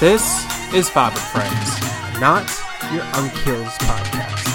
This 0.00 0.46
is 0.72 0.88
and 0.88 1.18
Friends, 1.18 1.78
not 2.18 2.48
your 2.90 3.02
Unkills 3.12 3.76
podcast. 3.80 4.46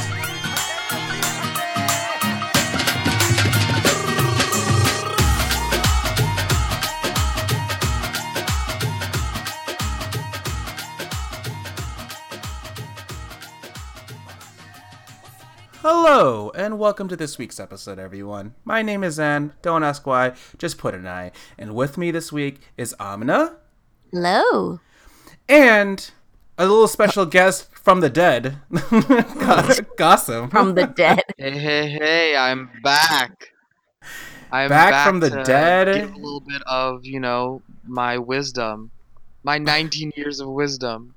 Hello, 15.84 16.49
and 16.55 16.80
welcome 16.80 17.07
to 17.07 17.16
this 17.16 17.38
week's 17.38 17.59
episode, 17.59 17.99
everyone. 17.99 18.55
My 18.63 18.81
name 18.81 19.03
is 19.03 19.20
Ann. 19.20 19.53
Don't 19.62 19.84
ask 19.84 20.07
why, 20.07 20.34
just 20.57 20.80
put 20.80 20.95
an 20.95 21.05
I. 21.05 21.31
And 21.59 21.75
with 21.75 21.99
me 21.99 22.09
this 22.09 22.31
week 22.31 22.62
is 22.77 22.95
Amina 22.99 23.57
Hello. 24.12 24.80
And 25.48 26.12
a 26.58 26.66
little 26.66 26.88
special 26.88 27.26
guest 27.26 27.70
from 27.73 27.99
the 27.99 28.09
dead, 28.09 28.58
Gossam. 28.72 30.49
From 30.49 30.76
the 30.76 30.88
dead. 30.88 31.22
Hey, 31.38 31.52
hey, 31.52 31.90
hey, 31.90 32.36
I'm 32.38 32.70
back. 32.84 33.50
I'm 34.52 34.70
Back 34.70 35.05
from 35.05 35.20
the 35.20 35.30
to 35.30 35.44
dead? 35.44 35.94
Give 35.94 36.13
a 36.13 36.17
little 36.17 36.39
bit 36.39 36.62
of, 36.66 37.05
you 37.05 37.20
know, 37.20 37.62
my 37.86 38.17
wisdom. 38.17 38.91
My 39.44 39.58
19 39.58 40.13
years 40.16 40.39
of 40.39 40.48
wisdom. 40.48 41.13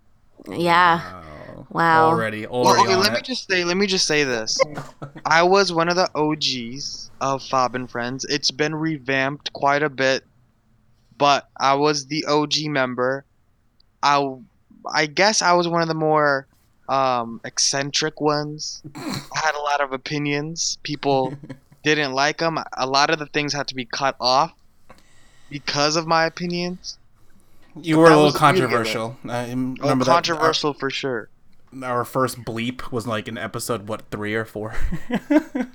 Yeah. 0.50 1.00
Wow. 1.00 1.66
Wow. 1.70 2.06
Already, 2.08 2.46
Well, 2.46 2.80
okay, 2.82 2.94
on 2.94 3.00
let 3.00 3.12
me 3.12 3.20
just 3.20 3.48
say, 3.48 3.64
let 3.64 3.76
me 3.76 3.86
just 3.86 4.06
say 4.06 4.24
this. 4.24 4.58
I 5.24 5.42
was 5.42 5.72
one 5.72 5.88
of 5.88 5.96
the 5.96 6.10
OGs 6.14 7.10
of 7.20 7.42
Fob 7.44 7.74
and 7.74 7.90
Friends. 7.90 8.24
It's 8.24 8.50
been 8.50 8.74
revamped 8.74 9.52
quite 9.52 9.82
a 9.82 9.88
bit, 9.90 10.24
but 11.16 11.48
I 11.58 11.74
was 11.74 12.06
the 12.06 12.24
OG 12.26 12.66
member. 12.66 13.24
I, 14.02 14.34
I 14.92 15.06
guess 15.06 15.42
I 15.42 15.52
was 15.52 15.66
one 15.68 15.82
of 15.82 15.88
the 15.88 15.94
more 15.94 16.46
um, 16.88 17.40
eccentric 17.44 18.20
ones. 18.20 18.82
I 18.94 19.20
had 19.34 19.54
a 19.54 19.60
lot 19.60 19.80
of 19.80 19.92
opinions. 19.92 20.78
People 20.82 21.34
didn't 21.84 22.12
like 22.12 22.38
them. 22.38 22.58
A 22.76 22.86
lot 22.86 23.10
of 23.10 23.18
the 23.18 23.26
things 23.26 23.52
had 23.52 23.68
to 23.68 23.74
be 23.74 23.84
cut 23.84 24.16
off 24.20 24.52
because 25.50 25.96
of 25.96 26.06
my 26.06 26.24
opinions. 26.24 26.98
You 27.80 27.98
were 27.98 28.06
a 28.06 28.08
little 28.08 28.24
was 28.24 28.34
the 28.34 28.40
beauty 28.40 28.58
of 28.62 28.70
it. 28.70 28.74
controversial. 28.74 29.16
I 29.28 29.44
Oh, 29.44 29.48
remember 29.50 30.04
that- 30.04 30.12
controversial 30.12 30.74
for 30.74 30.90
sure. 30.90 31.28
Our, 31.82 31.98
our 31.98 32.04
first 32.04 32.42
bleep 32.44 32.90
was 32.90 33.06
like 33.06 33.28
in 33.28 33.36
episode 33.38 33.88
what 33.88 34.10
three 34.10 34.34
or 34.34 34.44
four. 34.44 34.74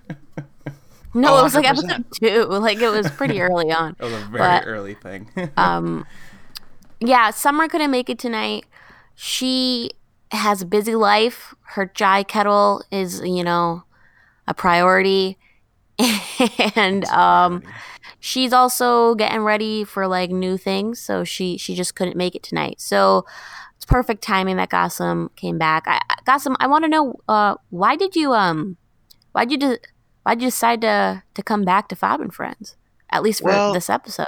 No, 1.16 1.36
Oh, 1.36 1.40
it 1.42 1.44
was 1.44 1.54
like 1.54 1.66
episode 1.70 2.06
two. 2.20 2.46
Like 2.46 2.80
it 2.80 2.90
was 2.90 3.08
pretty 3.12 3.40
early 3.40 3.72
on. 3.72 3.96
it 4.00 4.04
was 4.04 4.14
a 4.14 4.18
very 4.26 4.40
But- 4.40 4.64
early 4.68 4.96
thing. 4.96 5.30
Um, 5.56 6.08
yeah, 7.08 7.32
Summer 7.32 7.68
couldn't 7.68 7.92
make 7.92 8.10
it 8.10 8.20
tonight. 8.20 8.66
She 9.16 9.92
has 10.32 10.62
a 10.62 10.66
busy 10.66 10.96
life. 10.96 11.54
Her 11.62 11.86
chai 11.86 12.24
kettle 12.24 12.84
is, 12.92 13.22
you 13.22 13.44
know, 13.44 13.84
a 14.48 14.54
priority, 14.54 15.38
and 16.76 17.06
um, 17.06 17.64
she's 18.20 18.54
also 18.54 19.16
getting 19.16 19.42
ready 19.42 19.84
for 19.84 20.08
like 20.08 20.30
new 20.32 20.58
things. 20.58 21.00
So 21.00 21.24
she 21.24 21.58
she 21.58 21.76
just 21.76 21.96
couldn't 21.96 22.18
make 22.18 22.36
it 22.36 22.44
tonight. 22.44 22.82
So 22.82 23.26
it's 23.76 23.86
perfect 23.86 24.24
timing 24.24 24.58
that 24.58 24.70
Gossam 24.70 25.30
came 25.36 25.58
back. 25.58 25.84
I, 25.88 26.00
I- 26.10 26.16
Gossam, 26.26 26.56
I 26.60 26.68
want 26.68 26.84
to 26.86 26.90
know 26.90 27.20
uh, 27.28 27.56
why 27.70 27.96
did 27.96 28.16
you 28.16 28.34
um 28.34 28.78
why 29.34 29.46
did 29.46 29.62
you 29.62 29.70
de- 29.70 29.80
why 30.24 30.36
did 30.36 30.44
you 30.44 30.48
decide 30.50 30.82
to 30.82 31.24
to 31.34 31.44
come 31.44 31.64
back 31.64 31.90
to 31.90 31.96
Fab 31.96 32.22
and 32.22 32.34
Friends 32.34 32.76
at 33.10 33.22
least 33.24 33.42
for 33.42 33.48
Well- 33.50 33.74
this 33.74 33.90
episode? 33.90 34.28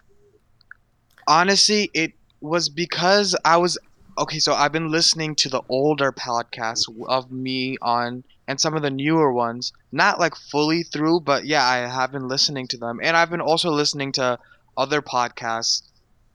Honestly, 1.27 1.89
it 1.93 2.13
was 2.45 2.69
because 2.69 3.35
I 3.43 3.57
was 3.57 3.77
okay. 4.17 4.39
So 4.39 4.53
I've 4.53 4.71
been 4.71 4.91
listening 4.91 5.35
to 5.35 5.49
the 5.49 5.61
older 5.69 6.11
podcasts 6.11 6.85
of 7.07 7.31
me 7.31 7.77
on 7.81 8.23
and 8.47 8.61
some 8.61 8.75
of 8.75 8.83
the 8.83 8.91
newer 8.91 9.31
ones, 9.33 9.73
not 9.91 10.19
like 10.19 10.35
fully 10.35 10.83
through, 10.83 11.21
but 11.21 11.45
yeah, 11.45 11.65
I 11.65 11.77
have 11.77 12.11
been 12.11 12.27
listening 12.27 12.67
to 12.69 12.77
them, 12.77 12.99
and 13.01 13.17
I've 13.17 13.31
been 13.31 13.41
also 13.41 13.71
listening 13.71 14.11
to 14.13 14.37
other 14.77 15.01
podcasts, 15.01 15.81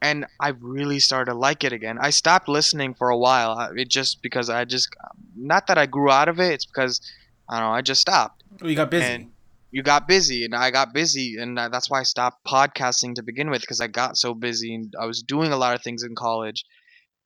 and 0.01 0.25
I 0.39 0.49
really 0.49 0.99
started 0.99 1.31
to 1.31 1.37
like 1.37 1.63
it 1.63 1.71
again. 1.71 1.97
I 2.01 2.09
stopped 2.09 2.49
listening 2.49 2.93
for 2.95 3.09
a 3.09 3.17
while. 3.17 3.51
Uh, 3.51 3.69
it 3.75 3.89
just 3.89 4.21
because 4.21 4.49
I 4.49 4.65
just 4.65 4.89
not 5.35 5.67
that 5.67 5.77
I 5.77 5.85
grew 5.85 6.11
out 6.11 6.27
of 6.27 6.39
it. 6.39 6.51
It's 6.53 6.65
because 6.65 6.99
I 7.47 7.59
don't 7.59 7.69
know. 7.69 7.75
I 7.75 7.81
just 7.81 8.01
stopped. 8.01 8.43
we 8.61 8.75
got 8.75 8.91
busy. 8.91 9.05
and 9.05 9.31
you 9.71 9.81
got 9.81 10.07
busy 10.07 10.43
and 10.43 10.53
i 10.53 10.69
got 10.69 10.93
busy 10.93 11.37
and 11.39 11.57
that's 11.57 11.89
why 11.89 12.01
i 12.01 12.03
stopped 12.03 12.45
podcasting 12.45 13.15
to 13.15 13.23
begin 13.23 13.49
with 13.49 13.61
because 13.61 13.81
i 13.81 13.87
got 13.87 14.17
so 14.17 14.33
busy 14.33 14.75
and 14.75 14.93
i 14.99 15.05
was 15.05 15.23
doing 15.23 15.51
a 15.51 15.57
lot 15.57 15.73
of 15.73 15.81
things 15.81 16.03
in 16.03 16.13
college. 16.15 16.65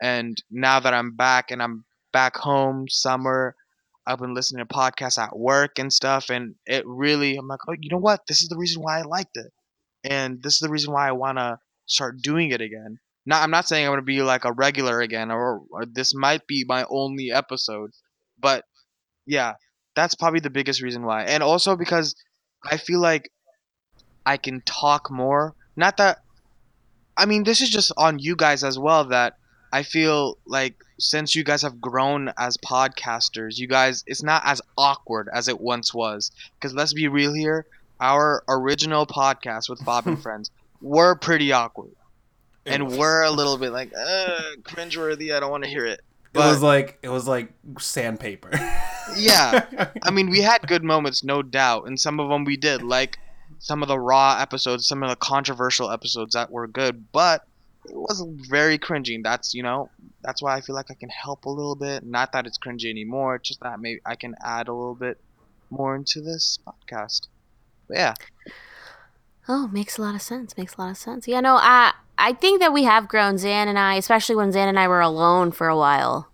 And 0.01 0.37
now 0.51 0.79
that 0.79 0.93
i'm 0.93 1.15
back 1.15 1.51
and 1.51 1.61
i'm 1.61 1.85
back 2.13 2.35
home 2.37 2.85
summer 2.89 3.55
i've 4.05 4.19
been 4.19 4.33
listening 4.33 4.65
to 4.65 4.73
podcasts 4.73 5.17
at 5.17 5.37
work 5.37 5.79
and 5.79 5.91
stuff 5.91 6.29
and 6.29 6.55
it 6.65 6.85
really 6.85 7.35
i'm 7.37 7.47
like 7.47 7.61
oh 7.67 7.75
you 7.79 7.89
know 7.89 7.97
what? 7.97 8.21
This 8.27 8.41
is 8.41 8.49
the 8.49 8.57
reason 8.57 8.81
why 8.81 8.99
i 8.99 9.01
liked 9.01 9.35
it. 9.35 9.51
And 10.03 10.43
this 10.43 10.53
is 10.53 10.59
the 10.59 10.69
reason 10.69 10.93
why 10.93 11.07
i 11.07 11.13
want 11.13 11.37
to 11.39 11.59
start 11.87 12.21
doing 12.21 12.51
it 12.51 12.61
again. 12.61 12.99
Now, 13.25 13.41
i'm 13.41 13.51
not 13.51 13.67
saying 13.67 13.85
i'm 13.85 13.91
going 13.91 14.01
to 14.01 14.05
be 14.05 14.21
like 14.21 14.45
a 14.45 14.51
regular 14.51 15.01
again 15.01 15.31
or, 15.31 15.63
or 15.71 15.85
this 15.85 16.13
might 16.13 16.45
be 16.45 16.63
my 16.67 16.85
only 16.89 17.31
episode 17.31 17.91
but 18.39 18.65
yeah 19.25 19.53
that's 19.95 20.13
probably 20.13 20.41
the 20.41 20.49
biggest 20.49 20.81
reason 20.81 21.03
why. 21.03 21.23
And 21.23 21.41
also 21.41 21.75
because 21.75 22.15
i 22.71 22.77
feel 22.77 22.99
like 22.99 23.31
i 24.25 24.37
can 24.37 24.61
talk 24.61 25.09
more. 25.11 25.53
Not 25.75 25.97
that 25.97 26.21
i 27.17 27.25
mean 27.25 27.43
this 27.43 27.61
is 27.61 27.69
just 27.69 27.91
on 27.97 28.19
you 28.19 28.35
guys 28.35 28.63
as 28.63 28.77
well 28.79 29.05
that 29.05 29.37
i 29.71 29.83
feel 29.83 30.37
like 30.45 30.75
since 30.99 31.35
you 31.35 31.43
guys 31.43 31.61
have 31.61 31.81
grown 31.81 32.31
as 32.37 32.57
podcasters 32.57 33.57
you 33.57 33.67
guys 33.67 34.03
it's 34.07 34.23
not 34.23 34.41
as 34.45 34.61
awkward 34.77 35.29
as 35.33 35.47
it 35.47 35.59
once 35.59 35.93
was. 35.93 36.31
Because 36.55 36.73
let's 36.73 36.93
be 36.93 37.07
real 37.07 37.33
here 37.33 37.65
our 37.99 38.43
original 38.47 39.05
podcast 39.05 39.69
with 39.69 39.83
bob 39.85 40.07
and 40.07 40.21
friends 40.25 40.51
were 40.81 41.15
pretty 41.15 41.51
awkward. 41.51 41.91
And 42.65 42.97
we're 42.97 43.23
a 43.23 43.31
little 43.31 43.57
bit 43.57 43.71
like 43.71 43.91
uh 43.95 44.41
cringeworthy 44.63 45.35
i 45.35 45.39
don't 45.39 45.51
want 45.51 45.63
to 45.63 45.69
hear 45.69 45.85
it. 45.85 46.01
It 46.33 46.39
was 46.39 46.61
like 46.61 46.99
it 47.01 47.09
was 47.09 47.27
like 47.27 47.53
sandpaper. 47.79 48.51
yeah 49.15 49.87
I 50.03 50.11
mean, 50.11 50.29
we 50.29 50.41
had 50.41 50.67
good 50.67 50.83
moments, 50.83 51.23
no 51.23 51.41
doubt, 51.41 51.87
and 51.87 51.99
some 51.99 52.19
of 52.19 52.29
them 52.29 52.43
we 52.45 52.57
did, 52.57 52.81
like 52.81 53.17
some 53.59 53.81
of 53.81 53.87
the 53.87 53.99
raw 53.99 54.37
episodes, 54.39 54.87
some 54.87 55.03
of 55.03 55.09
the 55.09 55.15
controversial 55.15 55.91
episodes 55.91 56.33
that 56.33 56.51
were 56.51 56.67
good, 56.67 57.05
but 57.11 57.45
it 57.85 57.95
was 57.95 58.25
very 58.49 58.77
cringy. 58.79 59.21
That's 59.23 59.53
you 59.53 59.63
know, 59.63 59.89
that's 60.21 60.41
why 60.41 60.55
I 60.55 60.61
feel 60.61 60.75
like 60.75 60.89
I 60.91 60.95
can 60.95 61.09
help 61.09 61.45
a 61.45 61.49
little 61.49 61.75
bit. 61.75 62.03
Not 62.03 62.31
that 62.33 62.45
it's 62.47 62.57
cringy 62.57 62.89
anymore, 62.89 63.35
it's 63.35 63.49
just 63.49 63.61
that 63.61 63.79
maybe 63.79 64.01
I 64.05 64.15
can 64.15 64.35
add 64.43 64.67
a 64.67 64.73
little 64.73 64.95
bit 64.95 65.19
more 65.69 65.95
into 65.95 66.21
this 66.21 66.59
podcast. 66.67 67.27
But 67.87 67.97
yeah, 67.97 68.13
Oh, 69.47 69.67
makes 69.67 69.97
a 69.97 70.01
lot 70.01 70.15
of 70.15 70.21
sense. 70.23 70.57
Makes 70.57 70.75
a 70.75 70.81
lot 70.81 70.89
of 70.91 70.97
sense. 70.97 71.27
Yeah, 71.27 71.39
no, 71.39 71.55
I 71.55 71.93
I 72.17 72.33
think 72.33 72.59
that 72.61 72.73
we 72.73 72.83
have 72.85 73.07
grown 73.07 73.37
Zan 73.37 73.67
and 73.67 73.77
I, 73.77 73.95
especially 73.95 74.35
when 74.35 74.51
Zan 74.51 74.67
and 74.67 74.79
I 74.79 74.87
were 74.87 75.01
alone 75.01 75.51
for 75.51 75.67
a 75.67 75.77
while. 75.77 76.29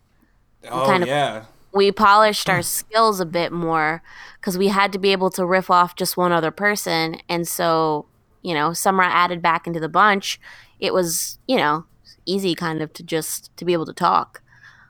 oh 0.70 0.86
kind 0.86 1.04
of- 1.04 1.10
yeah. 1.10 1.46
We 1.74 1.92
polished 1.92 2.50
our 2.50 2.62
skills 2.62 3.20
a 3.20 3.26
bit 3.26 3.52
more 3.52 4.04
because 4.40 4.58
we 4.58 4.68
had 4.68 4.92
to 4.94 5.00
be 5.00 5.12
able 5.12 5.30
to 5.32 5.46
riff 5.46 5.70
off 5.70 5.96
just 5.96 6.18
one 6.18 6.32
other 6.32 6.52
person, 6.52 7.18
and 7.30 7.48
so 7.48 8.06
you 8.42 8.54
know, 8.54 8.74
Summer 8.74 9.04
added 9.04 9.42
back 9.42 9.68
into 9.68 9.80
the 9.80 9.90
bunch. 9.90 10.40
It 10.80 10.94
was 10.94 11.40
you 11.48 11.58
know 11.58 11.86
easy 12.26 12.56
kind 12.56 12.82
of 12.82 12.94
to 12.94 13.04
just 13.04 13.56
to 13.58 13.66
be 13.66 13.74
able 13.74 13.86
to 13.86 13.94
talk 13.94 14.42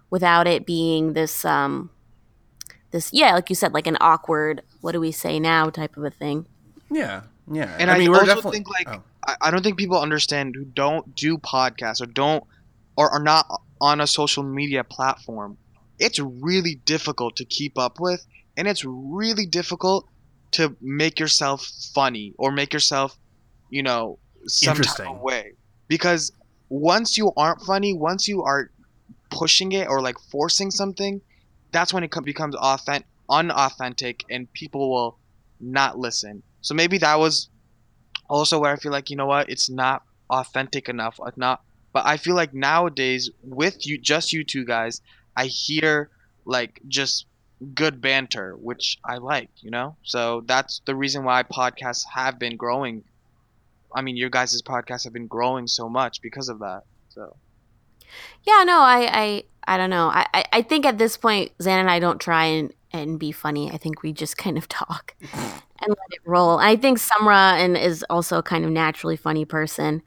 without 0.09 0.47
it 0.47 0.65
being 0.65 1.13
this 1.13 1.45
um 1.45 1.89
this 2.91 3.09
yeah 3.13 3.33
like 3.33 3.49
you 3.49 3.55
said 3.55 3.73
like 3.73 3.87
an 3.87 3.97
awkward 4.01 4.61
what 4.81 4.91
do 4.91 4.99
we 4.99 5.11
say 5.11 5.39
now 5.39 5.69
type 5.69 5.95
of 5.97 6.03
a 6.03 6.09
thing. 6.09 6.45
Yeah. 6.91 7.21
Yeah. 7.51 7.75
and 7.79 7.89
I, 7.89 7.97
mean, 7.97 8.11
we're 8.11 8.19
also 8.19 8.35
definitely- 8.35 8.51
think 8.51 8.69
like 8.69 8.89
oh. 8.89 9.03
I, 9.25 9.35
I 9.41 9.51
don't 9.51 9.63
think 9.63 9.77
people 9.77 9.99
understand 9.99 10.55
who 10.55 10.65
don't 10.65 11.15
do 11.15 11.37
podcasts 11.37 12.01
or 12.01 12.07
don't 12.07 12.43
or 12.97 13.09
are 13.09 13.21
not 13.21 13.61
on 13.79 14.01
a 14.01 14.07
social 14.07 14.43
media 14.43 14.83
platform. 14.83 15.57
It's 16.01 16.19
really 16.19 16.75
difficult 16.85 17.37
to 17.37 17.45
keep 17.45 17.77
up 17.77 17.99
with, 17.99 18.25
and 18.57 18.67
it's 18.67 18.85
really 18.85 19.47
difficult 19.47 20.07
to 20.53 20.77
make 20.81 21.19
yourself 21.19 21.65
funny 21.93 22.33
or 22.39 22.51
make 22.51 22.73
yourself, 22.73 23.17
you 23.69 23.83
know, 23.83 24.19
some 24.47 24.81
type 24.81 24.99
of 25.07 25.19
way. 25.21 25.53
Because 25.87 26.31
once 26.69 27.17
you 27.17 27.31
aren't 27.37 27.61
funny, 27.61 27.93
once 27.93 28.27
you 28.27 28.43
are 28.43 28.71
pushing 29.31 29.71
it 29.73 29.87
or 29.87 30.01
like 30.01 30.17
forcing 30.31 30.71
something, 30.71 31.21
that's 31.71 31.93
when 31.93 32.03
it 32.03 32.11
becomes 32.25 32.55
authentic, 32.55 33.07
unauthentic, 33.29 34.25
and 34.29 34.51
people 34.53 34.91
will 34.91 35.19
not 35.59 35.97
listen. 35.99 36.43
So 36.61 36.75
maybe 36.75 36.97
that 36.99 37.19
was 37.19 37.49
also 38.29 38.59
where 38.59 38.73
I 38.73 38.77
feel 38.77 38.91
like 38.91 39.09
you 39.09 39.17
know 39.17 39.27
what, 39.27 39.49
it's 39.49 39.69
not 39.69 40.03
authentic 40.29 40.89
enough. 40.89 41.19
uh, 41.23 41.31
Not, 41.37 41.61
but 41.93 42.05
I 42.05 42.17
feel 42.17 42.35
like 42.35 42.53
nowadays 42.53 43.29
with 43.43 43.85
you, 43.87 43.97
just 43.99 44.33
you 44.33 44.43
two 44.43 44.65
guys, 44.65 45.01
I 45.35 45.45
hear 45.47 46.09
like 46.45 46.81
just 46.87 47.27
good 47.73 48.01
banter, 48.01 48.55
which 48.57 48.97
I 49.05 49.17
like. 49.17 49.51
You 49.61 49.71
know, 49.71 49.97
so 50.03 50.41
that's 50.45 50.81
the 50.85 50.95
reason 50.95 51.23
why 51.23 51.43
podcasts 51.43 52.03
have 52.13 52.39
been 52.39 52.57
growing. 52.57 53.03
I 53.95 54.01
mean, 54.01 54.17
your 54.17 54.29
guys' 54.29 54.61
podcasts 54.61 55.03
have 55.05 55.13
been 55.13 55.27
growing 55.27 55.67
so 55.67 55.89
much 55.89 56.21
because 56.21 56.49
of 56.49 56.59
that. 56.59 56.83
So 57.09 57.37
Yeah, 58.43 58.63
no, 58.65 58.79
I, 58.81 59.09
I, 59.11 59.43
I 59.67 59.77
don't 59.77 59.89
know. 59.89 60.07
I, 60.09 60.25
I, 60.33 60.45
I 60.53 60.61
think 60.61 60.85
at 60.85 60.97
this 60.97 61.17
point, 61.17 61.51
Zan 61.61 61.79
and 61.79 61.89
I 61.89 61.99
don't 61.99 62.19
try 62.19 62.45
and, 62.45 62.73
and 62.91 63.19
be 63.19 63.31
funny. 63.31 63.71
I 63.71 63.77
think 63.77 64.03
we 64.03 64.13
just 64.13 64.37
kind 64.37 64.57
of 64.57 64.67
talk 64.67 65.15
and 65.33 65.89
let 65.89 65.97
it 66.11 66.21
roll. 66.25 66.57
I 66.57 66.75
think 66.75 66.99
Samra 66.99 67.53
and 67.59 67.77
is 67.77 68.03
also 68.09 68.37
a 68.39 68.43
kind 68.43 68.65
of 68.65 68.71
naturally 68.71 69.15
funny 69.17 69.45
person, 69.45 70.01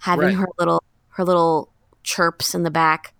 having 0.00 0.30
Right. 0.30 0.36
her 0.36 0.46
little 0.58 0.82
her 1.10 1.24
little 1.24 1.72
chirps 2.02 2.54
in 2.54 2.62
the 2.64 2.70
back. 2.70 3.13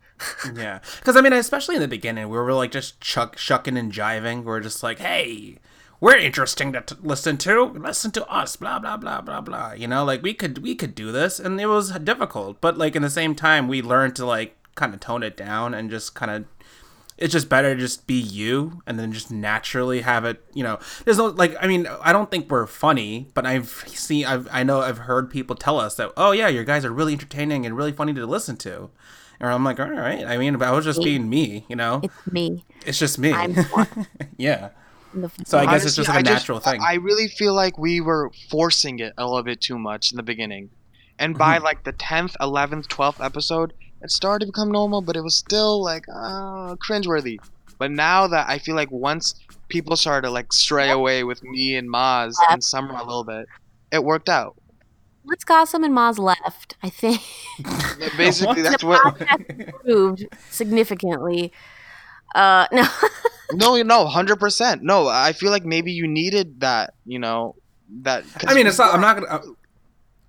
Yeah, 0.55 0.81
because 0.99 1.17
I 1.17 1.21
mean, 1.21 1.33
especially 1.33 1.77
in 1.77 1.81
the 1.81 1.89
beginning, 1.89 2.29
we 2.29 2.37
were 2.37 2.53
like 2.53 2.71
just 2.71 3.01
chuck, 3.01 3.39
shucking 3.39 3.77
and 3.77 3.93
jiving. 3.93 4.45
We're 4.45 4.61
just 4.61 4.83
like, 4.83 4.99
hey, 4.99 5.59
we're 6.01 6.17
interesting 6.17 6.73
to 6.73 6.81
t- 6.83 6.97
listen 7.03 7.37
to. 7.39 7.65
Listen 7.65 8.11
to 8.13 8.27
us. 8.29 8.57
Blah 8.57 8.79
blah 8.79 8.97
blah 8.97 9.21
blah 9.21 9.41
blah. 9.41 9.73
You 9.73 9.89
know, 9.89 10.05
like 10.05 10.23
we 10.23 10.35
could 10.35 10.59
we 10.59 10.75
could 10.75 10.95
do 10.95 11.11
this, 11.13 11.41
and 11.41 11.61
it 11.61 11.67
was 11.67 11.91
difficult, 12.01 12.61
but 12.61 12.77
like 12.77 12.95
in 12.95 13.03
the 13.03 13.11
same 13.11 13.35
time, 13.35 13.69
we 13.69 13.81
learned 13.83 14.17
to 14.17 14.27
like 14.27 14.57
kind 14.75 14.93
of 14.93 15.01
tone 15.01 15.23
it 15.23 15.37
down 15.37 15.75
and 15.75 15.91
just 15.91 16.15
kind 16.15 16.31
of. 16.31 16.45
It's 17.17 17.33
just 17.33 17.49
better 17.49 17.75
to 17.75 17.81
just 17.81 18.09
be 18.09 18.19
you, 18.19 18.83
and 18.89 18.99
then 18.99 19.13
just 19.13 19.31
naturally 19.31 20.01
have 20.01 20.25
it. 20.25 20.45
You 20.53 20.65
know, 20.65 20.81
there's 21.05 21.17
no 21.17 21.27
like. 21.27 21.55
I 21.61 21.69
mean, 21.69 21.87
I 22.03 22.13
don't 22.13 22.29
think 22.29 22.51
we're 22.51 22.67
funny, 22.67 23.31
but 23.35 23.47
I've 23.47 23.69
seen, 23.87 24.27
I've, 24.27 24.49
I 24.51 24.65
know, 24.65 24.81
I've 24.81 24.99
heard 24.99 25.31
people 25.31 25.55
tell 25.55 25.79
us 25.79 25.95
that, 25.95 26.11
oh 26.17 26.33
yeah, 26.33 26.49
your 26.49 26.65
guys 26.65 26.85
are 26.85 26.93
really 26.93 27.13
entertaining 27.13 27.65
and 27.65 27.77
really 27.77 27.93
funny 27.93 28.13
to 28.15 28.27
listen 28.27 28.57
to. 28.59 28.91
And 29.41 29.49
I'm 29.51 29.65
like, 29.65 29.81
all 29.81 29.91
right. 29.91 30.25
I 30.25 30.37
mean, 30.39 30.61
I 30.63 30.71
was 30.71 30.85
just 30.85 31.03
being 31.03 31.29
me, 31.29 31.65
you 31.69 31.77
know. 31.77 32.01
It's 32.03 32.33
me. 32.33 32.65
It's 32.87 32.99
just 32.99 33.19
me. 33.19 33.33
I'm 33.33 33.55
yeah. 34.37 34.71
So 35.45 35.59
I 35.59 35.67
guess 35.67 35.85
it's 35.85 35.97
just 35.97 36.09
like 36.09 36.27
a 36.27 36.31
I 36.31 36.33
natural 36.33 36.59
I- 36.59 36.71
thing. 36.73 36.81
I 36.83 36.95
really 36.95 37.29
feel 37.29 37.55
like 37.55 37.79
we 37.79 38.01
were 38.01 38.31
forcing 38.51 38.99
it 38.99 39.13
a 39.19 39.25
little 39.27 39.43
bit 39.43 39.61
too 39.61 39.79
much 39.79 40.11
in 40.13 40.17
the 40.17 40.23
beginning, 40.23 40.71
and 41.19 41.35
Mm-hmm. 41.35 41.39
by 41.39 41.59
like 41.59 41.85
the 41.85 41.93
tenth, 41.93 42.35
eleventh, 42.41 42.89
twelfth 42.89 43.21
episode, 43.21 43.73
it 44.03 44.11
started 44.11 44.47
to 44.47 44.53
become 44.53 44.73
normal, 44.73 45.03
but 45.03 45.15
it 45.17 45.23
was 45.23 45.37
still 45.37 45.83
like 45.83 46.05
uh, 46.09 46.75
cringeworthy. 46.77 47.39
But 47.79 47.91
now 47.93 48.27
that 48.29 48.49
I 48.49 48.59
feel 48.59 48.75
like 48.75 48.91
once 48.91 49.35
people 49.69 49.97
started 49.97 50.27
to 50.27 50.33
like 50.33 50.53
stray 50.53 50.91
away 50.91 51.23
with 51.25 51.43
me 51.45 51.77
and 51.77 51.89
Maz 51.89 52.35
and 52.51 52.63
Summer 52.63 52.95
a 52.95 53.05
little 53.05 53.25
bit, 53.25 53.47
it 53.93 54.03
worked 54.03 54.29
out. 54.29 54.57
Let's 55.27 55.45
Gossam 55.45 55.85
and 55.85 55.95
Maz 55.97 56.19
left. 56.19 56.77
I 56.83 56.91
think 56.91 57.21
Basically, 58.17 58.63
What? 58.63 58.71
that's 58.71 58.85
what. 58.85 59.21
improved 59.51 60.27
significantly. 60.51 61.53
Uh, 62.35 62.67
no, 62.73 62.87
No, 63.53 63.83
no, 63.83 64.07
hundred 64.07 64.37
percent. 64.41 64.83
No, 64.83 65.07
I 65.09 65.33
feel 65.33 65.51
like 65.51 65.65
maybe 65.65 65.93
you 65.93 66.07
needed 66.09 66.61
that. 66.61 66.95
You 67.07 67.19
know, 67.21 67.55
that. 68.03 68.25
I 68.47 68.55
mean, 68.55 68.67
it's 68.67 68.79
not. 68.79 68.95
I'm 68.95 69.01
not 69.01 69.17
gonna. 69.17 69.43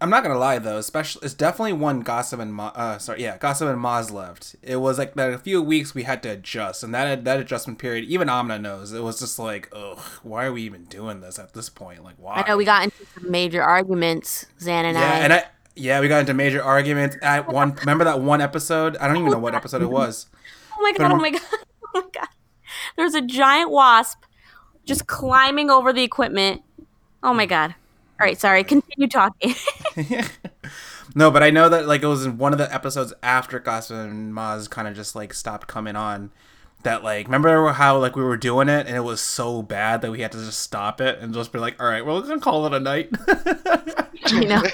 I'm 0.01 0.09
not 0.09 0.23
gonna 0.23 0.37
lie 0.37 0.59
though. 0.59 0.77
Especially, 0.77 1.25
it's 1.25 1.33
definitely 1.33 1.73
one 1.73 2.03
Gossam 2.03 2.39
and 2.41 2.53
Ma, 2.53 2.67
uh, 2.75 2.97
sorry, 2.97 3.21
yeah, 3.23 3.37
Gossam 3.37 3.71
and 3.71 3.81
Maz 3.81 4.11
left. 4.11 4.55
It 4.61 4.75
was 4.77 4.97
like 4.99 5.13
that. 5.15 5.31
A 5.33 5.37
few 5.37 5.61
weeks 5.61 5.95
we 5.95 6.03
had 6.03 6.21
to 6.23 6.29
adjust, 6.29 6.83
and 6.83 6.93
that 6.93 7.23
that 7.23 7.39
adjustment 7.39 7.79
period, 7.79 8.05
even 8.05 8.29
Amna 8.29 8.59
knows. 8.59 8.91
It 8.91 9.01
was 9.03 9.19
just 9.19 9.39
like, 9.39 9.69
ugh, 9.73 9.97
why 10.21 10.45
are 10.45 10.51
we 10.51 10.63
even 10.63 10.83
doing 10.85 11.21
this 11.21 11.39
at 11.39 11.53
this 11.53 11.69
point? 11.69 12.03
Like, 12.03 12.15
why? 12.17 12.35
I 12.41 12.47
know 12.47 12.57
we 12.57 12.65
got 12.65 12.83
into 12.83 12.97
some 13.13 13.31
major 13.31 13.63
arguments, 13.63 14.45
Zan 14.59 14.85
and 14.85 14.97
Yeah, 14.97 15.03
I. 15.11 15.17
and 15.19 15.33
I 15.33 15.43
yeah, 15.77 15.99
we 16.01 16.07
got 16.07 16.19
into 16.19 16.33
major 16.33 16.61
arguments 16.61 17.17
at 17.21 17.47
one. 17.47 17.73
Remember 17.75 18.03
that 18.03 18.19
one 18.21 18.41
episode? 18.41 18.97
I 18.97 19.07
don't 19.07 19.17
even 19.17 19.31
know 19.31 19.39
what 19.39 19.55
episode 19.61 19.81
it 19.81 19.89
was. 19.89 20.27
oh 20.77 20.81
my 20.81 20.91
god! 20.91 21.11
Oh 21.11 21.15
my 21.17 21.29
god! 21.31 21.41
Oh 21.95 22.01
my 22.01 22.09
god! 22.13 22.27
There's 22.97 23.13
a 23.15 23.21
giant 23.21 23.71
wasp 23.71 24.23
just 24.85 25.07
climbing 25.07 25.69
over 25.69 25.93
the 25.93 26.03
equipment. 26.03 26.61
Oh 27.23 27.33
my 27.33 27.45
god! 27.45 27.75
All 28.19 28.25
right, 28.25 28.39
sorry. 28.39 28.63
Continue 28.63 29.07
talking. 29.07 29.55
no, 31.15 31.31
but 31.31 31.43
I 31.43 31.49
know 31.49 31.69
that 31.69 31.87
like 31.87 32.01
it 32.01 32.07
was 32.07 32.25
in 32.25 32.37
one 32.37 32.53
of 32.53 32.57
the 32.57 32.73
episodes 32.73 33.13
after 33.21 33.59
Gossam 33.59 34.09
and 34.09 34.33
Maz 34.33 34.69
kind 34.69 34.87
of 34.87 34.95
just 34.95 35.15
like 35.15 35.33
stopped 35.33 35.67
coming 35.67 35.95
on. 35.95 36.31
That 36.85 37.03
like 37.03 37.25
remember 37.27 37.71
how 37.73 37.97
like 37.97 38.15
we 38.15 38.23
were 38.23 38.37
doing 38.37 38.69
it 38.69 38.85
and 38.87 38.95
it 38.95 39.01
was 39.03 39.19
so 39.19 39.61
bad 39.63 40.01
that 40.01 40.11
we 40.11 40.21
had 40.21 40.31
to 40.33 40.37
just 40.37 40.59
stop 40.59 41.01
it 41.01 41.19
and 41.19 41.33
just 41.33 41.51
be 41.51 41.59
like, 41.59 41.81
all 41.81 41.87
right, 41.87 42.05
well, 42.05 42.21
we're 42.21 42.27
gonna 42.27 42.39
call 42.39 42.65
it 42.67 42.73
a 42.73 42.79
night. 42.79 43.09
you 44.31 44.47
know, 44.47 44.61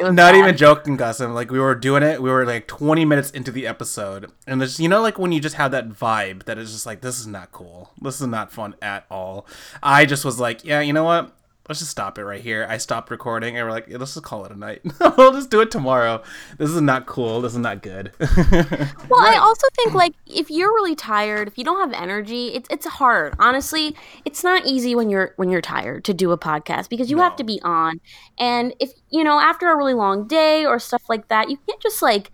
was 0.00 0.12
Not 0.12 0.16
bad. 0.16 0.34
even 0.36 0.56
joking, 0.56 0.96
Gossam. 0.96 1.34
Like 1.34 1.50
we 1.50 1.58
were 1.60 1.74
doing 1.74 2.02
it, 2.02 2.20
we 2.20 2.30
were 2.30 2.44
like 2.44 2.66
20 2.66 3.04
minutes 3.04 3.30
into 3.30 3.50
the 3.50 3.66
episode, 3.66 4.30
and 4.46 4.60
there's 4.60 4.80
you 4.80 4.88
know 4.88 5.00
like 5.00 5.18
when 5.18 5.32
you 5.32 5.40
just 5.40 5.56
have 5.56 5.70
that 5.70 5.88
vibe 5.90 6.44
that 6.44 6.58
is 6.58 6.72
just 6.72 6.86
like 6.86 7.00
this 7.00 7.18
is 7.18 7.26
not 7.26 7.52
cool, 7.52 7.90
this 8.00 8.20
is 8.20 8.26
not 8.26 8.52
fun 8.52 8.74
at 8.82 9.06
all. 9.10 9.46
I 9.82 10.04
just 10.04 10.24
was 10.24 10.40
like, 10.40 10.64
yeah, 10.64 10.80
you 10.80 10.92
know 10.92 11.04
what? 11.04 11.32
Let's 11.68 11.80
just 11.80 11.90
stop 11.90 12.16
it 12.18 12.24
right 12.24 12.40
here. 12.40 12.66
I 12.68 12.76
stopped 12.78 13.10
recording, 13.10 13.56
and 13.56 13.66
we're 13.66 13.72
like, 13.72 13.88
yeah, 13.88 13.96
let's 13.98 14.14
just 14.14 14.24
call 14.24 14.44
it 14.44 14.52
a 14.52 14.56
night. 14.56 14.82
we'll 15.16 15.32
just 15.32 15.50
do 15.50 15.60
it 15.60 15.70
tomorrow. 15.70 16.22
This 16.58 16.70
is 16.70 16.80
not 16.80 17.06
cool. 17.06 17.40
This 17.40 17.52
is 17.52 17.58
not 17.58 17.82
good. 17.82 18.12
Well, 19.08 19.20
I 19.24 19.36
also 19.36 19.66
think 19.76 19.94
like 19.94 20.14
if 20.26 20.50
you're 20.50 20.72
really 20.72 20.96
tired, 20.96 21.46
if 21.46 21.56
you 21.56 21.64
don't 21.64 21.78
have 21.78 21.92
energy, 22.00 22.48
it's 22.48 22.68
it's 22.70 22.86
hard. 22.86 23.34
Honestly, 23.38 23.94
it's 24.24 24.42
not 24.42 24.66
easy 24.66 24.94
when 24.94 25.10
you're 25.10 25.32
when 25.36 25.48
you're 25.48 25.60
tired 25.60 26.04
to 26.04 26.14
do 26.14 26.32
a 26.32 26.38
podcast 26.38 26.88
because 26.88 27.10
you 27.10 27.18
have 27.18 27.36
to 27.36 27.44
be 27.44 27.60
on. 27.62 28.00
And 28.36 28.74
if 28.80 28.92
you 29.10 29.22
know, 29.22 29.38
after 29.38 29.70
a 29.70 29.76
really 29.76 29.94
long 29.94 30.26
day 30.26 30.64
or 30.66 30.78
stuff 30.78 31.04
like 31.08 31.28
that, 31.28 31.50
you 31.50 31.56
can't 31.68 31.80
just 31.80 32.02
like 32.02 32.32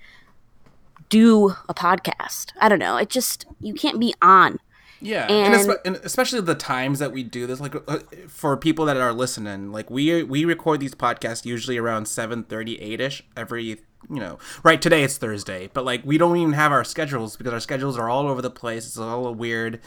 do 1.09 1.51
a 1.69 1.75
podcast. 1.75 2.53
I 2.59 2.71
don't 2.71 2.79
know. 2.79 2.97
It 2.97 3.11
just 3.11 3.45
you 3.61 3.75
can't 3.75 4.01
be 4.01 4.15
on. 4.23 4.59
Yeah, 5.03 5.27
and, 5.31 5.53
And- 5.55 5.69
espe- 5.69 5.81
and 5.85 5.97
especially 5.97 6.41
the 6.41 6.55
times 6.55 6.99
that 7.01 7.13
we 7.13 7.23
do 7.23 7.47
this, 7.47 7.61
like 7.61 7.75
uh, 7.89 7.99
for 8.29 8.57
people 8.57 8.85
that 8.87 8.97
are 8.97 9.13
listening, 9.13 9.73
like 9.73 9.91
we 9.91 10.23
we 10.23 10.45
record 10.45 10.81
these 10.81 10.95
podcasts 10.95 11.45
usually 11.45 11.77
around 11.77 12.07
seven 12.07 12.45
thirty 12.45 12.81
eight 12.81 13.01
ish 13.01 13.23
every 13.37 13.65
you 14.11 14.21
know 14.21 14.39
right 14.63 14.81
today 14.81 15.03
it's 15.03 15.19
Thursday, 15.19 15.69
but 15.73 15.85
like 15.85 16.03
we 16.05 16.19
don't 16.19 16.37
even 16.37 16.53
have 16.53 16.73
our 16.73 16.85
schedules 16.85 17.37
because 17.37 17.53
our 17.53 17.61
schedules 17.61 17.99
are 17.99 18.09
all 18.09 18.29
over 18.29 18.41
the 18.41 18.51
place. 18.51 18.87
It's 18.87 18.97
all 18.99 19.35
weird, 19.35 19.81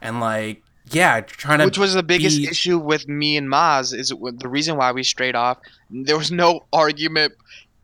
and 0.00 0.20
like 0.20 0.62
yeah, 0.90 1.20
trying 1.20 1.58
to 1.60 1.64
Which 1.64 1.78
was 1.78 1.94
the 1.94 2.02
biggest 2.02 2.38
be- 2.38 2.48
issue 2.48 2.78
with 2.78 3.06
me 3.08 3.36
and 3.36 3.48
Maz 3.48 3.94
is 3.96 4.08
the 4.10 4.48
reason 4.48 4.76
why 4.76 4.92
we 4.92 5.02
strayed 5.02 5.34
off. 5.36 5.58
There 5.90 6.18
was 6.18 6.30
no 6.32 6.66
argument. 6.72 7.34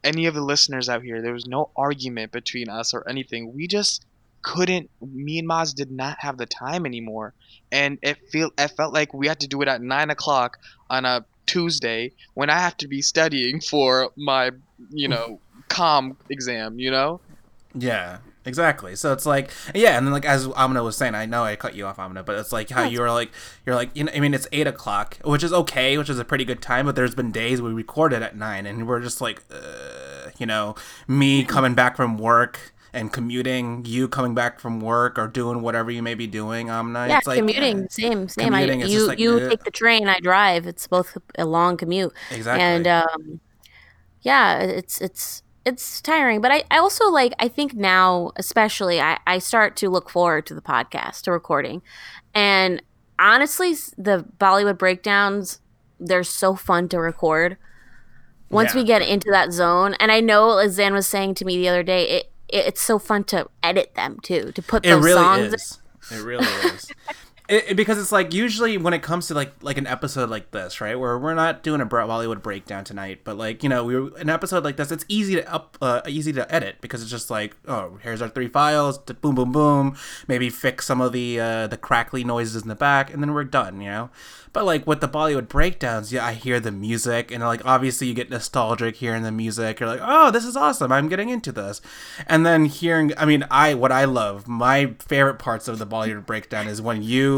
Any 0.04 0.26
of 0.26 0.34
the 0.34 0.42
listeners 0.42 0.88
out 0.88 1.02
here, 1.02 1.20
there 1.20 1.32
was 1.32 1.46
no 1.46 1.70
argument 1.76 2.30
between 2.32 2.68
us 2.68 2.94
or 2.94 3.08
anything. 3.08 3.52
We 3.52 3.66
just 3.66 4.04
couldn't. 4.42 4.90
Me 5.00 5.38
and 5.38 5.48
Maz 5.48 5.74
did 5.74 5.90
not 5.90 6.18
have 6.20 6.38
the 6.38 6.46
time 6.46 6.86
anymore, 6.86 7.34
and 7.72 7.98
it 8.02 8.18
feel 8.30 8.50
it 8.58 8.68
felt 8.68 8.92
like 8.92 9.12
we 9.14 9.26
had 9.26 9.40
to 9.40 9.48
do 9.48 9.62
it 9.62 9.68
at 9.68 9.82
nine 9.82 10.10
o'clock 10.10 10.58
on 10.90 11.04
a 11.04 11.24
Tuesday 11.46 12.12
when 12.34 12.50
I 12.50 12.58
have 12.58 12.76
to 12.78 12.88
be 12.88 13.02
studying 13.02 13.60
for 13.60 14.10
my, 14.16 14.50
you 14.90 15.08
know, 15.08 15.40
com 15.68 16.16
exam. 16.30 16.78
You 16.78 16.90
know. 16.90 17.20
Yeah, 17.74 18.18
exactly. 18.44 18.96
So 18.96 19.12
it's 19.12 19.26
like, 19.26 19.50
yeah, 19.74 19.98
and 19.98 20.06
then 20.06 20.12
like 20.12 20.24
as 20.24 20.46
Amina 20.46 20.82
was 20.82 20.96
saying, 20.96 21.14
I 21.14 21.26
know 21.26 21.44
I 21.44 21.56
cut 21.56 21.74
you 21.74 21.86
off, 21.86 21.98
Amina, 21.98 22.22
but 22.22 22.38
it's 22.38 22.52
like 22.52 22.70
how 22.70 22.84
you 22.84 23.00
were 23.00 23.10
like, 23.10 23.30
you're 23.66 23.74
like, 23.74 23.90
you 23.94 24.04
know, 24.04 24.12
I 24.14 24.20
mean, 24.20 24.34
it's 24.34 24.48
eight 24.52 24.66
o'clock, 24.66 25.18
which 25.24 25.44
is 25.44 25.52
okay, 25.52 25.98
which 25.98 26.08
is 26.08 26.18
a 26.18 26.24
pretty 26.24 26.44
good 26.44 26.62
time, 26.62 26.86
but 26.86 26.96
there's 26.96 27.14
been 27.14 27.30
days 27.30 27.60
we 27.60 27.72
recorded 27.72 28.22
at 28.22 28.36
nine, 28.36 28.66
and 28.66 28.88
we're 28.88 29.00
just 29.00 29.20
like, 29.20 29.42
uh, 29.50 30.30
you 30.38 30.46
know, 30.46 30.74
me 31.06 31.44
coming 31.44 31.74
back 31.74 31.96
from 31.96 32.16
work 32.16 32.72
and 32.98 33.12
commuting, 33.12 33.84
you 33.86 34.08
coming 34.08 34.34
back 34.34 34.60
from 34.60 34.80
work 34.80 35.18
or 35.18 35.26
doing 35.28 35.62
whatever 35.62 35.90
you 35.90 36.02
may 36.02 36.14
be 36.14 36.26
doing, 36.26 36.68
Amina. 36.70 37.06
Yeah, 37.08 37.18
it's 37.18 37.26
like, 37.26 37.38
commuting, 37.38 37.88
same, 37.88 38.28
same. 38.28 38.46
commuting 38.52 38.82
I 38.82 38.86
you 38.86 39.06
like, 39.06 39.18
you 39.18 39.38
ugh. 39.38 39.50
take 39.50 39.64
the 39.64 39.70
train, 39.70 40.08
I 40.08 40.20
drive. 40.20 40.66
It's 40.66 40.86
both 40.86 41.16
a 41.38 41.44
long 41.46 41.76
commute. 41.76 42.12
exactly. 42.30 42.62
and 42.64 42.86
um 42.86 43.40
yeah 44.22 44.58
it's 44.58 45.00
it's 45.00 45.42
it's 45.64 46.00
tiring 46.02 46.40
but 46.40 46.50
I, 46.50 46.64
I 46.72 46.78
also 46.78 47.08
like 47.08 47.32
i 47.38 47.46
think 47.46 47.72
now 47.74 48.32
especially 48.34 49.00
I, 49.00 49.16
I 49.28 49.38
start 49.38 49.76
to 49.76 49.88
look 49.88 50.10
forward 50.10 50.44
to 50.46 50.54
the 50.54 50.60
podcast 50.60 51.22
to 51.22 51.32
recording 51.32 51.82
and 52.34 52.82
honestly 53.20 53.74
the 53.96 54.24
bollywood 54.40 54.76
breakdowns 54.76 55.60
they're 56.00 56.24
so 56.24 56.56
fun 56.56 56.88
to 56.88 56.98
record 57.00 57.56
once 58.50 58.74
Yeah. 58.74 58.80
we 58.80 58.86
get 58.86 59.02
into 59.02 59.30
that 59.30 59.52
zone 59.52 59.94
and 60.00 60.10
i 60.10 60.18
know 60.18 60.58
as 60.58 60.72
zan 60.72 60.94
was 60.94 61.06
saying 61.06 61.34
to 61.36 61.44
me 61.44 61.56
the 61.56 61.68
other 61.68 61.84
day 61.84 62.08
it 62.08 62.32
it's 62.48 62.80
so 62.80 62.98
fun 62.98 63.24
to 63.24 63.48
edit 63.62 63.94
them 63.94 64.18
too 64.22 64.52
to 64.52 64.62
put 64.62 64.84
it 64.84 64.90
those 64.90 65.04
really 65.04 65.22
songs 65.22 65.54
is. 65.54 65.78
It 66.10 66.22
really 66.22 66.46
is. 66.46 66.90
It, 67.48 67.70
it- 67.70 67.76
because 67.76 67.98
it's 67.98 68.12
like 68.12 68.34
usually 68.34 68.76
when 68.78 68.92
it 68.92 69.02
comes 69.02 69.26
to 69.28 69.34
like 69.34 69.52
like 69.62 69.78
an 69.78 69.86
episode 69.86 70.28
like 70.30 70.50
this, 70.50 70.80
right, 70.80 70.98
where 70.98 71.18
we're 71.18 71.34
not 71.34 71.62
doing 71.62 71.80
a 71.80 71.86
Bollywood 71.86 72.42
breakdown 72.42 72.84
tonight, 72.84 73.20
but 73.24 73.36
like 73.38 73.62
you 73.62 73.68
know, 73.68 73.84
we 73.84 73.96
an 74.20 74.28
episode 74.28 74.64
like 74.64 74.76
this, 74.76 74.90
it's 74.92 75.04
easy 75.08 75.36
to 75.36 75.52
up, 75.52 75.78
uh, 75.80 76.02
easy 76.06 76.32
to 76.34 76.52
edit 76.54 76.76
because 76.80 77.00
it's 77.02 77.10
just 77.10 77.30
like, 77.30 77.56
oh, 77.66 77.98
here's 78.02 78.20
our 78.20 78.28
three 78.28 78.48
files, 78.48 78.98
boom, 78.98 79.34
boom, 79.34 79.52
boom, 79.52 79.96
maybe 80.26 80.50
fix 80.50 80.86
some 80.86 81.00
of 81.00 81.12
the 81.12 81.40
uh, 81.40 81.66
the 81.66 81.76
crackly 81.78 82.22
noises 82.24 82.62
in 82.62 82.68
the 82.68 82.74
back, 82.74 83.12
and 83.12 83.22
then 83.22 83.32
we're 83.32 83.44
done, 83.44 83.80
you 83.80 83.88
know. 83.88 84.10
But 84.54 84.64
like 84.64 84.86
with 84.86 85.00
the 85.00 85.08
Bollywood 85.08 85.46
breakdowns, 85.48 86.12
yeah, 86.12 86.24
I 86.26 86.32
hear 86.32 86.58
the 86.58 86.72
music, 86.72 87.30
and 87.30 87.44
like 87.44 87.64
obviously 87.64 88.08
you 88.08 88.14
get 88.14 88.30
nostalgic 88.30 88.96
hearing 88.96 89.22
the 89.22 89.30
music. 89.30 89.78
You're 89.78 89.88
like, 89.88 90.00
oh, 90.02 90.30
this 90.30 90.44
is 90.44 90.56
awesome. 90.56 90.90
I'm 90.90 91.08
getting 91.08 91.28
into 91.28 91.52
this. 91.52 91.80
And 92.26 92.44
then 92.46 92.64
hearing, 92.64 93.12
I 93.18 93.24
mean, 93.26 93.44
I 93.50 93.74
what 93.74 93.92
I 93.92 94.04
love, 94.06 94.48
my 94.48 94.94
favorite 95.00 95.38
parts 95.38 95.68
of 95.68 95.78
the 95.78 95.86
Bollywood 95.86 96.24
breakdown 96.26 96.66
is 96.66 96.80
when 96.80 97.02
you, 97.02 97.37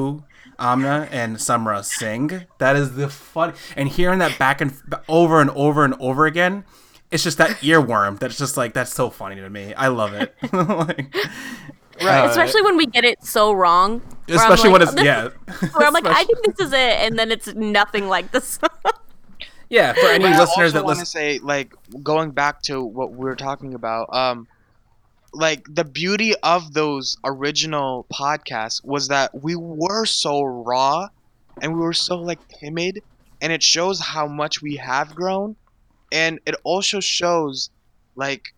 Amna, 0.58 1.08
and 1.10 1.36
Samra 1.36 1.84
sing. 1.84 2.44
That 2.58 2.76
is 2.76 2.94
the 2.94 3.08
fun, 3.08 3.54
and 3.76 3.88
hearing 3.88 4.18
that 4.20 4.38
back 4.38 4.60
and 4.60 4.72
over 5.08 5.40
and 5.40 5.50
over 5.50 5.84
and 5.84 5.94
over 6.00 6.26
again. 6.26 6.64
it's 7.10 7.24
just 7.24 7.38
that 7.38 7.50
earworm 7.62 8.18
that's 8.20 8.36
just 8.38 8.56
like 8.56 8.72
that's 8.74 8.92
so 8.94 9.10
funny 9.10 9.36
to 9.36 9.50
me. 9.50 9.74
I 9.74 9.88
love 9.88 10.12
it. 10.14 10.34
like, 10.52 11.14
Right. 12.02 12.24
uh, 12.24 12.30
Especially 12.30 12.62
when 12.62 12.76
we 12.76 12.86
get 12.86 13.04
it 13.04 13.22
so 13.24 13.52
wrong. 13.52 14.00
where 14.00 14.38
I'm 14.38 14.52
especially 14.52 14.70
when 14.70 14.80
it's 14.82 14.94
"Oh, 14.96 15.02
yeah. 15.02 15.28
Where 15.74 15.86
I'm 15.86 15.92
like, 15.92 16.06
I 16.06 16.24
think 16.24 16.38
this 16.56 16.66
is 16.66 16.72
it, 16.72 16.78
and 17.04 17.18
then 17.18 17.30
it's 17.30 17.48
nothing 17.54 18.08
like 18.08 18.30
this. 18.32 18.58
yeah. 19.68 19.92
For 19.92 20.06
any 20.06 20.24
But 20.24 20.32
I 20.32 20.38
listeners 20.40 20.74
also 20.74 20.78
that 20.78 20.84
want 20.84 20.98
to 21.00 21.04
say, 21.06 21.38
like, 21.40 21.74
going 22.02 22.30
back 22.30 22.62
to 22.62 22.82
what 22.82 23.10
we 23.12 23.24
were 23.24 23.36
talking 23.36 23.74
about, 23.74 24.08
um, 24.14 24.48
like 25.32 25.64
the 25.68 25.84
beauty 25.84 26.34
of 26.42 26.72
those 26.74 27.16
original 27.24 28.06
podcasts 28.12 28.84
was 28.84 29.08
that 29.08 29.30
we 29.34 29.56
were 29.56 30.04
so 30.06 30.42
raw, 30.42 31.08
and 31.62 31.74
we 31.74 31.80
were 31.80 31.92
so 31.92 32.16
like 32.16 32.40
timid, 32.48 33.02
and 33.40 33.52
it 33.52 33.62
shows 33.62 34.00
how 34.00 34.26
much 34.26 34.62
we 34.62 34.76
have 34.76 35.14
grown, 35.14 35.56
and 36.12 36.40
it 36.46 36.54
also 36.64 37.00
shows, 37.00 37.70
like, 38.16 38.54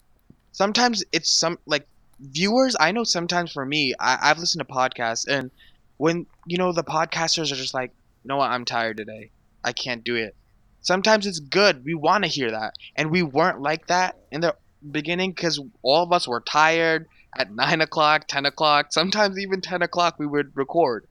sometimes 0.53 1.05
it's 1.13 1.31
some 1.31 1.59
like 1.67 1.87
viewers. 2.21 2.77
I 2.79 2.93
know 2.93 3.05
sometimes 3.05 3.53
for 3.53 3.65
me, 3.65 3.95
I, 4.01 4.19
I've 4.23 4.39
listened 4.39 4.67
to 4.67 4.73
podcasts, 4.75 5.27
and 5.29 5.51
when 5.99 6.27
you 6.47 6.59
know 6.59 6.73
the 6.73 6.85
podcasters 6.85 7.53
are 7.53 7.57
just 7.57 7.75
like, 7.75 7.93
you 8.23 8.29
know 8.29 8.37
what, 8.37 8.51
I'm 8.51 8.65
tired 8.65 8.97
today, 8.97 9.31
I 9.65 9.73
can't 9.73 10.05
do 10.05 10.17
it 10.17 10.35
sometimes 10.83 11.27
it's 11.27 11.39
good. 11.39 11.85
We 11.85 11.95
want 11.95 12.25
to 12.25 12.31
hear 12.31 12.51
that, 12.51 12.75
and 12.97 13.11
we 13.11 13.23
weren't 13.23 13.63
like 13.63 13.87
that 13.87 14.17
in 14.31 14.43
the 14.43 14.55
beginning 14.91 15.33
because 15.33 15.61
all 15.83 16.03
of 16.03 16.13
us 16.13 16.27
were 16.27 16.41
tired 16.41 17.07
at 17.39 17.53
nine 17.55 17.81
o'clock, 17.81 18.27
ten 18.29 18.45
o'clock, 18.47 18.87
sometimes 18.93 19.39
even 19.39 19.61
ten 19.61 19.83
o'clock. 19.83 20.17
We 20.19 20.27
would 20.27 20.53
record, 20.55 21.07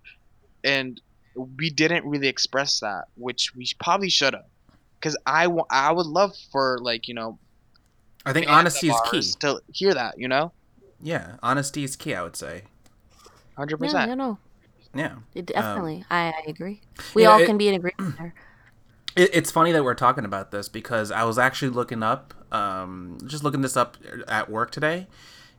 and 0.63 0.99
we 1.35 1.69
didn't 1.69 2.05
really 2.05 2.27
express 2.27 2.79
that, 2.81 3.05
which 3.15 3.51
we 3.55 3.67
probably 3.81 4.09
should 4.09 4.33
have. 4.33 4.45
Because 4.99 5.17
I, 5.25 5.47
I 5.71 5.91
would 5.91 6.05
love 6.05 6.35
for 6.51 6.77
like 6.81 7.07
you 7.07 7.13
know 7.15 7.39
I 8.25 8.33
think 8.33 8.47
honesty 8.49 8.89
is 8.89 8.99
key. 9.09 9.21
to 9.39 9.61
hear 9.73 9.93
that. 9.93 10.15
You 10.17 10.27
know, 10.27 10.51
Yeah, 11.01 11.37
honesty 11.41 11.83
is 11.83 11.95
key. 11.95 12.13
I 12.13 12.21
would 12.21 12.35
say. 12.35 12.63
hundred 13.57 13.79
yeah, 13.81 13.85
percent. 13.87 14.09
no, 14.09 14.15
no, 14.15 14.37
Yeah. 14.93 15.15
it 15.33 15.51
um, 15.55 15.63
definitely. 15.63 16.05
I, 16.11 16.27
I 16.37 16.43
agree. 16.47 16.81
We 17.15 17.23
Yeah, 17.23 17.29
all 17.31 17.39
it- 17.39 17.45
can 17.47 17.57
be 17.57 17.67
in 17.69 17.75
agreement 17.75 18.17
there. 18.17 18.33
It, 19.15 19.29
it's 19.33 19.51
funny 19.51 19.71
that 19.71 19.83
we're 19.83 19.93
talking 19.95 20.25
about 20.25 20.51
this 20.51 20.69
because 20.69 21.11
I 21.11 21.23
was 21.23 21.37
actually 21.37 21.69
looking 21.69 22.03
up, 22.03 22.33
um, 22.53 23.17
just 23.25 23.43
looking 23.43 23.61
this 23.61 23.75
up 23.77 23.97
at 24.27 24.49
work 24.49 24.71
today. 24.71 25.07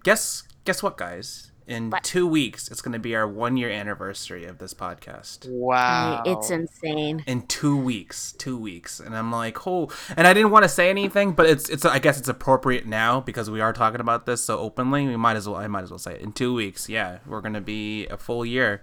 Guess 0.04 0.44
guess 0.64 0.82
what, 0.82 0.96
guys? 0.96 1.48
In 1.64 1.90
What? 1.90 2.02
two 2.02 2.26
weeks, 2.26 2.68
it's 2.72 2.82
going 2.82 2.92
to 2.92 2.98
be 2.98 3.14
our 3.14 3.26
one 3.26 3.56
year 3.56 3.70
anniversary 3.70 4.44
of 4.46 4.58
this 4.58 4.74
podcast. 4.74 5.48
Wow, 5.48 6.22
It's 6.26 6.50
insane. 6.50 7.22
In 7.26 7.42
two 7.46 7.76
weeks, 7.76 8.32
two 8.32 8.58
weeks, 8.58 8.98
and 8.98 9.16
I'm 9.16 9.30
like, 9.30 9.64
oh, 9.64 9.88
and 10.16 10.26
I 10.26 10.34
didn't 10.34 10.50
want 10.50 10.64
to 10.64 10.68
say 10.68 10.90
anything, 10.90 11.32
but 11.32 11.46
it's 11.46 11.68
it's 11.68 11.84
I 11.84 12.00
guess 12.00 12.18
it's 12.18 12.28
appropriate 12.28 12.84
now 12.86 13.20
because 13.20 13.48
we 13.48 13.60
are 13.60 13.72
talking 13.72 14.00
about 14.00 14.26
this 14.26 14.42
so 14.42 14.58
openly. 14.58 15.06
We 15.06 15.16
might 15.16 15.36
as 15.36 15.48
well 15.48 15.56
I 15.58 15.68
might 15.68 15.84
as 15.84 15.90
well 15.90 15.98
say 16.00 16.14
it. 16.14 16.20
In 16.20 16.32
two 16.32 16.52
weeks, 16.52 16.88
yeah, 16.88 17.18
we're 17.26 17.40
going 17.40 17.54
to 17.54 17.60
be 17.60 18.06
a 18.08 18.16
full 18.16 18.44
year, 18.44 18.82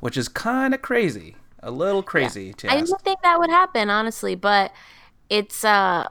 which 0.00 0.18
is 0.18 0.28
kind 0.28 0.74
of 0.74 0.82
crazy, 0.82 1.36
a 1.62 1.70
little 1.70 2.02
crazy 2.02 2.52
to 2.54 2.70
I 2.70 2.76
ask. 2.76 2.86
didn't 2.86 3.02
think 3.02 3.22
that 3.22 3.38
would 3.38 3.50
happen, 3.50 3.90
honestly, 3.90 4.34
but 4.34 4.72
it's 5.28 5.64
uh 5.64 6.08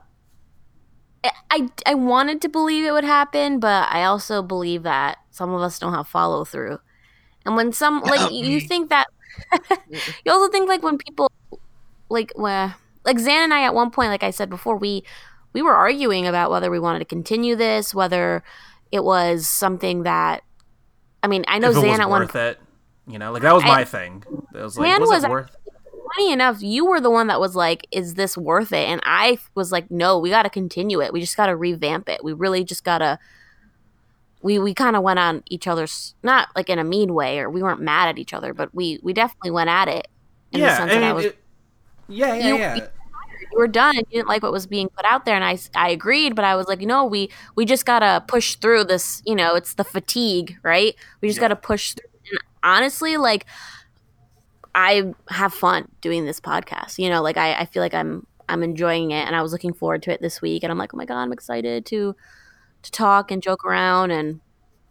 I 1.52 1.70
I 1.86 1.96
wanted 1.96 2.42
to 2.42 2.50
believe 2.50 2.86
it 2.86 2.92
would 2.92 3.04
happen, 3.04 3.60
but 3.60 3.92
I 3.92 4.04
also 4.04 4.42
believe 4.42 4.84
that 4.84 5.18
some 5.32 5.54
of 5.54 5.62
us 5.62 5.80
don't 5.80 5.94
have 5.94 6.08
follow 6.08 6.46
through. 6.46 6.80
And 7.46 7.56
when 7.56 7.74
some 7.74 8.02
like 8.04 8.32
you 8.32 8.60
think 8.60 8.90
that 8.90 9.08
you 10.26 10.32
also 10.32 10.52
think 10.52 10.68
like 10.68 10.84
when 10.84 10.98
people 10.98 11.32
like 12.10 12.32
well, 12.36 12.76
like 13.06 13.20
Zan 13.20 13.44
and 13.44 13.54
I 13.54 13.64
at 13.64 13.74
one 13.74 13.92
point, 13.92 14.10
like 14.10 14.24
I 14.24 14.32
said 14.32 14.50
before, 14.50 14.78
we 14.78 15.04
we 15.54 15.62
were 15.62 15.76
arguing 15.76 16.28
about 16.28 16.52
whether 16.52 16.70
we 16.70 16.80
wanted 16.80 17.00
to 17.00 17.06
continue 17.06 17.56
this, 17.56 17.94
whether 17.94 18.44
it 18.92 19.04
was 19.04 19.48
something 19.48 20.04
that 20.04 20.44
I 21.22 21.28
mean, 21.28 21.44
I 21.48 21.60
know 21.60 21.72
if 21.72 21.76
Zan 21.76 22.02
at 22.02 22.10
one 22.10 22.22
worth 22.22 22.36
it. 22.36 22.60
You 23.10 23.18
know, 23.20 23.32
like 23.32 23.42
that 23.42 23.54
was 23.54 23.64
I- 23.64 23.68
my 23.68 23.84
thing. 23.86 24.24
It 24.54 24.62
was 24.62 24.78
like, 24.78 25.00
was, 25.00 25.10
was 25.10 25.24
it 25.24 25.30
worth? 25.30 25.50
funny 26.16 26.32
enough, 26.32 26.62
you 26.62 26.86
were 26.86 27.00
the 27.02 27.10
one 27.10 27.28
that 27.28 27.40
was 27.40 27.56
like, 27.56 27.86
"Is 27.92 28.14
this 28.16 28.38
worth 28.38 28.72
it?" 28.72 28.88
And 28.88 29.00
I 29.04 29.38
was 29.56 29.72
like, 29.72 29.90
"No, 29.92 30.18
we 30.20 30.30
got 30.30 30.44
to 30.44 30.50
continue 30.50 31.02
it. 31.02 31.12
We 31.14 31.20
just 31.20 31.36
got 31.38 31.48
to 31.48 31.56
revamp 31.56 32.08
it. 32.10 32.24
We 32.24 32.34
really 32.34 32.64
just 32.64 32.84
gotta." 32.84 33.20
We 34.42 34.58
we 34.58 34.74
kind 34.74 34.96
of 34.96 35.04
went 35.04 35.20
on 35.20 35.44
each 35.50 35.68
other's 35.68 36.16
not 36.24 36.48
like 36.56 36.70
in 36.70 36.80
a 36.80 36.84
mean 36.84 37.14
way, 37.14 37.40
or 37.40 37.50
we 37.50 37.62
weren't 37.62 37.82
mad 37.82 38.08
at 38.10 38.18
each 38.18 38.34
other, 38.34 38.54
but 38.54 38.74
we 38.74 39.00
we 39.04 39.12
definitely 39.14 39.52
went 39.52 39.70
at 39.70 39.88
it 39.90 40.08
in 40.54 40.62
the 40.62 40.66
Yeah, 40.68 40.78
sense 40.78 40.92
I 40.92 40.96
that 40.96 41.04
I 41.04 41.14
was 41.14 41.26
it- 41.26 41.38
yeah, 42.08 42.34
yeah, 42.36 42.48
You- 42.48 42.58
yeah. 42.58 42.76
you 42.76 43.58
were 43.58 43.68
done 43.68 43.98
and 43.98 44.06
you 44.10 44.18
didn't 44.20 44.30
like 44.30 44.42
what 44.42 44.52
was 44.54 44.66
being 44.66 44.88
put 44.90 45.06
out 45.06 45.26
there 45.26 45.36
and 45.36 45.44
I, 45.44 45.58
I 45.76 45.90
agreed 45.90 46.36
but 46.36 46.44
i 46.46 46.56
was 46.56 46.68
like 46.68 46.82
you 46.82 46.88
know 46.88 47.04
we 47.06 47.30
we 47.56 47.66
just 47.66 47.86
gotta 47.86 48.24
push 48.28 48.56
through 48.56 48.84
this 48.86 49.22
you 49.26 49.36
know 49.36 49.56
it's 49.56 49.74
the 49.76 49.84
fatigue 49.84 50.58
right 50.64 50.96
we 51.22 51.28
just 51.28 51.38
Yeah. 51.38 51.50
gotta 51.50 51.56
push 51.56 51.94
through 51.94 52.09
and 52.30 52.40
honestly 52.64 53.18
like 53.18 53.46
i 54.76 55.14
have 55.30 55.54
fun 55.54 55.88
doing 56.02 56.26
this 56.26 56.40
podcast 56.40 56.98
you 56.98 57.10
know 57.10 57.22
like 57.22 57.38
I, 57.38 57.54
I 57.54 57.66
feel 57.66 57.82
like 57.82 57.94
i'm 57.94 58.26
i'm 58.48 58.64
enjoying 58.64 59.12
it 59.12 59.26
and 59.26 59.36
i 59.36 59.42
was 59.42 59.52
looking 59.52 59.74
forward 59.74 60.04
to 60.04 60.12
it 60.12 60.22
this 60.22 60.42
week 60.42 60.64
and 60.64 60.72
i'm 60.72 60.78
like 60.78 60.94
oh 60.94 60.98
my 60.98 61.06
god 61.06 61.18
i'm 61.18 61.32
excited 61.34 61.86
to 61.88 62.16
to 62.82 62.92
talk 62.92 63.32
and 63.32 63.42
joke 63.42 63.66
around 63.66 64.12
and 64.12 64.40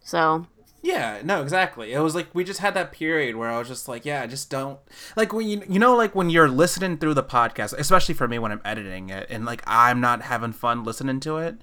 so 0.01 0.45
Yeah, 0.81 1.19
no, 1.23 1.41
exactly. 1.41 1.91
It 1.91 1.99
was 1.99 2.15
like 2.15 2.27
we 2.33 2.43
just 2.45 2.61
had 2.61 2.73
that 2.75 2.91
period 2.93 3.35
where 3.35 3.49
I 3.49 3.59
was 3.59 3.67
just 3.67 3.87
like, 3.89 4.05
yeah, 4.05 4.21
I 4.21 4.27
just 4.27 4.49
don't 4.49 4.79
like 5.17 5.33
when 5.33 5.47
you 5.47 5.61
you 5.67 5.77
know 5.79 5.95
like 5.95 6.15
when 6.15 6.29
you're 6.29 6.49
listening 6.49 6.97
through 6.97 7.15
the 7.15 7.23
podcast, 7.23 7.73
especially 7.77 8.15
for 8.15 8.27
me 8.27 8.39
when 8.39 8.51
I'm 8.51 8.61
editing 8.63 9.09
it 9.09 9.27
and 9.29 9.45
like 9.45 9.61
I'm 9.67 9.99
not 9.99 10.21
having 10.21 10.53
fun 10.53 10.83
listening 10.85 11.19
to 11.21 11.37
it. 11.37 11.57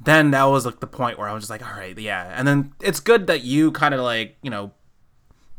Then 0.00 0.30
that 0.30 0.44
was 0.44 0.64
like 0.64 0.80
the 0.80 0.86
point 0.86 1.18
where 1.18 1.28
I 1.28 1.34
was 1.34 1.42
just 1.42 1.50
like, 1.50 1.64
all 1.64 1.76
right, 1.76 1.96
yeah. 1.98 2.32
And 2.34 2.48
then 2.48 2.72
it's 2.80 2.98
good 2.98 3.26
that 3.26 3.42
you 3.42 3.72
kind 3.72 3.94
of 3.94 4.00
like, 4.00 4.36
you 4.42 4.50
know, 4.50 4.72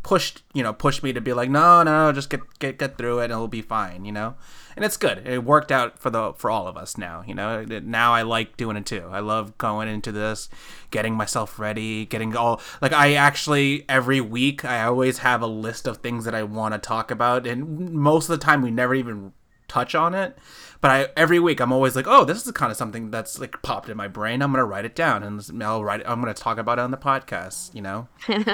pushed, 0.03 0.43
you 0.53 0.62
know, 0.62 0.74
pushed 0.74 1.01
me 1.01 1.13
to 1.13 1.22
be 1.22 1.33
like, 1.33 1.50
no, 1.50 1.81
no, 1.81 2.07
no, 2.07 2.12
just 2.12 2.29
get 2.29 2.41
get 2.60 2.77
get 2.77 2.98
through 2.98 3.19
it 3.19 3.25
and 3.25 3.33
it'll 3.33 3.48
be 3.48 3.62
fine, 3.62 4.05
you 4.05 4.12
know. 4.12 4.36
And 4.75 4.83
it's 4.83 4.98
good. 4.98 5.25
It 5.25 5.43
worked 5.43 5.72
out 5.72 6.00
for 6.00 6.10
the 6.10 6.33
for 6.33 6.51
all 6.51 6.67
of 6.67 6.77
us 6.77 6.98
now, 6.98 7.24
you 7.25 7.33
know. 7.33 7.63
Now 7.63 8.13
I 8.13 8.22
like 8.22 8.57
doing 8.57 8.75
it 8.75 8.86
too. 8.86 9.07
I 9.12 9.19
love 9.19 9.57
going 9.57 9.88
into 9.88 10.12
this, 10.12 10.50
getting 10.91 11.15
myself 11.15 11.57
ready, 11.57 12.05
getting 12.05 12.36
all 12.36 12.62
like 12.81 12.93
I 12.93 13.13
actually 13.13 13.86
every 13.88 14.22
week 14.22 14.65
I 14.65 14.83
always 14.83 15.19
have 15.19 15.41
a 15.41 15.48
list 15.48 15.88
of 15.88 15.98
things 15.98 16.25
that 16.25 16.36
I 16.36 16.43
want 16.43 16.74
to 16.74 16.79
talk 16.79 17.10
about 17.10 17.48
and 17.48 17.93
most 17.93 18.29
of 18.29 18.38
the 18.38 18.43
time 18.43 18.62
we 18.62 18.72
never 18.72 18.93
even 18.93 19.33
touch 19.67 19.95
on 19.95 20.13
it. 20.13 20.38
But 20.81 20.91
I 20.91 21.07
every 21.15 21.39
week 21.39 21.62
I'm 21.62 21.72
always 21.72 21.95
like, 21.95 22.07
oh, 22.07 22.25
this 22.25 22.45
is 22.45 22.51
kind 22.51 22.72
of 22.72 22.77
something 22.77 23.10
that's 23.10 23.39
like 23.39 23.62
popped 23.62 23.88
in 23.88 23.95
my 23.95 24.10
brain. 24.10 24.41
I'm 24.41 24.51
gonna 24.51 24.65
write 24.65 24.86
it 24.86 24.95
down 24.95 25.24
and 25.24 25.63
I'll 25.63 25.83
write. 25.83 26.01
It, 26.01 26.10
I'm 26.10 26.19
gonna 26.19 26.33
talk 26.33 26.57
about 26.57 26.77
it 26.77 26.81
on 26.81 26.91
the 26.91 26.98
podcast. 26.98 27.74
You 27.74 27.81
know. 27.83 28.07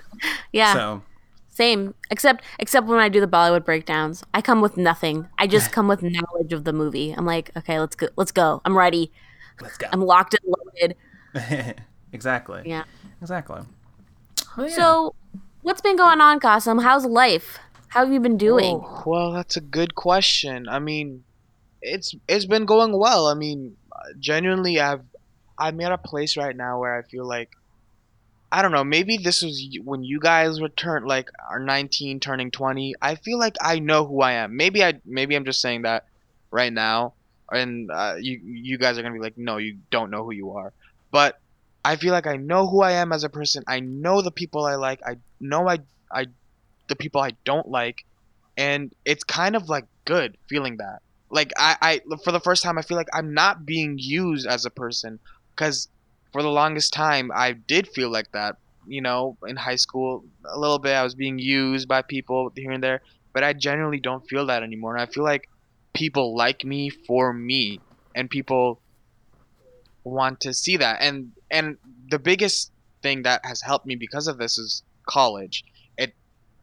yeah 0.51 0.73
So 0.73 1.01
Same, 1.59 1.93
except 2.09 2.45
except 2.57 2.87
when 2.87 2.99
I 2.99 3.09
do 3.09 3.19
the 3.19 3.27
Bollywood 3.27 3.65
breakdowns, 3.65 4.23
I 4.33 4.41
come 4.41 4.61
with 4.61 4.77
nothing. 4.77 5.27
I 5.37 5.45
just 5.45 5.73
come 5.73 5.89
with 5.89 6.01
knowledge 6.01 6.53
of 6.53 6.63
the 6.63 6.71
movie. 6.71 7.11
I'm 7.11 7.25
like, 7.25 7.51
okay, 7.57 7.81
let's 7.81 7.97
go. 7.97 8.07
Let's 8.15 8.31
go. 8.31 8.61
I'm 8.63 8.77
ready. 8.77 9.11
let's 9.59 9.77
go. 9.77 9.87
I'm 9.91 9.99
locked 9.99 10.37
and 10.39 10.55
loaded. 10.55 11.75
exactly. 12.13 12.61
Yeah. 12.63 12.85
Exactly. 13.21 13.59
Well, 14.55 14.69
yeah. 14.69 14.73
So, 14.73 15.15
what's 15.61 15.81
been 15.81 15.97
going 15.97 16.21
on, 16.21 16.39
Gossam? 16.39 16.81
How's 16.81 17.05
life? 17.05 17.59
How 17.89 18.05
have 18.05 18.13
you 18.13 18.21
been 18.21 18.37
doing? 18.37 18.79
Oh, 18.81 19.03
well, 19.05 19.33
that's 19.33 19.57
a 19.57 19.61
good 19.61 19.95
question. 19.95 20.69
I 20.69 20.79
mean, 20.79 21.25
it's 21.81 22.15
it's 22.29 22.45
been 22.45 22.63
going 22.63 22.97
well. 22.97 23.27
I 23.27 23.33
mean, 23.33 23.75
uh, 23.91 24.13
genuinely, 24.17 24.79
I've 24.79 25.03
I'm 25.57 25.81
at 25.81 25.91
a 25.91 25.97
place 25.97 26.37
right 26.37 26.55
now 26.55 26.79
where 26.79 26.97
I 26.97 27.01
feel 27.01 27.27
like 27.27 27.49
I 28.51 28.61
don't 28.61 28.71
know. 28.71 28.83
Maybe 28.83 29.17
this 29.17 29.43
was 29.43 29.63
when 29.83 30.03
you 30.03 30.19
guys 30.19 30.59
were 30.59 30.69
turn 30.69 31.05
like 31.05 31.29
are 31.49 31.59
19, 31.59 32.19
turning 32.19 32.49
20. 32.49 32.95
I 33.01 33.15
feel 33.15 33.37
like 33.37 33.55
I 33.61 33.79
know 33.79 34.05
who 34.05 34.21
I 34.21 34.33
am. 34.33 34.57
Maybe 34.57 34.83
I 34.83 34.99
maybe 35.05 35.35
I'm 35.35 35.45
just 35.45 35.61
saying 35.61 35.83
that 35.83 36.05
right 36.49 36.73
now, 36.73 37.13
and 37.51 37.91
uh, 37.91 38.15
you 38.19 38.39
you 38.43 38.77
guys 38.77 38.97
are 38.97 39.03
gonna 39.03 39.13
be 39.13 39.19
like, 39.19 39.37
no, 39.37 39.57
you 39.57 39.77
don't 39.91 40.09
know 40.09 40.23
who 40.23 40.31
you 40.31 40.51
are. 40.51 40.73
But 41.11 41.39
I 41.85 41.95
feel 41.95 42.11
like 42.11 42.27
I 42.27 42.37
know 42.37 42.67
who 42.67 42.81
I 42.81 42.93
am 42.93 43.11
as 43.11 43.23
a 43.23 43.29
person. 43.29 43.63
I 43.67 43.81
know 43.81 44.21
the 44.21 44.31
people 44.31 44.65
I 44.65 44.75
like. 44.75 45.01
I 45.05 45.17
know 45.39 45.69
I 45.69 45.79
I 46.11 46.25
the 46.87 46.95
people 46.95 47.21
I 47.21 47.31
don't 47.45 47.69
like, 47.69 48.03
and 48.57 48.91
it's 49.05 49.23
kind 49.23 49.55
of 49.55 49.69
like 49.69 49.85
good 50.05 50.37
feeling 50.47 50.77
that. 50.77 51.01
Like 51.29 51.53
I, 51.55 51.77
I 51.81 52.17
for 52.23 52.31
the 52.31 52.39
first 52.39 52.63
time 52.63 52.79
I 52.79 52.81
feel 52.81 52.97
like 52.97 53.09
I'm 53.13 53.35
not 53.35 53.63
being 53.63 53.99
used 53.99 54.47
as 54.47 54.65
a 54.65 54.71
person 54.71 55.19
because 55.55 55.87
for 56.31 56.41
the 56.41 56.49
longest 56.49 56.93
time 56.93 57.31
I 57.33 57.53
did 57.53 57.87
feel 57.87 58.11
like 58.11 58.31
that. 58.33 58.57
You 58.87 59.01
know, 59.01 59.37
in 59.47 59.55
high 59.55 59.75
school 59.75 60.23
a 60.45 60.57
little 60.57 60.79
bit 60.79 60.93
I 60.93 61.03
was 61.03 61.15
being 61.15 61.37
used 61.37 61.87
by 61.87 62.01
people 62.01 62.51
here 62.55 62.71
and 62.71 62.83
there, 62.83 63.01
but 63.33 63.43
I 63.43 63.53
generally 63.53 63.99
don't 63.99 64.27
feel 64.27 64.45
that 64.47 64.63
anymore. 64.63 64.95
And 64.95 65.01
I 65.01 65.11
feel 65.11 65.23
like 65.23 65.47
people 65.93 66.35
like 66.35 66.63
me 66.63 66.89
for 66.89 67.33
me, 67.33 67.79
and 68.15 68.29
people 68.29 68.81
want 70.03 70.39
to 70.41 70.53
see 70.53 70.77
that. 70.77 71.01
And 71.01 71.31
and 71.51 71.77
the 72.09 72.19
biggest 72.19 72.71
thing 73.01 73.23
that 73.23 73.45
has 73.45 73.61
helped 73.61 73.85
me 73.85 73.95
because 73.95 74.27
of 74.27 74.37
this 74.37 74.57
is 74.57 74.83
college. 75.07 75.63
It, 75.97 76.13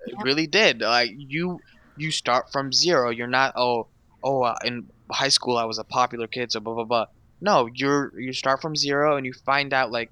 it 0.06 0.14
really 0.22 0.46
did. 0.46 0.80
Like 0.80 1.10
you 1.16 1.60
you 1.96 2.10
start 2.10 2.50
from 2.52 2.72
zero. 2.72 3.10
You're 3.10 3.26
not 3.26 3.54
oh 3.56 3.88
oh 4.22 4.42
uh, 4.42 4.56
in 4.64 4.88
high 5.10 5.28
school 5.28 5.56
I 5.56 5.64
was 5.64 5.78
a 5.78 5.84
popular 5.84 6.26
kid 6.26 6.52
so 6.52 6.60
blah 6.60 6.74
blah 6.74 6.84
blah. 6.84 7.06
No, 7.40 7.68
you're 7.74 8.12
you 8.18 8.32
start 8.32 8.60
from 8.62 8.76
zero 8.76 9.16
and 9.16 9.26
you 9.26 9.32
find 9.44 9.72
out 9.72 9.90
like 9.90 10.10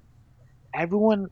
everyone 0.73 1.27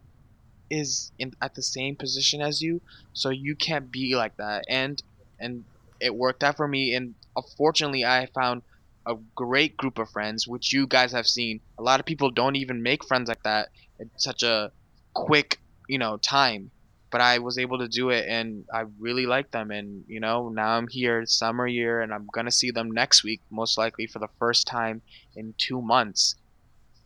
is 0.70 1.12
in 1.20 1.32
at 1.42 1.56
the 1.56 1.64
same 1.64 1.96
position 1.96 2.42
as 2.42 2.62
you, 2.62 2.82
so 3.14 3.30
you 3.30 3.56
can't 3.56 3.92
be 3.92 4.16
like 4.16 4.36
that. 4.38 4.66
And 4.70 5.02
and 5.40 5.66
it 6.00 6.16
worked 6.16 6.44
out 6.44 6.58
for 6.58 6.68
me. 6.68 6.94
And 6.96 7.16
unfortunately, 7.36 8.06
I 8.06 8.28
found 8.34 8.64
a 9.08 9.16
great 9.36 9.78
group 9.78 10.00
of 10.00 10.10
friends, 10.10 10.48
which 10.48 10.74
you 10.74 10.88
guys 10.88 11.12
have 11.12 11.28
seen. 11.28 11.62
A 11.80 11.84
lot 11.84 12.00
of 12.00 12.06
people 12.06 12.32
don't 12.32 12.56
even 12.56 12.82
make 12.84 13.06
friends 13.06 13.30
like 13.30 13.44
that 13.44 13.70
in 14.00 14.10
such 14.18 14.44
a 14.44 14.72
quick, 15.14 15.60
you 15.88 15.98
know, 15.98 16.18
time. 16.18 16.72
But 17.14 17.22
I 17.22 17.38
was 17.38 17.60
able 17.60 17.78
to 17.78 17.88
do 17.88 18.10
it, 18.10 18.26
and 18.28 18.66
I 18.74 18.86
really 18.98 19.28
like 19.28 19.52
them. 19.52 19.70
And 19.70 20.04
you 20.08 20.20
know, 20.20 20.50
now 20.50 20.70
I'm 20.76 20.88
here 20.88 21.24
summer 21.28 21.68
year, 21.68 22.02
and 22.02 22.12
I'm 22.12 22.28
gonna 22.34 22.52
see 22.52 22.72
them 22.72 22.90
next 22.92 23.24
week, 23.24 23.40
most 23.52 23.78
likely 23.78 24.08
for 24.08 24.18
the 24.18 24.30
first 24.40 24.66
time 24.66 25.04
in 25.36 25.54
two 25.60 25.80
months. 25.80 26.34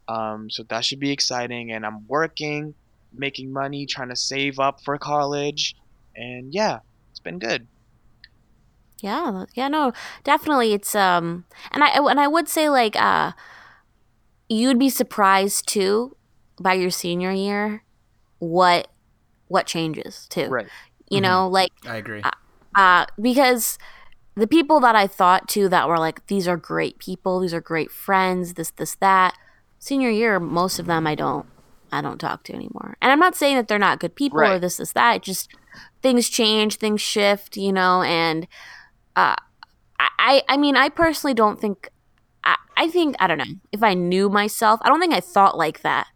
Um, 0.07 0.49
so 0.49 0.63
that 0.69 0.85
should 0.85 1.01
be 1.01 1.11
exciting. 1.11 1.73
And 1.73 1.85
I'm 1.85 2.07
working, 2.07 2.73
making 3.11 3.51
money, 3.51 3.85
trying 3.85 4.07
to 4.07 4.15
save 4.15 4.59
up 4.59 4.81
for 4.81 4.97
college, 4.97 5.75
and 6.15 6.53
yeah, 6.53 6.79
it's 7.11 7.19
been 7.19 7.37
good. 7.37 7.67
Yeah, 9.01 9.43
yeah, 9.55 9.67
no, 9.67 9.91
definitely. 10.23 10.71
It's 10.71 10.95
um, 10.95 11.43
and 11.71 11.83
I 11.83 11.89
and 11.89 12.17
I 12.19 12.27
would 12.27 12.47
say 12.47 12.69
like 12.69 12.95
uh, 12.95 13.33
you'd 14.47 14.79
be 14.79 14.89
surprised 14.89 15.67
too 15.67 16.15
by 16.61 16.75
your 16.75 16.91
senior 16.91 17.33
year 17.33 17.83
what 18.39 18.87
what 19.47 19.65
changes 19.65 20.27
too. 20.29 20.47
Right. 20.47 20.67
You 21.09 21.19
Mhm. 21.19 21.23
know, 21.23 21.47
like 21.47 21.71
I 21.85 21.97
agree. 21.97 22.21
uh, 22.75 23.05
because 23.19 23.77
the 24.35 24.47
people 24.47 24.79
that 24.81 24.95
I 24.95 25.07
thought 25.07 25.47
to 25.49 25.67
that 25.69 25.87
were 25.87 25.97
like 25.97 26.27
these 26.27 26.47
are 26.47 26.57
great 26.57 26.99
people, 26.99 27.39
these 27.39 27.53
are 27.53 27.61
great 27.61 27.91
friends, 27.91 28.53
this 28.53 28.71
this 28.71 28.95
that. 28.95 29.33
Senior 29.79 30.09
year, 30.09 30.39
most 30.39 30.79
of 30.79 30.85
them 30.85 31.07
I 31.07 31.15
don't 31.15 31.45
I 31.91 32.01
don't 32.01 32.19
talk 32.19 32.43
to 32.43 32.53
anymore. 32.53 32.97
And 33.01 33.11
I'm 33.11 33.19
not 33.19 33.35
saying 33.35 33.55
that 33.55 33.67
they're 33.67 33.79
not 33.79 33.99
good 33.99 34.15
people 34.15 34.39
or 34.41 34.59
this 34.59 34.77
this 34.77 34.93
that. 34.93 35.15
It 35.17 35.23
just 35.23 35.49
things 36.01 36.29
change, 36.29 36.75
things 36.75 37.01
shift, 37.01 37.57
you 37.57 37.71
know, 37.71 38.01
and 38.01 38.47
uh, 39.15 39.35
I 39.99 40.09
I 40.19 40.43
I 40.49 40.57
mean 40.57 40.75
I 40.75 40.89
personally 40.89 41.33
don't 41.33 41.59
think 41.59 41.89
I, 42.43 42.55
I 42.75 42.89
think 42.89 43.15
I 43.19 43.27
don't 43.27 43.37
know 43.37 43.45
if 43.71 43.81
I 43.81 43.93
knew 43.93 44.29
myself. 44.29 44.79
I 44.83 44.89
don't 44.89 44.99
think 44.99 45.13
I 45.13 45.21
thought 45.21 45.57
like 45.57 45.81
that 45.81 46.07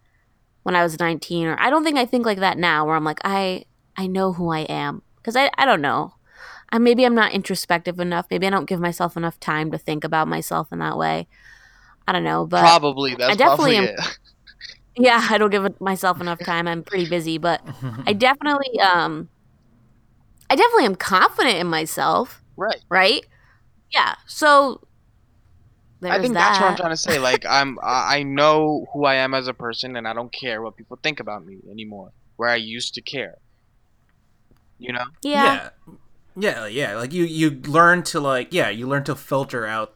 when 0.64 0.76
I 0.76 0.84
was 0.84 1.00
19 1.00 1.48
or 1.48 1.60
I 1.60 1.70
don't 1.70 1.84
think 1.84 1.98
I 1.98 2.06
think 2.06 2.26
like 2.26 2.40
that 2.40 2.58
now 2.58 2.86
where 2.86 2.96
I'm 2.96 3.04
like 3.04 3.22
I 3.24 3.66
I 3.98 4.08
know 4.08 4.34
who 4.34 4.52
I 4.52 4.60
am 4.62 5.02
because 5.18 5.36
I 5.36 5.50
I 5.58 5.66
don't 5.66 5.82
know. 5.82 6.14
I, 6.74 6.78
maybe 6.78 7.06
I'm 7.06 7.16
not 7.16 7.34
introspective 7.34 8.00
enough. 8.00 8.28
Maybe 8.32 8.48
I 8.48 8.50
don't 8.50 8.70
give 8.70 8.80
myself 8.80 9.18
enough 9.18 9.40
time 9.40 9.72
to 9.72 9.78
think 9.78 10.06
about 10.06 10.30
myself 10.30 10.72
in 10.72 10.80
that 10.80 10.98
way. 10.98 11.28
I 12.08 12.14
don't 12.14 12.24
know, 12.24 12.46
but 12.46 12.62
probably 12.62 13.16
that's 13.16 13.34
I 13.34 13.36
definitely 13.36 13.76
probably 13.76 13.78
am- 13.78 13.96
it. 14.00 14.18
yeah, 14.98 15.28
I 15.30 15.38
don't 15.38 15.50
give 15.50 15.82
myself 15.82 16.22
enough 16.22 16.40
time. 16.40 16.68
I'm 16.68 16.84
pretty 16.84 17.10
busy, 17.10 17.38
but 17.38 17.62
I 18.08 18.14
definitely 18.14 18.80
um 18.80 19.30
I 20.50 20.56
definitely 20.56 20.86
am 20.86 20.96
confident 20.96 21.58
in 21.58 21.68
myself, 21.68 22.44
right. 22.58 22.84
right? 22.90 23.26
Yeah. 23.92 24.16
So 24.28 24.82
there's 26.02 26.16
I 26.16 26.20
think 26.22 26.34
that. 26.34 26.40
that's 26.40 26.60
what 26.60 26.72
I'm 26.72 26.78
trying 26.78 26.92
to 26.92 26.98
say. 26.98 27.20
Like 27.20 27.46
I'm, 27.46 27.78
I 27.84 28.18
I 28.18 28.24
know 28.24 28.88
who 28.92 29.06
I 29.06 29.16
am 29.16 29.34
as 29.34 29.48
a 29.48 29.54
person, 29.54 29.96
and 29.96 30.08
I 30.08 30.14
don't 30.14 30.34
care 30.34 30.62
what 30.62 30.76
people 30.76 31.00
think 31.02 31.20
about 31.20 31.46
me 31.46 31.60
anymore. 31.72 32.12
Where 32.36 32.50
I 32.50 32.56
used 32.56 32.96
to 32.96 33.02
care. 33.02 33.38
You 34.80 34.94
know. 34.94 35.06
yeah. 35.22 35.70
yeah, 35.86 35.94
yeah, 36.36 36.66
yeah. 36.66 36.96
Like 36.96 37.14
you, 37.14 37.24
you 37.24 37.52
learn 37.52 38.02
to 38.04 38.20
like, 38.20 38.52
yeah, 38.52 38.70
you 38.70 38.88
learn 38.88 39.04
to 39.04 39.16
filter 39.16 39.68
out 39.68 39.94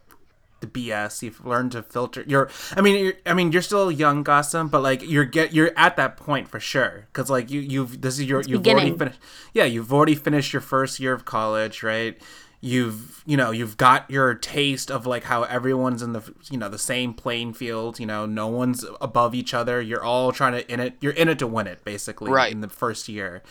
the 0.60 0.66
BS. 0.68 1.22
You've 1.22 1.44
learned 1.44 1.72
to 1.72 1.82
filter. 1.82 2.24
You're, 2.24 2.50
I 2.76 2.82
mean, 2.82 3.04
you're, 3.04 3.14
I 3.26 3.34
mean, 3.34 3.50
you're 3.50 3.62
still 3.62 3.90
young, 3.90 4.22
Gossam, 4.22 4.70
but 4.70 4.82
like 4.82 5.02
you're 5.02 5.24
get, 5.24 5.52
you're 5.52 5.72
at 5.76 5.96
that 5.96 6.16
point 6.16 6.48
for 6.48 6.60
sure. 6.60 7.08
Because 7.12 7.28
like 7.28 7.50
you, 7.50 7.60
you've 7.60 8.00
this 8.00 8.20
is 8.20 8.26
your, 8.26 8.40
It's 8.40 8.48
you've 8.48 8.66
already 8.66 8.96
finished. 8.96 9.18
Yeah, 9.52 9.64
you've 9.64 9.92
already 9.92 10.14
finished 10.14 10.52
your 10.52 10.62
first 10.62 11.00
year 11.00 11.12
of 11.12 11.24
college, 11.24 11.82
right? 11.82 12.20
You've, 12.60 13.22
you 13.26 13.36
know, 13.36 13.50
you've 13.50 13.76
got 13.76 14.10
your 14.10 14.34
taste 14.34 14.90
of 14.90 15.06
like 15.06 15.24
how 15.24 15.42
everyone's 15.44 16.02
in 16.02 16.12
the, 16.12 16.22
you 16.50 16.58
know, 16.58 16.68
the 16.68 16.78
same 16.78 17.12
playing 17.14 17.54
field. 17.54 18.00
You 18.00 18.06
know, 18.06 18.26
no 18.26 18.46
one's 18.48 18.84
above 19.00 19.34
each 19.34 19.54
other. 19.54 19.80
You're 19.80 20.02
all 20.02 20.32
trying 20.32 20.52
to 20.54 20.72
in 20.72 20.80
it. 20.80 20.96
You're 21.00 21.12
in 21.12 21.28
it 21.28 21.38
to 21.40 21.46
win 21.46 21.66
it, 21.66 21.84
basically, 21.84 22.30
Right. 22.30 22.50
in 22.52 22.60
the 22.62 22.68
first 22.68 23.08
year. 23.08 23.42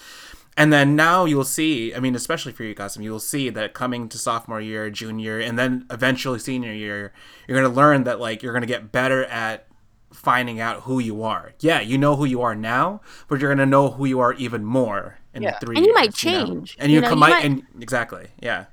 And 0.57 0.71
then 0.71 0.95
now 0.95 1.25
you'll 1.25 1.43
see, 1.43 1.93
I 1.93 1.99
mean, 1.99 2.15
especially 2.15 2.53
for 2.53 2.63
you, 2.63 2.73
Gossam, 2.73 3.03
you'll 3.03 3.19
see 3.19 3.49
that 3.49 3.73
coming 3.73 4.07
to 4.07 4.17
sophomore 4.17 4.61
year, 4.61 4.89
junior, 4.89 5.37
and 5.39 5.59
then 5.59 5.85
eventually 5.91 6.39
senior 6.39 6.71
year, 6.71 7.11
you're 7.47 7.59
going 7.59 7.69
to 7.69 7.75
learn 7.75 8.05
that, 8.05 8.21
like, 8.21 8.41
you're 8.41 8.53
going 8.53 8.61
to 8.61 8.67
get 8.67 8.89
better 8.89 9.25
at 9.25 9.67
finding 10.13 10.61
out 10.61 10.83
who 10.83 10.99
you 10.99 11.23
are. 11.23 11.51
Yeah, 11.59 11.81
you 11.81 11.97
know 11.97 12.15
who 12.15 12.23
you 12.23 12.41
are 12.41 12.55
now, 12.55 13.01
but 13.27 13.41
you're 13.41 13.49
going 13.49 13.57
to 13.57 13.65
know 13.65 13.91
who 13.91 14.05
you 14.05 14.21
are 14.21 14.31
even 14.35 14.63
more 14.63 15.17
in 15.33 15.43
Yeah. 15.43 15.59
three 15.59 15.75
And 15.75 15.85
you 15.85 15.91
years, 15.91 15.95
might 15.95 16.05
know? 16.23 16.45
change, 16.45 16.77
And 16.79 16.89
you, 16.89 16.95
you 16.95 17.01
know, 17.01 17.09
come 17.09 17.17
you 17.17 17.19
might, 17.19 17.29
might- 17.31 17.43
and 17.45 17.63
exactly, 17.81 18.27
yeah. 18.41 18.65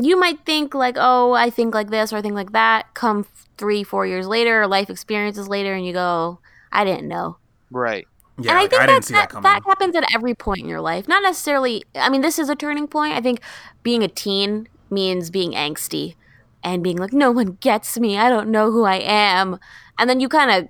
You 0.00 0.18
might 0.18 0.44
think 0.46 0.74
like, 0.74 0.96
oh, 0.98 1.32
I 1.32 1.50
think 1.50 1.74
like 1.74 1.90
this 1.90 2.12
or 2.12 2.16
I 2.16 2.22
think 2.22 2.34
like 2.34 2.52
that. 2.52 2.94
Come 2.94 3.26
three, 3.58 3.84
four 3.84 4.06
years 4.06 4.26
later, 4.26 4.62
or 4.62 4.66
life 4.66 4.88
experiences 4.88 5.48
later, 5.48 5.74
and 5.74 5.86
you 5.86 5.92
go, 5.92 6.38
I 6.72 6.84
didn't 6.84 7.08
know. 7.08 7.36
Right. 7.70 8.06
Yeah, 8.38 8.52
and 8.52 8.58
I 8.58 8.66
think 8.66 8.82
I 8.82 8.86
that, 8.86 9.02
that 9.04 9.30
that, 9.30 9.42
that 9.42 9.62
happens 9.66 9.94
at 9.96 10.14
every 10.14 10.34
point 10.34 10.60
in 10.60 10.68
your 10.68 10.80
life. 10.80 11.06
Not 11.06 11.22
necessarily. 11.22 11.84
I 11.94 12.08
mean, 12.08 12.22
this 12.22 12.38
is 12.38 12.48
a 12.48 12.56
turning 12.56 12.88
point. 12.88 13.14
I 13.14 13.20
think 13.20 13.40
being 13.82 14.02
a 14.02 14.08
teen 14.08 14.68
means 14.88 15.30
being 15.30 15.52
angsty 15.52 16.14
and 16.64 16.82
being 16.82 16.96
like, 16.96 17.12
no 17.12 17.30
one 17.30 17.58
gets 17.60 17.98
me. 17.98 18.16
I 18.16 18.28
don't 18.28 18.48
know 18.48 18.70
who 18.70 18.84
I 18.84 18.96
am. 18.96 19.58
And 19.98 20.08
then 20.08 20.20
you 20.20 20.28
kind 20.28 20.50
of, 20.50 20.68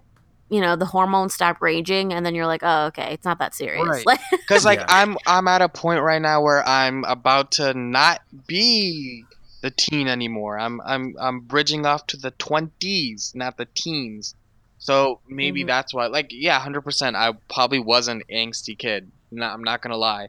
you 0.51 0.61
know, 0.61 0.75
the 0.77 0.85
hormones 0.87 1.33
stop 1.33 1.63
raging, 1.63 2.13
and 2.13 2.27
then 2.27 2.35
you're 2.35 2.47
like, 2.47 2.63
oh, 2.65 2.87
okay, 2.87 3.13
it's 3.15 3.25
not 3.25 3.39
that 3.39 3.55
serious. 3.55 3.87
Right. 3.89 4.05
Like, 4.07 4.21
Because 4.33 4.65
like 4.65 4.81
Yeah. 4.81 4.87
I'm 4.89 5.17
I'm 5.27 5.47
at 5.49 5.63
a 5.63 5.69
point 5.69 6.03
right 6.03 6.21
now 6.21 6.43
where 6.43 6.67
I'm 6.67 7.05
about 7.05 7.53
to 7.53 7.73
not 7.73 8.21
be 8.47 9.25
the 9.63 9.71
teen 9.71 10.09
anymore. 10.09 10.59
I'm 10.59 10.81
I'm 10.81 11.15
I'm 11.21 11.41
bridging 11.41 11.87
off 11.87 12.07
to 12.09 12.17
the 12.17 12.33
twenties, 12.33 13.33
not 13.35 13.57
the 13.57 13.67
teens. 13.75 14.35
So 14.79 15.21
maybe 15.29 15.63
Mhm. 15.63 15.67
that's 15.69 15.95
why. 15.95 16.07
Like 16.07 16.29
yeah, 16.31 16.59
hundred 16.59 16.81
percent. 16.81 17.15
I 17.15 17.33
probably 17.53 17.79
was 17.79 18.09
an 18.09 18.23
angsty 18.33 18.77
kid. 18.77 19.11
Not, 19.31 19.53
I'm 19.55 19.63
not 19.63 19.83
gonna 19.83 19.97
lie, 19.99 20.29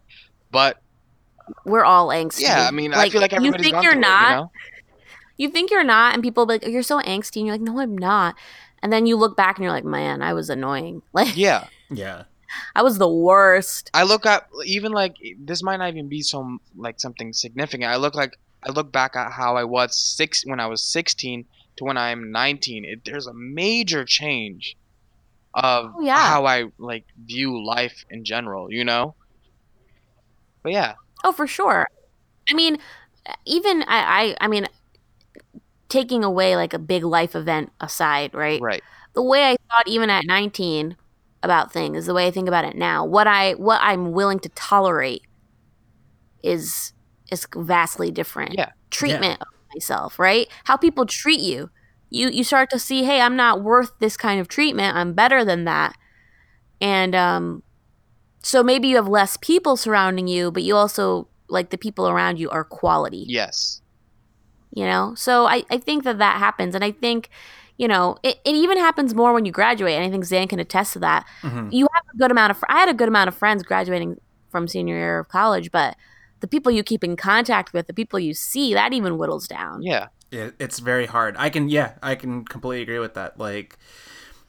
but 0.51 0.81
we're 1.65 1.83
all 1.83 2.09
angsty. 2.09 2.41
yeah, 2.41 2.67
I 2.67 2.71
mean 2.71 2.93
I 2.93 3.09
feel 3.09 3.21
like 3.21 3.31
you 3.31 3.37
everybody's 3.37 3.63
think 3.65 3.73
gone 3.75 3.83
you're 3.83 3.93
through 3.93 4.01
it, 4.01 4.07
not. 4.07 4.29
you 4.29 4.35
know? 4.35 4.51
You 5.37 5.49
think 5.49 5.71
you're 5.71 5.83
not, 5.83 6.13
and 6.13 6.21
people 6.21 6.45
be 6.45 6.53
like, 6.55 6.67
you're 6.67 6.83
so 6.83 6.99
angsty, 6.99 7.37
and 7.37 7.47
you're 7.47 7.55
like, 7.55 7.61
no, 7.61 7.79
I'm 7.79 7.97
not. 7.97 8.35
And 8.83 8.91
then 8.91 9.05
you 9.05 9.15
look 9.15 9.35
back 9.37 9.57
and 9.57 9.63
you're 9.63 9.73
like, 9.73 9.85
man, 9.85 10.21
I 10.21 10.33
was 10.33 10.49
annoying. 10.49 11.01
Like, 11.13 11.35
Yeah. 11.37 11.67
yeah. 11.89 12.23
I 12.75 12.81
was 12.81 12.97
the 12.97 13.07
worst. 13.07 13.89
I 13.93 14.03
look 14.03 14.25
at 14.25 14.47
even 14.65 14.91
like 14.91 15.15
this 15.39 15.63
might 15.63 15.77
not 15.77 15.89
even 15.89 16.09
be 16.09 16.21
some 16.21 16.59
like 16.75 16.99
something 16.99 17.31
significant. 17.31 17.89
I 17.89 17.95
look 17.95 18.13
like 18.13 18.37
I 18.67 18.71
look 18.71 18.91
back 18.91 19.15
at 19.15 19.31
how 19.31 19.55
I 19.55 19.63
was 19.63 19.95
six 19.97 20.45
when 20.45 20.59
I 20.59 20.67
was 20.67 20.83
16 20.83 21.45
to 21.77 21.83
when 21.85 21.97
I'm 21.97 22.31
19. 22.31 22.83
It, 22.85 23.05
there's 23.05 23.25
a 23.27 23.33
major 23.33 24.03
change 24.03 24.75
of 25.53 25.93
Oh, 25.97 26.01
yeah. 26.01 26.27
how 26.27 26.45
I 26.45 26.65
like 26.77 27.05
view 27.25 27.63
life 27.65 28.03
in 28.09 28.25
general. 28.25 28.69
You 28.71 28.83
know. 28.83 29.15
But 30.63 30.73
yeah, 30.73 30.95
Oh, 31.23 31.31
for 31.31 31.47
sure. 31.47 31.87
I 32.49 32.53
mean, 32.53 32.77
even 33.45 33.83
I, 33.83 33.85
I, 33.87 34.35
I 34.41 34.47
mean, 34.47 34.67
taking 35.91 36.23
away 36.23 36.55
like 36.55 36.73
a 36.73 36.79
big 36.79 37.03
life 37.03 37.35
event 37.35 37.71
aside, 37.81 38.33
right? 38.33 38.61
right. 38.61 38.81
The 39.13 39.21
way 39.21 39.43
I 39.43 39.57
thought 39.69 39.87
even 39.87 40.09
at 40.09 40.25
19 40.25 40.95
about 41.43 41.73
things 41.73 42.05
the 42.05 42.13
way 42.13 42.27
I 42.27 42.31
think 42.31 42.47
about 42.47 42.65
it 42.65 42.75
now. 42.75 43.05
What 43.05 43.27
I 43.27 43.53
what 43.53 43.79
I'm 43.81 44.11
willing 44.13 44.39
to 44.39 44.49
tolerate 44.49 45.23
is 46.43 46.93
is 47.29 47.45
vastly 47.55 48.09
different. 48.09 48.53
Yeah. 48.57 48.69
Treatment 48.89 49.41
of 49.41 49.47
myself, 49.73 50.17
right? 50.17 50.47
How 50.63 50.77
people 50.77 51.05
treat 51.05 51.41
you. 51.41 51.69
You 52.09 52.29
you 52.29 52.43
start 52.43 52.69
to 52.71 52.79
see, 52.79 53.03
hey, 53.03 53.19
I'm 53.21 53.35
not 53.35 53.61
worth 53.61 53.91
this 53.99 54.15
kind 54.15 54.39
of 54.39 54.47
treatment. 54.47 54.95
I'm 54.95 55.13
better 55.13 55.43
than 55.43 55.65
that. 55.65 55.95
And 56.79 57.15
um 57.15 57.63
so 58.43 58.63
maybe 58.63 58.87
you 58.87 58.95
have 58.95 59.07
less 59.07 59.37
people 59.37 59.77
surrounding 59.77 60.27
you, 60.27 60.51
but 60.51 60.63
you 60.63 60.75
also 60.75 61.27
like 61.49 61.69
the 61.69 61.77
people 61.77 62.07
around 62.07 62.39
you 62.39 62.49
are 62.49 62.63
quality 62.63 63.25
Yes. 63.27 63.80
You 64.73 64.85
know 64.85 65.13
so 65.15 65.45
i, 65.47 65.63
I 65.69 65.77
think 65.77 66.03
that 66.03 66.17
that 66.19 66.37
happens 66.39 66.75
and 66.75 66.83
i 66.83 66.91
think 66.91 67.29
you 67.77 67.87
know 67.87 68.17
it, 68.23 68.39
it 68.45 68.55
even 68.55 68.77
happens 68.77 69.13
more 69.13 69.33
when 69.33 69.45
you 69.45 69.51
graduate 69.51 69.95
and 69.95 70.05
i 70.05 70.09
think 70.09 70.25
zan 70.25 70.47
can 70.47 70.59
attest 70.59 70.93
to 70.93 70.99
that 70.99 71.25
hmm 71.41 71.69
you 71.71 71.87
have 71.93 72.03
a 72.13 72.17
good 72.17 72.31
amount 72.31 72.51
of 72.51 72.57
fr- 72.57 72.65
i 72.69 72.79
had 72.79 72.89
a 72.89 72.93
good 72.93 73.07
amount 73.07 73.27
of 73.27 73.35
friends 73.35 73.63
graduating 73.63 74.19
from 74.49 74.67
senior 74.67 74.95
year 74.95 75.19
of 75.19 75.27
college 75.29 75.71
but 75.71 75.95
the 76.41 76.47
people 76.47 76.71
you 76.71 76.83
keep 76.83 77.03
in 77.03 77.15
contact 77.15 77.71
with 77.73 77.87
the 77.87 77.93
people 77.93 78.19
you 78.19 78.33
see 78.33 78.73
that 78.73 78.93
even 78.93 79.13
whittles 79.17 79.47
down 79.47 79.81
Yeah. 79.83 80.07
it, 80.31 80.55
it's 80.59 80.79
very 80.79 81.05
hard. 81.05 81.35
I 81.37 81.49
can 81.49 81.69
yeah, 81.69 81.93
I 82.01 82.15
can 82.15 82.45
completely 82.45 82.81
agree 82.83 82.99
with 82.99 83.13
that. 83.15 83.37
Like 83.37 83.77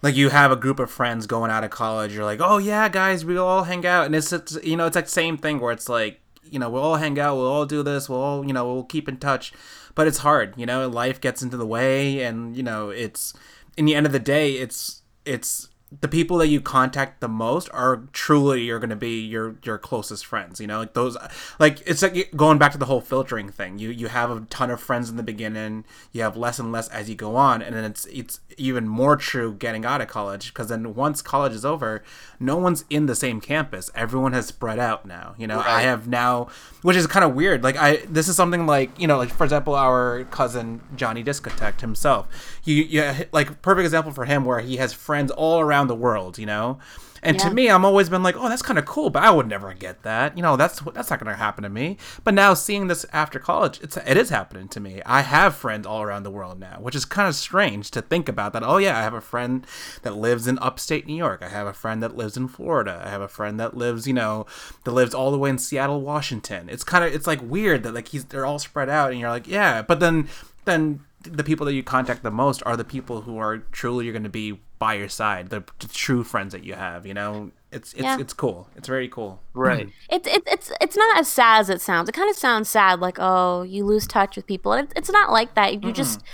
like 0.01 0.17
you 0.17 0.31
have 0.31 0.51
a 0.51 0.57
group 0.57 0.81
of 0.81 0.91
friends 0.91 1.27
going 1.27 1.51
out 1.51 1.65
of 1.65 1.71
college, 1.71 2.13
you're 2.15 2.25
like, 2.25 2.41
"Oh 2.41 2.59
yeah, 2.59 2.89
guys, 2.89 3.25
we 3.25 3.37
all 3.37 3.65
hang 3.65 3.85
out." 3.87 4.07
And 4.07 4.15
it's, 4.15 4.33
it's 4.33 4.59
you 4.65 4.77
know, 4.77 4.87
it's 4.87 4.97
like 4.97 5.09
same 5.09 5.37
thing 5.37 5.61
where 5.61 5.73
it's 5.73 5.89
like, 5.89 6.21
you 6.45 6.59
know, 6.59 6.71
we'll 6.71 6.83
all 6.83 6.97
hang 6.97 7.19
out, 7.21 7.37
we'll 7.37 7.47
all 7.51 7.67
do 7.67 7.83
this, 7.83 8.09
we'll 8.09 8.21
all, 8.21 8.47
you 8.47 8.53
know, 8.53 8.65
we'll 8.73 8.85
keep 8.85 9.09
in 9.09 9.17
touch. 9.19 9.53
But 9.95 10.07
it's 10.07 10.19
hard, 10.19 10.55
you 10.57 10.67
know, 10.67 10.89
life 10.89 11.21
gets 11.21 11.43
into 11.43 11.57
the 11.57 11.67
way 11.67 12.23
and, 12.23 12.57
you 12.57 12.63
know, 12.63 12.91
it's 12.91 13.35
in 13.77 13.85
the 13.85 13.95
end 13.95 14.07
of 14.07 14.13
the 14.13 14.19
day, 14.19 14.53
it's 14.53 15.03
it's 15.25 15.69
the 16.01 16.09
people 16.09 16.39
that 16.39 16.49
you 16.49 16.61
contact 16.61 17.21
the 17.21 17.29
most 17.29 17.69
are 17.73 18.05
truly 18.13 18.63
you're 18.63 18.79
going 18.79 18.91
to 18.91 18.97
be 18.97 19.21
your 19.21 19.57
your 19.63 19.79
closest 19.79 20.25
friends 20.25 20.61
you 20.61 20.67
know? 20.67 20.79
Like 20.79 20.95
those 20.95 21.17
like 21.59 21.83
it's 21.87 22.03
like 22.03 22.35
going 22.35 22.59
back 22.59 22.73
to 22.73 22.79
the 22.79 22.87
whole 22.87 23.01
filtering 23.01 23.51
thing. 23.51 23.79
You 23.79 23.91
you 23.91 24.09
have 24.09 24.31
a 24.31 24.41
ton 24.49 24.71
of 24.71 24.81
friends 24.81 25.11
in 25.11 25.17
the 25.17 25.23
beginning 25.23 25.85
you 26.13 26.23
have 26.23 26.37
less 26.37 26.59
and 26.59 26.73
less 26.73 26.89
as 26.89 27.09
you 27.09 27.15
go 27.15 27.37
on 27.37 27.63
and 27.63 27.75
then 27.75 27.85
it's 27.85 28.07
it's 28.07 28.41
even 28.57 28.89
more 28.89 29.17
true 29.17 29.55
getting 29.55 29.85
out 29.85 30.01
of 30.01 30.09
college 30.09 30.53
because 30.53 30.69
then 30.69 30.95
once 30.95 31.23
college 31.23 31.53
is 31.53 31.65
over 31.65 32.03
no 32.41 32.57
one's 32.57 32.85
in 32.91 33.07
the 33.07 33.15
same 33.15 33.41
campus. 33.41 33.91
Everyone 33.95 34.33
has 34.33 34.47
spread 34.47 34.79
out 34.79 35.07
now 35.07 35.35
you 35.39 35.47
know? 35.47 35.59
Right. 35.59 35.67
i 35.67 35.83
have 35.83 36.09
now 36.09 36.49
which 36.83 36.97
is 36.97 37.07
kind 37.07 37.25
of 37.25 37.35
weird. 37.35 37.63
Like 37.63 37.77
i 37.77 37.97
this 38.09 38.29
is 38.29 38.37
something 38.37 38.67
like 38.67 38.99
you 38.99 39.07
know 39.07 39.19
like 39.19 39.31
for 39.31 39.45
example 39.45 39.75
our 39.75 40.25
cousin 40.25 40.81
johnny 40.97 41.23
discotech 41.23 41.81
himself. 41.81 42.27
You, 42.65 42.77
you 42.77 43.27
like 43.33 43.63
perfect 43.63 43.85
example 43.85 44.13
for 44.13 44.25
him 44.25 44.45
where 44.45 44.61
he 44.61 44.77
has 44.77 44.93
friends 44.93 45.31
all 45.31 45.61
around 45.61 45.82
the 45.89 45.95
world 45.95 46.39
you 46.39 46.47
know 46.47 46.79
and 47.23 47.37
yeah. 47.37 47.49
to 47.49 47.55
me, 47.55 47.71
I'm 47.71 47.85
always 47.85 48.09
been 48.09 48.25
like, 48.25 48.35
oh, 48.37 48.49
that's 48.49 48.63
kind 48.63 48.79
of 48.79 48.85
cool, 48.85 49.09
but 49.09 49.23
I 49.23 49.31
would 49.31 49.47
never 49.47 49.73
get 49.75 50.03
that. 50.03 50.37
You 50.37 50.43
know, 50.43 50.57
that's 50.57 50.81
that's 50.81 51.09
not 51.09 51.21
going 51.21 51.31
to 51.31 51.39
happen 51.39 51.63
to 51.63 51.71
me. 51.71 51.97
But 52.25 52.35
now 52.35 52.53
seeing 52.53 52.89
this 52.89 53.07
after 53.13 53.39
college, 53.39 53.81
it's 53.81 53.97
it 53.97 54.17
is 54.17 54.31
happening 54.31 54.67
to 54.69 54.81
me. 54.81 55.01
I 55.07 55.21
have 55.21 55.55
friends 55.55 55.87
all 55.87 56.03
around 56.03 56.25
the 56.25 56.33
world 56.33 56.59
now, 56.59 56.79
which 56.81 56.97
is 56.97 57.05
kind 57.05 57.29
of 57.29 57.37
strange 57.37 57.93
to 57.93 58.03
think 58.03 58.29
about. 58.29 58.53
That 58.53 58.65
oh 58.65 58.79
yeah, 58.79 58.99
I 58.99 59.03
have 59.03 59.15
a 59.15 59.21
friend 59.21 59.65
that 60.03 60.17
lives 60.17 60.49
in 60.49 60.59
upstate 60.59 61.07
New 61.07 61.15
York. 61.15 61.43
I 61.43 61.49
have 61.49 61.69
a 61.69 61.73
friend 61.73 62.03
that 62.03 62.17
lives 62.17 62.37
in 62.37 62.49
Florida. 62.49 63.01
I 63.07 63.11
have 63.11 63.23
a 63.23 63.29
friend 63.29 63.61
that 63.61 63.77
lives, 63.77 64.09
you 64.09 64.15
know, 64.15 64.45
that 64.83 64.91
lives 64.91 65.15
all 65.15 65.31
the 65.31 65.39
way 65.39 65.51
in 65.51 65.59
Seattle, 65.59 66.01
Washington. 66.01 66.69
It's 66.69 66.85
kind 66.85 67.05
of 67.05 67.15
it's 67.15 67.29
like 67.29 67.41
weird 67.41 67.85
that 67.85 67.95
like 67.95 68.09
he's 68.09 68.25
they're 68.25 68.47
all 68.47 68.59
spread 68.59 68.89
out, 68.89 69.13
and 69.13 69.21
you're 69.21 69.31
like, 69.31 69.47
yeah, 69.47 69.81
but 69.81 70.01
then 70.01 70.29
then 70.65 71.05
the 71.23 71.45
people 71.45 71.67
that 71.67 71.75
you 71.75 71.85
contact 71.85 72.25
the 72.25 72.31
most 72.33 72.63
are 72.67 72.77
the 72.77 72.85
people 72.85 73.23
who 73.23 73.39
are 73.39 73.59
truly 73.59 74.05
you're 74.05 74.13
going 74.13 74.25
to 74.25 74.29
be 74.29 74.61
by 74.83 74.95
your 74.95 75.09
side, 75.09 75.51
the, 75.51 75.63
the, 75.79 75.87
true 75.87 76.25
friends 76.25 76.53
that 76.53 76.65
you 76.65 76.75
have. 76.75 77.07
You 77.07 77.15
know, 77.15 77.53
it's 77.71 77.93
it's 77.93 78.03
yeah. 78.03 78.19
it's 78.19 78.33
cool. 78.33 78.69
It's 78.75 78.89
very 78.89 79.09
cool. 79.09 79.41
Right. 79.55 79.89
It's 80.11 80.27
it, 80.27 80.43
it's 80.45 80.73
it's 80.81 80.97
not 80.97 81.19
as 81.19 81.29
sad 81.29 81.61
as 81.61 81.71
it 81.71 81.81
sounds. 81.81 82.09
It 82.09 82.13
kind 82.17 82.29
of 82.29 82.35
sounds 82.37 82.69
sad, 82.69 82.99
like 82.99 83.17
oh, 83.21 83.63
you 83.63 83.85
lose 83.85 84.09
touch 84.09 84.35
with 84.35 84.45
people. 84.45 84.73
And 84.73 84.89
it, 84.89 84.93
it's 84.97 85.09
not 85.09 85.31
like 85.31 85.55
that. 85.55 85.75
You 85.75 85.79
Mm-mm. 85.79 85.95
just, 85.95 86.25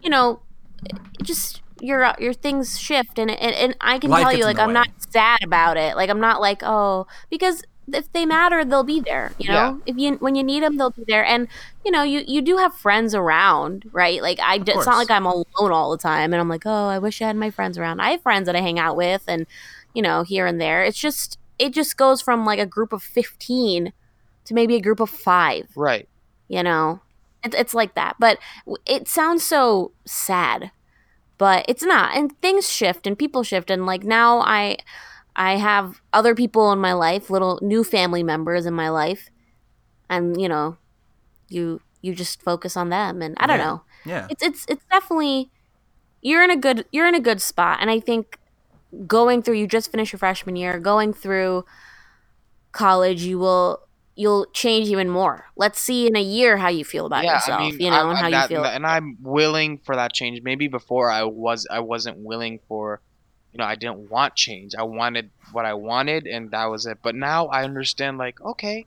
you 0.00 0.08
know, 0.08 0.38
just 1.20 1.62
your 1.80 2.14
your 2.20 2.32
things 2.32 2.78
shift, 2.78 3.18
and 3.18 3.28
and, 3.28 3.54
and 3.56 3.76
I 3.80 3.98
can 3.98 4.10
Life 4.10 4.22
tell 4.22 4.32
you, 4.32 4.44
like 4.44 4.60
I'm 4.60 4.68
way. 4.68 4.74
not 4.74 4.88
sad 5.10 5.42
about 5.42 5.76
it. 5.76 5.96
Like 5.96 6.08
I'm 6.08 6.20
not 6.20 6.40
like 6.40 6.62
oh, 6.62 7.08
because 7.28 7.64
if 7.92 8.12
they 8.12 8.26
matter, 8.26 8.64
they'll 8.64 8.82
be 8.82 9.00
there. 9.00 9.32
You 9.38 9.48
know, 9.48 9.54
yeah. 9.54 9.76
if 9.86 9.96
you 9.96 10.14
when 10.16 10.34
you 10.34 10.42
need 10.42 10.62
them, 10.62 10.76
they'll 10.76 10.90
be 10.90 11.04
there. 11.06 11.24
And 11.24 11.48
you 11.84 11.90
know, 11.90 12.02
you 12.02 12.24
you 12.26 12.42
do 12.42 12.56
have 12.56 12.74
friends 12.74 13.14
around, 13.14 13.84
right? 13.92 14.20
Like 14.20 14.40
I, 14.40 14.56
it's 14.56 14.86
not 14.86 14.98
like 14.98 15.10
I'm 15.10 15.26
alone 15.26 15.44
all 15.58 15.90
the 15.90 15.98
time, 15.98 16.32
and 16.32 16.40
I'm 16.40 16.48
like, 16.48 16.66
oh, 16.66 16.88
I 16.88 16.98
wish 16.98 17.22
I 17.22 17.26
had 17.26 17.36
my 17.36 17.50
friends 17.50 17.78
around. 17.78 18.00
I 18.00 18.10
have 18.12 18.22
friends 18.22 18.46
that 18.46 18.56
I 18.56 18.60
hang 18.60 18.78
out 18.78 18.96
with, 18.96 19.22
and 19.28 19.46
you 19.94 20.02
know, 20.02 20.22
here 20.22 20.46
and 20.46 20.60
there. 20.60 20.84
It's 20.84 20.98
just 20.98 21.38
it 21.58 21.72
just 21.72 21.96
goes 21.96 22.20
from 22.20 22.44
like 22.44 22.58
a 22.58 22.66
group 22.66 22.92
of 22.92 23.02
fifteen 23.02 23.92
to 24.44 24.54
maybe 24.54 24.76
a 24.76 24.80
group 24.80 25.00
of 25.00 25.10
five. 25.10 25.68
Right. 25.76 26.08
You 26.48 26.62
know, 26.62 27.00
it, 27.44 27.54
it's 27.54 27.74
like 27.74 27.94
that. 27.94 28.16
But 28.18 28.38
it 28.86 29.08
sounds 29.08 29.44
so 29.44 29.92
sad, 30.04 30.70
but 31.38 31.64
it's 31.68 31.82
not. 31.82 32.16
And 32.16 32.38
things 32.40 32.70
shift, 32.70 33.06
and 33.06 33.18
people 33.18 33.42
shift, 33.42 33.70
and 33.70 33.86
like 33.86 34.02
now 34.02 34.40
I 34.40 34.78
I 35.36 35.56
have 35.56 36.00
other 36.12 36.34
people 36.34 36.72
in 36.72 36.78
my 36.78 36.94
life, 36.94 37.28
little 37.28 37.58
new 37.62 37.84
family 37.84 38.22
members 38.22 38.64
in 38.64 38.72
my 38.72 38.88
life, 38.88 39.28
and 40.08 40.40
you 40.40 40.48
know, 40.48 40.78
you 41.48 41.80
you 42.00 42.14
just 42.14 42.42
focus 42.42 42.76
on 42.76 42.88
them, 42.88 43.20
and 43.20 43.36
I 43.38 43.46
don't 43.46 43.58
yeah. 43.58 43.64
know. 43.64 43.82
Yeah, 44.06 44.26
it's 44.30 44.42
it's 44.42 44.66
it's 44.68 44.84
definitely 44.90 45.50
you're 46.22 46.42
in 46.42 46.50
a 46.50 46.56
good 46.56 46.86
you're 46.90 47.06
in 47.06 47.14
a 47.14 47.20
good 47.20 47.42
spot, 47.42 47.78
and 47.82 47.90
I 47.90 48.00
think 48.00 48.38
going 49.06 49.42
through 49.42 49.56
you 49.56 49.66
just 49.66 49.90
finished 49.90 50.12
your 50.12 50.18
freshman 50.18 50.56
year, 50.56 50.80
going 50.80 51.12
through 51.12 51.66
college, 52.72 53.22
you 53.22 53.38
will 53.38 53.82
you'll 54.14 54.46
change 54.46 54.88
even 54.88 55.10
more. 55.10 55.44
Let's 55.54 55.78
see 55.78 56.06
in 56.06 56.16
a 56.16 56.22
year 56.22 56.56
how 56.56 56.68
you 56.68 56.84
feel 56.84 57.04
about 57.04 57.24
yeah, 57.24 57.34
yourself, 57.34 57.60
I 57.60 57.70
mean, 57.70 57.80
you 57.80 57.90
know, 57.90 58.08
I, 58.08 58.10
and 58.10 58.18
how 58.18 58.30
that, 58.30 58.50
you 58.50 58.56
feel. 58.56 58.64
And 58.64 58.86
I'm 58.86 59.18
willing 59.20 59.78
for 59.84 59.94
that 59.94 60.14
change. 60.14 60.40
Maybe 60.42 60.68
before 60.68 61.10
I 61.10 61.24
was 61.24 61.66
I 61.70 61.80
wasn't 61.80 62.16
willing 62.18 62.60
for 62.66 63.02
you 63.56 63.64
know, 63.64 63.68
I 63.68 63.74
didn't 63.74 64.10
want 64.10 64.34
change. 64.34 64.74
I 64.74 64.82
wanted 64.82 65.30
what 65.52 65.64
I 65.64 65.72
wanted, 65.72 66.26
and 66.26 66.50
that 66.50 66.66
was 66.66 66.84
it. 66.84 66.98
But 67.02 67.14
now 67.14 67.46
I 67.46 67.64
understand, 67.64 68.18
like, 68.18 68.38
okay, 68.42 68.84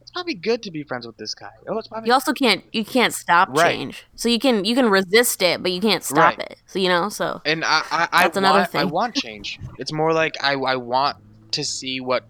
it's 0.00 0.12
probably 0.12 0.34
good 0.34 0.62
to 0.62 0.70
be 0.70 0.84
friends 0.84 1.04
with 1.04 1.16
this 1.16 1.34
guy. 1.34 1.50
Oh, 1.66 1.78
it's 1.78 1.88
probably 1.88 2.06
you 2.06 2.12
also 2.12 2.32
can't 2.32 2.62
you 2.72 2.84
can't 2.84 3.12
stop 3.12 3.48
right. 3.48 3.72
change. 3.72 4.04
So 4.14 4.28
you 4.28 4.38
can 4.38 4.64
you 4.64 4.76
can 4.76 4.88
resist 4.88 5.42
it, 5.42 5.64
but 5.64 5.72
you 5.72 5.80
can't 5.80 6.04
stop 6.04 6.38
right. 6.38 6.48
it. 6.48 6.58
So 6.66 6.78
you 6.78 6.88
know, 6.88 7.08
so 7.08 7.42
and 7.44 7.64
I 7.64 7.82
I, 7.90 8.22
that's 8.22 8.36
I 8.36 8.40
another 8.40 8.58
want, 8.60 8.70
thing. 8.70 8.80
I 8.80 8.84
want 8.84 9.14
change. 9.16 9.58
it's 9.78 9.90
more 9.90 10.12
like 10.12 10.36
I 10.40 10.52
I 10.52 10.76
want 10.76 11.16
to 11.50 11.64
see 11.64 12.00
what 12.00 12.24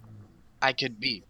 I 0.62 0.72
could 0.72 0.98
be. 0.98 1.22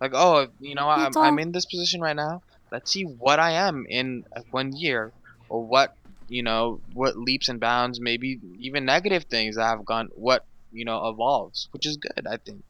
Like, 0.00 0.14
oh, 0.14 0.48
you 0.58 0.74
know, 0.74 0.88
I'm, 0.88 1.16
I'm 1.16 1.38
in 1.38 1.52
this 1.52 1.64
position 1.64 2.00
right 2.00 2.16
now. 2.16 2.42
Let's 2.72 2.90
see 2.90 3.04
what 3.04 3.38
I 3.38 3.52
am 3.52 3.86
in 3.88 4.24
uh, 4.34 4.40
one 4.50 4.74
year, 4.74 5.12
or 5.48 5.64
what 5.64 5.94
you 6.32 6.42
know 6.42 6.80
what 6.94 7.16
leaps 7.16 7.48
and 7.48 7.60
bounds 7.60 8.00
maybe 8.00 8.40
even 8.58 8.84
negative 8.84 9.24
things 9.24 9.56
that 9.56 9.64
have 9.64 9.84
gone 9.84 10.08
what 10.14 10.46
you 10.72 10.84
know 10.84 11.08
evolves 11.08 11.68
which 11.72 11.86
is 11.86 11.96
good 11.98 12.26
i 12.28 12.36
think 12.38 12.62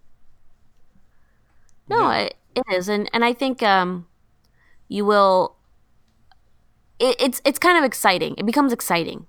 no 1.88 2.10
yeah. 2.10 2.18
it, 2.18 2.36
it 2.56 2.64
is 2.72 2.88
and 2.88 3.08
and 3.12 3.24
i 3.24 3.32
think 3.32 3.62
um 3.62 4.06
you 4.88 5.04
will 5.04 5.54
it, 6.98 7.14
it's 7.20 7.40
it's 7.44 7.58
kind 7.58 7.78
of 7.78 7.84
exciting 7.84 8.34
it 8.36 8.44
becomes 8.44 8.72
exciting 8.72 9.26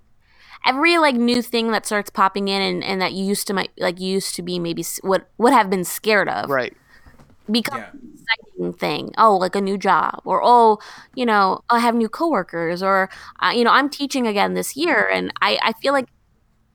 every 0.66 0.98
like 0.98 1.14
new 1.14 1.40
thing 1.40 1.70
that 1.70 1.86
starts 1.86 2.10
popping 2.10 2.48
in 2.48 2.60
and, 2.60 2.82
and 2.82 3.00
that 3.00 3.12
you 3.12 3.24
used 3.24 3.46
to 3.46 3.54
might 3.54 3.70
like 3.78 4.00
you 4.00 4.08
used 4.08 4.34
to 4.34 4.42
be 4.42 4.58
maybe 4.58 4.84
what 5.02 5.28
would 5.38 5.52
have 5.52 5.70
been 5.70 5.84
scared 5.84 6.28
of 6.28 6.50
right 6.50 6.76
become 7.48 7.78
yeah. 7.78 7.90
Exciting 8.24 8.72
thing. 8.74 9.14
Oh, 9.18 9.36
like 9.36 9.56
a 9.56 9.60
new 9.60 9.78
job, 9.78 10.20
or 10.24 10.40
oh, 10.44 10.78
you 11.14 11.26
know, 11.26 11.60
I 11.70 11.78
have 11.80 11.94
new 11.94 12.08
coworkers, 12.08 12.82
or 12.82 13.10
uh, 13.40 13.52
you 13.54 13.64
know, 13.64 13.70
I'm 13.70 13.88
teaching 13.90 14.26
again 14.26 14.54
this 14.54 14.76
year, 14.76 15.08
and 15.12 15.32
I 15.40 15.58
I 15.62 15.72
feel 15.74 15.92
like 15.92 16.08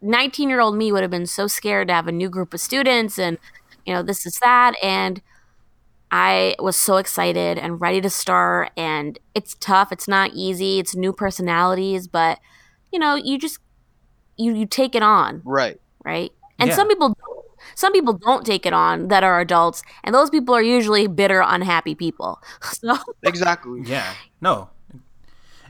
19 0.02 0.50
year 0.50 0.62
old 0.62 0.76
me 0.76 0.92
would 0.92 1.02
have 1.02 1.12
been 1.12 1.26
so 1.26 1.48
scared 1.48 1.88
to 1.90 1.94
have 1.94 2.08
a 2.08 2.12
new 2.12 2.30
group 2.30 2.54
of 2.54 2.60
students, 2.60 3.20
and 3.20 3.38
you 3.86 3.94
know, 3.94 4.04
this 4.04 4.26
is 4.26 4.40
that, 4.42 4.76
and 4.84 5.22
I 6.12 6.56
was 6.60 6.76
so 6.76 6.98
excited 6.98 7.58
and 7.58 7.80
ready 7.80 8.02
to 8.02 8.10
start, 8.10 8.72
and 8.76 9.20
it's 9.36 9.56
tough. 9.60 9.92
It's 9.92 10.08
not 10.08 10.32
easy. 10.34 10.80
It's 10.80 10.96
new 10.96 11.14
personalities, 11.14 12.08
but 12.08 12.40
you 12.92 13.00
know, 13.00 13.16
you 13.16 13.38
just 13.38 13.60
you 14.38 14.54
you 14.56 14.66
take 14.66 14.96
it 14.96 15.04
on, 15.04 15.42
right? 15.46 15.80
Right. 16.04 16.32
And 16.58 16.70
yeah. 16.70 16.76
some 16.76 16.88
people 16.88 17.16
some 17.76 17.94
people 17.94 18.14
don't 18.14 18.46
take 18.46 18.66
it 18.66 18.74
on 18.74 19.08
that 19.10 19.24
are 19.24 19.40
adults, 19.40 19.84
and 20.04 20.14
those 20.14 20.30
people 20.30 20.56
are 20.56 20.62
usually 20.62 21.08
bitter, 21.08 21.44
unhappy 21.46 21.96
people. 21.96 22.42
So 22.62 22.98
exactly, 23.24 23.82
yeah, 23.84 24.14
no, 24.42 24.70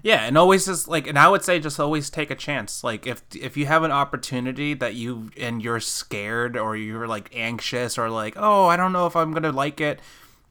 yeah, 0.03 0.25
and 0.25 0.37
always 0.37 0.65
just 0.65 0.87
like, 0.87 1.07
and 1.07 1.17
I 1.17 1.27
would 1.27 1.43
say 1.43 1.59
just 1.59 1.79
always 1.79 2.09
take 2.09 2.31
a 2.31 2.35
chance. 2.35 2.83
Like 2.83 3.05
if 3.07 3.23
if 3.35 3.57
you 3.57 3.65
have 3.65 3.83
an 3.83 3.91
opportunity 3.91 4.73
that 4.75 4.95
you 4.95 5.31
and 5.37 5.61
you're 5.61 5.79
scared 5.79 6.57
or 6.57 6.75
you're 6.75 7.07
like 7.07 7.29
anxious 7.35 7.97
or 7.97 8.09
like, 8.09 8.35
oh, 8.37 8.67
I 8.67 8.77
don't 8.77 8.93
know 8.93 9.07
if 9.07 9.15
I'm 9.15 9.33
gonna 9.33 9.51
like 9.51 9.81
it, 9.81 9.99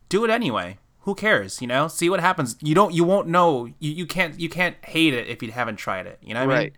do 0.09 0.25
it 0.25 0.31
anyway. 0.31 0.79
Who 1.01 1.15
cares? 1.15 1.63
You 1.63 1.69
know, 1.69 1.89
see 1.89 2.11
what 2.11 2.21
happens. 2.21 2.57
You 2.61 2.75
don't, 2.75 2.93
you 2.93 3.03
won't 3.05 3.29
know. 3.29 3.67
You, 3.79 3.93
you 3.93 4.07
can't, 4.07 4.39
you 4.39 4.51
can't 4.51 4.77
hate 4.85 5.15
it 5.15 5.27
if 5.29 5.43
you 5.43 5.51
haven't 5.51 5.77
tried 5.77 6.07
it. 6.07 6.19
You 6.21 6.35
know 6.35 6.41
what 6.41 6.53
right. 6.53 6.59
I 6.59 6.63
mean? 6.65 6.73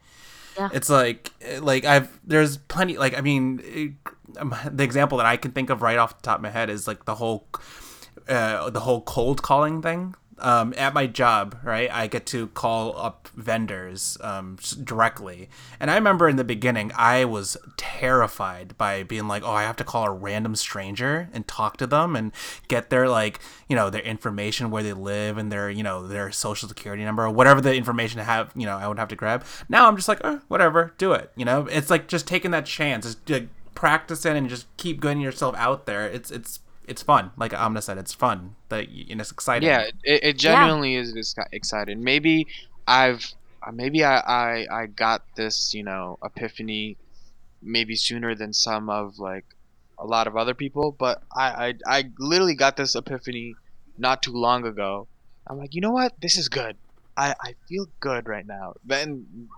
Yeah. 0.56 0.68
It's 0.72 0.88
like, 0.88 1.32
eh, 1.40 1.58
like 1.60 1.84
I've 1.84 2.20
there's 2.24 2.56
plenty. 2.56 2.96
Like 2.96 3.16
I 3.16 3.22
mean, 3.22 3.60
it, 3.64 3.92
um, 4.38 4.54
the 4.70 4.84
example 4.84 5.18
that 5.18 5.26
I 5.26 5.36
can 5.36 5.52
think 5.52 5.70
of 5.70 5.82
right 5.82 5.98
off 5.98 6.16
the 6.16 6.22
top 6.22 6.36
of 6.38 6.42
my 6.42 6.50
head 6.50 6.70
is 6.70 6.86
like 6.86 7.04
the 7.04 7.16
whole 7.16 7.46
uh, 8.28 8.70
the 8.70 8.80
whole 8.80 9.02
cold 9.02 9.42
calling 9.42 9.82
thing. 9.82 10.14
Um, 10.42 10.72
at 10.78 10.94
my 10.94 11.06
job, 11.06 11.58
right, 11.62 11.90
I 11.92 12.06
get 12.06 12.24
to 12.28 12.46
call 12.46 12.96
up 12.96 13.28
vendors 13.36 14.16
um, 14.22 14.56
directly. 14.84 15.50
And 15.78 15.90
I 15.90 15.96
remember 15.96 16.30
in 16.30 16.36
the 16.36 16.44
beginning, 16.44 16.92
I 16.96 17.26
was 17.26 17.58
terrified 17.76 18.74
by 18.78 19.02
being 19.02 19.28
like, 19.28 19.42
oh, 19.44 19.52
I 19.52 19.64
have 19.64 19.76
to 19.76 19.84
call 19.84 20.06
a 20.06 20.10
random 20.10 20.56
stranger 20.56 21.28
and 21.34 21.46
talk 21.46 21.76
to 21.76 21.86
them 21.86 22.16
and 22.16 22.32
get 22.68 22.88
their, 22.88 23.06
like, 23.06 23.38
you 23.68 23.76
know, 23.76 23.90
their 23.90 24.00
information, 24.00 24.70
where 24.70 24.82
they 24.82 24.94
live 24.94 25.36
and 25.36 25.52
their, 25.52 25.68
you 25.68 25.82
know, 25.82 26.08
their 26.08 26.32
social 26.32 26.70
security 26.70 27.04
number 27.04 27.22
or 27.22 27.30
whatever 27.30 27.60
the 27.60 27.74
information 27.74 28.18
I 28.18 28.24
have, 28.24 28.50
you 28.56 28.64
know, 28.64 28.78
I 28.78 28.88
would 28.88 28.98
have 28.98 29.08
to 29.08 29.16
grab. 29.16 29.44
Now 29.68 29.88
I'm 29.88 29.96
just 29.96 30.08
like, 30.08 30.22
oh, 30.24 30.40
whatever, 30.48 30.94
do 30.96 31.12
it. 31.12 31.32
You 31.36 31.44
know, 31.44 31.66
it's 31.66 31.90
like 31.90 32.08
just 32.08 32.26
taking 32.26 32.52
that 32.52 32.64
chance. 32.64 33.14
Like, 33.28 33.48
practice 33.74 34.24
it 34.24 34.36
and 34.36 34.48
just 34.48 34.66
keep 34.76 35.00
getting 35.00 35.20
yourself 35.20 35.54
out 35.56 35.86
there. 35.86 36.06
It's 36.06 36.30
it's 36.30 36.60
it's 36.86 37.02
fun. 37.02 37.30
Like 37.36 37.52
Amna 37.52 37.82
said, 37.82 37.98
it's 37.98 38.14
fun. 38.14 38.56
That 38.68 38.88
and 38.88 39.20
it's 39.20 39.30
exciting. 39.30 39.68
Yeah, 39.68 39.90
it, 40.02 40.24
it 40.24 40.38
genuinely 40.38 40.94
yeah. 40.94 41.00
is 41.00 41.34
exciting. 41.52 42.02
Maybe 42.02 42.46
I've 42.86 43.24
uh, 43.66 43.72
maybe 43.72 44.04
I, 44.04 44.18
I 44.18 44.66
I 44.70 44.86
got 44.86 45.22
this 45.36 45.74
you 45.74 45.82
know 45.82 46.18
epiphany 46.24 46.96
maybe 47.62 47.94
sooner 47.94 48.34
than 48.34 48.52
some 48.52 48.88
of 48.88 49.18
like 49.18 49.44
a 49.98 50.06
lot 50.06 50.26
of 50.26 50.36
other 50.36 50.54
people, 50.54 50.92
but 50.92 51.22
I 51.34 51.74
I, 51.86 51.98
I 51.98 52.04
literally 52.18 52.54
got 52.54 52.76
this 52.76 52.94
epiphany 52.94 53.54
not 53.98 54.22
too 54.22 54.32
long 54.32 54.66
ago. 54.66 55.06
I'm 55.46 55.58
like, 55.58 55.74
you 55.74 55.80
know 55.80 55.90
what? 55.90 56.20
This 56.20 56.36
is 56.36 56.48
good. 56.48 56.76
I, 57.16 57.34
I 57.40 57.54
feel 57.68 57.86
good 58.00 58.28
right 58.28 58.46
now. 58.46 58.74
Then 58.84 59.48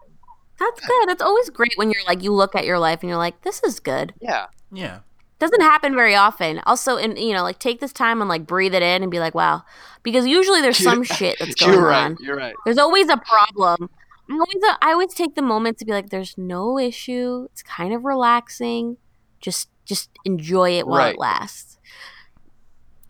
That's 0.59 0.81
good. 0.81 1.11
It's 1.11 1.23
always 1.23 1.51
great 1.51 1.73
when 1.77 1.91
you're 1.91 2.05
like 2.07 2.23
you 2.23 2.33
look 2.33 2.55
at 2.55 2.65
your 2.65 2.79
life 2.79 3.01
and 3.03 3.09
you're 3.09 3.19
like, 3.19 3.43
this 3.43 3.63
is 3.65 3.81
good. 3.81 4.15
Yeah. 4.21 4.47
Yeah. 4.73 5.01
Doesn't 5.39 5.61
happen 5.61 5.95
very 5.97 6.15
often. 6.15 6.61
Also, 6.67 6.97
and 6.97 7.19
you 7.19 7.33
know, 7.33 7.43
like 7.43 7.59
take 7.59 7.81
this 7.81 7.93
time 7.93 8.21
and 8.21 8.29
like 8.29 8.47
breathe 8.47 8.75
it 8.75 8.83
in 8.83 9.03
and 9.03 9.11
be 9.11 9.19
like, 9.19 9.35
wow, 9.35 9.63
because 10.05 10.25
usually 10.27 10.61
there's 10.61 10.77
some 10.83 11.03
shit 11.03 11.37
that's 11.41 11.55
going 11.57 11.73
You're 11.75 11.83
right. 11.89 12.05
on. 12.05 12.17
You're 12.21 12.37
right. 12.37 12.55
There's 12.65 12.79
always 12.79 13.09
a 13.09 13.17
problem. 13.17 13.91
I 14.31 14.35
always, 14.35 14.77
I 14.83 14.93
always 14.93 15.15
take 15.15 15.35
the 15.35 15.43
moment 15.43 15.79
to 15.79 15.85
be 15.85 15.91
like, 15.93 16.11
there's 16.11 16.39
no 16.39 16.79
issue. 16.79 17.49
It's 17.53 17.63
kind 17.63 17.93
of 17.93 18.05
relaxing. 18.05 18.97
Just, 19.41 19.69
just 19.85 20.11
enjoy 20.25 20.79
it 20.79 20.87
while 20.87 20.99
Right. 20.99 21.15
it 21.15 21.19
lasts. 21.19 21.79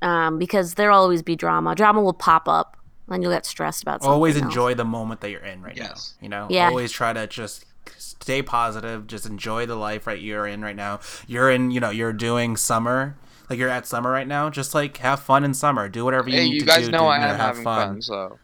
Um, 0.00 0.38
because 0.38 0.74
there'll 0.74 0.98
always 0.98 1.22
be 1.22 1.36
drama. 1.36 1.74
Drama 1.76 2.02
will 2.02 2.14
pop 2.14 2.48
up, 2.48 2.76
and 3.08 3.22
you'll 3.22 3.32
get 3.32 3.44
stressed 3.46 3.82
about 3.82 4.02
something. 4.02 4.12
Always 4.12 4.36
else. 4.36 4.44
enjoy 4.44 4.74
the 4.74 4.84
moment 4.84 5.20
that 5.22 5.30
you're 5.30 5.40
in 5.44 5.62
right 5.62 5.76
Yes. 5.76 6.14
now. 6.20 6.22
You 6.24 6.28
know, 6.28 6.46
Yeah. 6.50 6.68
always 6.68 6.90
try 6.92 7.12
to 7.12 7.26
just 7.26 7.64
stay 7.98 8.42
positive. 8.42 9.06
Just 9.06 9.26
enjoy 9.26 9.66
the 9.66 9.74
life 9.76 10.06
right 10.06 10.20
you're 10.20 10.46
in 10.46 10.62
right 10.62 10.76
now. 10.76 11.00
You're 11.26 11.50
in, 11.50 11.70
you 11.70 11.80
know, 11.80 11.90
you're 11.90 12.12
doing 12.12 12.56
summer. 12.56 13.16
Like 13.50 13.58
you're 13.58 13.68
at 13.68 13.86
summer 13.86 14.10
right 14.10 14.26
now. 14.26 14.48
Just 14.50 14.74
like 14.74 14.96
have 14.98 15.20
fun 15.20 15.44
in 15.44 15.52
summer. 15.52 15.88
Do 15.88 16.04
whatever 16.04 16.30
you 16.30 16.36
Hey, 16.36 16.44
need 16.44 16.54
you 16.54 16.60
to 16.60 16.66
guys 16.66 16.84
do 16.86 16.92
know 16.92 16.98
to 17.00 17.04
I 17.06 17.16
you 17.16 17.20
know, 17.22 17.28
am 17.28 17.36
have 17.36 17.40
having 17.48 17.64
fun. 17.64 17.88
fun, 17.94 18.02
so. 18.02 18.38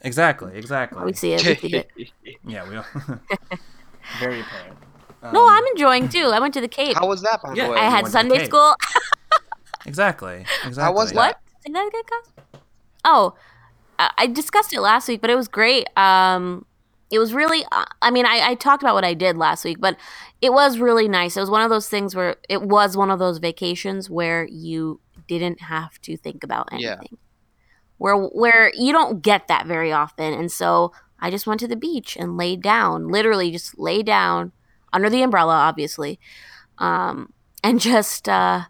Exactly. 0.00 0.56
Exactly. 0.56 1.02
We 1.04 1.12
see 1.12 1.32
it. 1.34 1.44
We 1.46 1.54
see 1.68 1.76
it. 1.76 2.38
Yeah, 2.46 2.68
we. 2.68 2.76
All... 2.76 2.84
Very 4.20 4.40
apparent. 4.40 4.76
No, 5.32 5.44
Um, 5.44 5.50
I'm 5.50 5.64
enjoying 5.68 6.08
too. 6.10 6.26
I 6.34 6.38
went 6.40 6.52
to 6.54 6.60
the 6.60 6.68
Cape. 6.68 6.96
How 6.96 7.06
was 7.06 7.22
that, 7.22 7.40
by 7.42 7.54
Yeah, 7.54 7.66
the 7.68 7.72
way? 7.72 7.78
I 7.78 7.84
had 7.84 7.92
went 8.02 8.06
to 8.06 8.12
the 8.12 8.18
Sunday 8.18 8.44
school. 8.44 8.74
Exactly. 9.86 10.44
Exactly. 10.64 10.94
was 10.94 11.10
that? 11.12 11.16
What? 11.16 11.40
Say 11.66 11.72
that 11.72 11.86
again, 11.86 12.02
Cos? 12.10 12.60
Oh, 13.04 13.34
I 13.98 14.26
discussed 14.26 14.72
it 14.72 14.80
last 14.80 15.08
week, 15.08 15.20
but 15.20 15.30
it 15.30 15.36
was 15.36 15.48
great. 15.48 15.86
Um, 15.96 16.66
it 17.10 17.18
was 17.18 17.32
really. 17.34 17.64
uh, 17.72 17.84
I 18.02 18.10
mean, 18.10 18.26
I, 18.26 18.40
I 18.50 18.54
talked 18.54 18.82
about 18.82 18.94
what 18.94 19.04
I 19.04 19.14
did 19.14 19.36
last 19.36 19.64
week, 19.64 19.78
but 19.80 19.96
it 20.40 20.52
was 20.52 20.78
really 20.78 21.08
nice. 21.08 21.36
It 21.36 21.40
was 21.40 21.50
one 21.50 21.62
of 21.62 21.70
those 21.70 21.88
things 21.88 22.14
where 22.14 22.36
it 22.48 22.62
was 22.62 22.96
one 22.96 23.10
of 23.10 23.18
those 23.18 23.38
vacations 23.38 24.10
where 24.10 24.46
you 24.46 25.00
didn't 25.28 25.60
have 25.62 26.00
to 26.02 26.16
think 26.16 26.42
about 26.44 26.68
anything. 26.72 26.96
Yeah. 27.10 27.18
Where 27.98 28.16
where 28.16 28.72
you 28.74 28.92
don't 28.92 29.22
get 29.22 29.48
that 29.48 29.66
very 29.66 29.92
often, 29.92 30.32
and 30.34 30.50
so 30.50 30.92
I 31.20 31.30
just 31.30 31.46
went 31.46 31.60
to 31.60 31.68
the 31.68 31.76
beach 31.76 32.16
and 32.16 32.36
laid 32.36 32.62
down, 32.62 33.08
literally 33.08 33.50
just 33.50 33.78
lay 33.78 34.02
down 34.02 34.52
under 34.92 35.08
the 35.08 35.22
umbrella, 35.22 35.54
obviously, 35.54 36.18
um, 36.78 37.32
and 37.62 37.80
just 37.80 38.28
uh, 38.28 38.62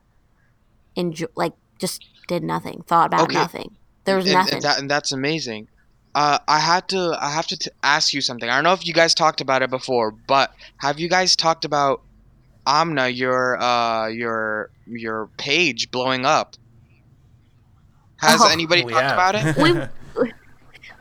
enjoy, 0.95 1.27
like 1.35 1.55
just 1.79 2.05
did 2.29 2.43
nothing, 2.43 2.85
thought 2.87 3.07
about 3.07 3.25
Okay. 3.25 3.35
nothing. 3.35 3.77
There 4.05 4.17
was 4.17 4.27
and, 4.27 4.35
nothing. 4.35 4.55
And, 4.55 4.63
that, 4.63 4.79
and 4.79 4.91
that's 4.91 5.13
amazing. 5.13 5.69
Uh, 6.15 6.39
I 6.47 6.61
had 6.61 6.89
to. 6.91 7.17
I 7.21 7.31
have 7.31 7.47
to 7.49 7.57
t- 7.57 7.71
ask 7.83 8.13
you 8.13 8.21
something. 8.21 8.49
I 8.49 8.55
don't 8.55 8.65
know 8.65 8.73
if 8.73 8.87
you 8.87 8.93
guys 8.95 9.15
talked 9.15 9.41
about 9.41 9.63
it 9.63 9.71
before, 9.71 10.13
but 10.13 10.53
have 10.77 11.01
you 11.01 11.09
guys 11.09 11.35
talked 11.35 11.65
about 11.65 12.03
Amna, 12.67 13.09
your 13.09 13.61
uh, 13.61 14.07
your 14.09 14.71
your 14.87 15.29
page 15.39 15.91
blowing 15.91 16.25
up? 16.25 16.55
Has 18.19 18.41
Oh. 18.41 18.49
anybody 18.49 18.83
talked 18.83 18.95
have. 18.95 19.13
about 19.13 19.35
it? 19.35 19.57
We- 20.17 20.33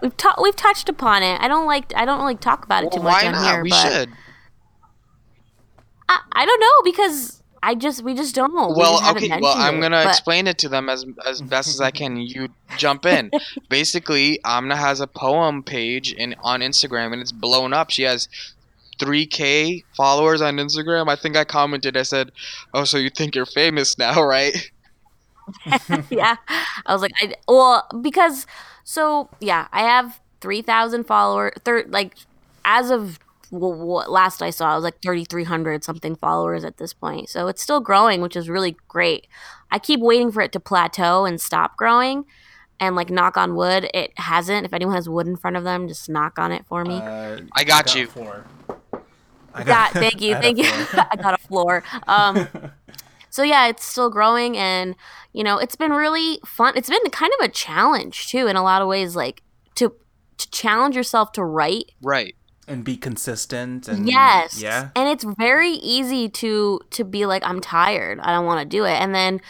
we've 0.01 0.17
ta- 0.17 0.35
we've 0.41 0.55
touched 0.55 0.89
upon 0.89 1.21
it. 1.23 1.39
I 1.39 1.47
don't 1.47 1.67
like 1.67 1.93
I 1.95 2.05
don't 2.05 2.19
really 2.19 2.35
talk 2.35 2.65
about 2.65 2.83
it 2.83 2.91
too 2.91 3.01
much 3.03 3.21
why 3.23 3.27
on 3.27 3.33
not? 3.33 3.53
here, 3.53 3.63
we 3.63 3.69
but 3.69 3.81
should. 3.91 4.09
I, 6.09 6.19
I 6.31 6.45
don't 6.45 6.59
know 6.59 6.91
because 6.91 7.42
I 7.65 7.75
just 7.75 8.03
we 8.03 8.13
just 8.13 8.35
don't. 8.35 8.51
We 8.53 8.75
Well, 8.75 8.99
just 8.99 9.15
okay. 9.15 9.39
Well, 9.41 9.55
I'm 9.57 9.77
it, 9.77 9.81
gonna 9.81 10.03
but- 10.03 10.09
explain 10.09 10.47
it 10.47 10.57
to 10.59 10.69
them 10.69 10.89
as 10.89 11.05
as 11.25 11.41
best 11.41 11.69
as 11.69 11.79
I 11.79 11.91
can. 11.91 12.17
You 12.17 12.49
jump 12.77 13.05
in. 13.05 13.31
Basically, 13.69 14.39
Amna 14.43 14.75
has 14.75 14.99
a 14.99 15.07
poem 15.07 15.63
page 15.63 16.11
in 16.11 16.35
on 16.43 16.59
Instagram, 16.59 17.13
and 17.13 17.21
it's 17.21 17.31
blown 17.31 17.71
up. 17.73 17.89
She 17.89 18.03
has 18.03 18.27
3k 18.99 19.83
followers 19.95 20.41
on 20.41 20.57
Instagram. 20.57 21.07
I 21.09 21.15
think 21.15 21.35
I 21.37 21.45
commented. 21.45 21.95
I 21.95 22.03
said, 22.03 22.31
"Oh, 22.73 22.83
so 22.83 22.97
you 22.97 23.09
think 23.09 23.33
you're 23.35 23.45
famous 23.45 23.97
now, 23.97 24.21
right?" 24.35 24.71
yeah. 26.09 26.35
I 26.85 26.93
was 26.93 27.01
like, 27.01 27.11
I 27.21 27.35
well 27.47 27.87
because 28.01 28.45
so 28.83 29.29
yeah, 29.39 29.67
I 29.71 29.81
have 29.81 30.19
three 30.41 30.61
thousand 30.61 31.05
followers. 31.05 31.53
Thir- 31.63 31.85
like 31.87 32.15
as 32.65 32.89
of 32.91 33.19
w- 33.53 33.77
w- 33.77 34.09
last 34.09 34.41
I 34.41 34.49
saw, 34.49 34.71
I 34.71 34.75
was 34.75 34.83
like 34.83 35.01
thirty 35.01 35.23
three 35.25 35.43
hundred 35.45 35.83
something 35.83 36.15
followers 36.15 36.63
at 36.65 36.77
this 36.77 36.93
point. 36.93 37.29
So 37.29 37.47
it's 37.47 37.61
still 37.61 37.79
growing, 37.79 38.21
which 38.21 38.35
is 38.35 38.49
really 38.49 38.75
great. 38.87 39.27
I 39.71 39.79
keep 39.79 39.99
waiting 40.01 40.31
for 40.31 40.41
it 40.41 40.51
to 40.53 40.59
plateau 40.59 41.25
and 41.25 41.39
stop 41.39 41.77
growing. 41.77 42.25
And 42.79 42.95
like 42.97 43.09
knock 43.09 43.37
on 43.37 43.55
wood, 43.55 43.89
it 43.93 44.11
hasn't. 44.17 44.65
If 44.65 44.73
anyone 44.73 44.95
has 44.95 45.07
wood 45.07 45.27
in 45.27 45.37
front 45.37 45.55
of 45.55 45.63
them, 45.63 45.87
just 45.87 46.09
knock 46.09 46.37
on 46.37 46.51
it 46.51 46.65
for 46.65 46.83
me. 46.83 46.97
Uh, 46.97 47.39
I 47.55 47.63
got 47.63 47.95
you. 47.95 48.07
Four. 48.07 48.45
I 49.53 49.63
got 49.63 49.91
thank 49.93 50.19
you 50.19 50.33
thank 50.35 50.57
you 50.57 50.65
i 51.11 51.15
got 51.15 51.35
a 51.35 51.37
floor 51.47 51.83
um 52.07 52.47
so 53.29 53.43
yeah 53.43 53.67
it's 53.67 53.85
still 53.85 54.09
growing 54.09 54.57
and 54.57 54.95
you 55.31 55.43
know 55.43 55.59
it's 55.59 55.75
been 55.75 55.91
really 55.91 56.39
fun 56.43 56.73
it's 56.75 56.89
been 56.89 56.99
kind 57.11 57.31
of 57.39 57.45
a 57.45 57.49
challenge 57.49 58.27
too 58.29 58.47
in 58.47 58.55
a 58.55 58.63
lot 58.63 58.81
of 58.81 58.87
ways 58.87 59.15
like 59.15 59.43
to 59.75 59.93
to 60.39 60.49
challenge 60.49 60.95
yourself 60.95 61.31
to 61.33 61.43
write 61.43 61.91
Right. 62.01 62.35
And 62.67 62.83
be 62.83 62.95
consistent. 62.97 63.87
And, 63.87 64.07
yes 64.07 64.61
Yeah. 64.61 64.89
and 64.95 65.09
it's 65.09 65.23
very 65.37 65.71
easy 65.71 66.29
to 66.29 66.79
to 66.91 67.03
be 67.03 67.25
like 67.25 67.43
i'm 67.45 67.59
tired 67.59 68.19
i 68.21 68.31
don't 68.31 68.45
want 68.45 68.59
to 68.61 68.65
do 68.77 68.85
it 68.85 68.93
and 69.01 69.13
then 69.13 69.41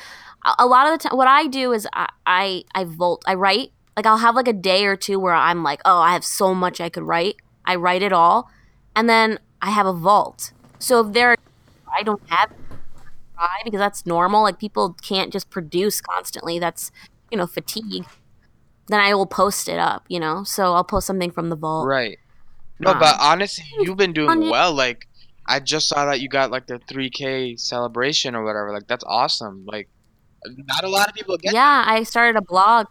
a, 0.46 0.54
a 0.60 0.66
lot 0.66 0.88
of 0.88 0.94
the 1.00 1.08
time 1.10 1.18
what 1.18 1.28
i 1.28 1.48
do 1.48 1.72
is 1.74 1.88
I, 1.94 2.10
I 2.26 2.64
i 2.74 2.84
volt 2.86 3.24
i 3.28 3.34
write 3.36 3.72
like 3.96 4.06
i'll 4.06 4.18
have 4.18 4.36
like 4.36 4.48
a 4.48 4.54
day 4.54 4.86
or 4.86 4.96
two 4.96 5.20
where 5.20 5.34
i'm 5.36 5.64
like 5.64 5.82
oh 5.86 6.00
i 6.00 6.14
have 6.14 6.26
so 6.26 6.54
much 6.56 6.82
i 6.82 6.90
could 6.90 7.04
write 7.04 7.36
i 7.66 7.76
write 7.76 8.02
it 8.02 8.12
all 8.14 8.50
and 8.96 9.08
then 9.08 9.38
i 9.62 9.70
have 9.70 9.86
a 9.86 9.94
vault 9.94 10.52
so 10.80 11.06
if 11.06 11.14
there 11.14 11.36
i 11.96 12.02
don't 12.04 12.22
have 12.30 12.50
try 13.36 13.62
because 13.64 13.80
that's 13.80 14.06
normal 14.06 14.44
like 14.44 14.60
people 14.60 14.96
can't 15.02 15.32
just 15.32 15.50
produce 15.50 16.02
constantly 16.02 16.58
that's 16.60 16.92
you 17.32 17.38
know 17.38 17.48
fatigue 17.48 18.06
then 18.88 19.00
i 19.00 19.14
will 19.14 19.26
post 19.26 19.68
it 19.70 19.80
up 19.80 20.04
you 20.10 20.20
know 20.20 20.44
so 20.44 20.74
i'll 20.74 20.84
post 20.84 21.06
something 21.08 21.32
from 21.32 21.50
the 21.50 21.56
vault 21.56 21.88
Right. 21.88 22.18
No, 22.80 22.92
Um, 22.92 23.00
but 23.00 23.16
honestly, 23.20 23.66
you've 23.80 23.98
been 23.98 24.14
doing 24.14 24.50
well. 24.50 24.74
Like, 24.74 25.08
I 25.48 25.60
just 25.60 25.88
saw 25.88 26.06
that 26.06 26.20
you 26.22 26.30
got 26.30 26.52
like 26.52 26.68
the 26.68 26.80
3K 26.80 27.60
celebration 27.60 28.36
or 28.36 28.44
whatever. 28.44 28.72
Like, 28.74 28.88
that's 28.88 29.04
awesome. 29.06 29.66
Like, 29.66 29.90
not 30.46 30.84
a 30.84 30.90
lot 30.90 31.08
of 31.08 31.14
people 31.16 31.38
get. 31.38 31.54
yeah 31.54 31.84
i 31.88 32.04
started 32.04 32.36
a 32.36 32.42
blog 32.42 32.88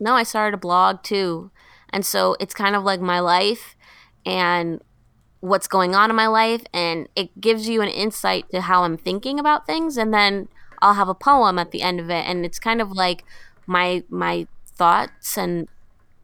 no 0.00 0.14
i 0.14 0.24
started 0.24 0.52
a 0.52 0.58
blog 0.58 1.00
too 1.04 1.48
and 1.90 2.04
so 2.04 2.34
it's 2.40 2.52
kind 2.52 2.74
of 2.74 2.82
like 2.82 3.00
my 3.00 3.20
life 3.20 3.76
and 4.26 4.80
what's 5.38 5.68
going 5.68 5.94
on 5.94 6.10
in 6.10 6.16
my 6.16 6.26
life 6.26 6.64
and 6.74 7.08
it 7.14 7.40
gives 7.40 7.68
you 7.68 7.80
an 7.82 7.88
insight 7.88 8.50
to 8.50 8.62
how 8.62 8.82
i'm 8.82 8.96
thinking 8.96 9.38
about 9.38 9.64
things 9.64 9.96
and 9.96 10.12
then 10.12 10.48
i'll 10.82 10.94
have 10.94 11.08
a 11.08 11.14
poem 11.14 11.56
at 11.56 11.70
the 11.70 11.82
end 11.82 12.00
of 12.00 12.10
it 12.10 12.26
and 12.26 12.44
it's 12.44 12.58
kind 12.58 12.80
of 12.82 12.90
like 12.90 13.22
my 13.64 14.02
my 14.08 14.44
thoughts 14.66 15.38
and 15.38 15.68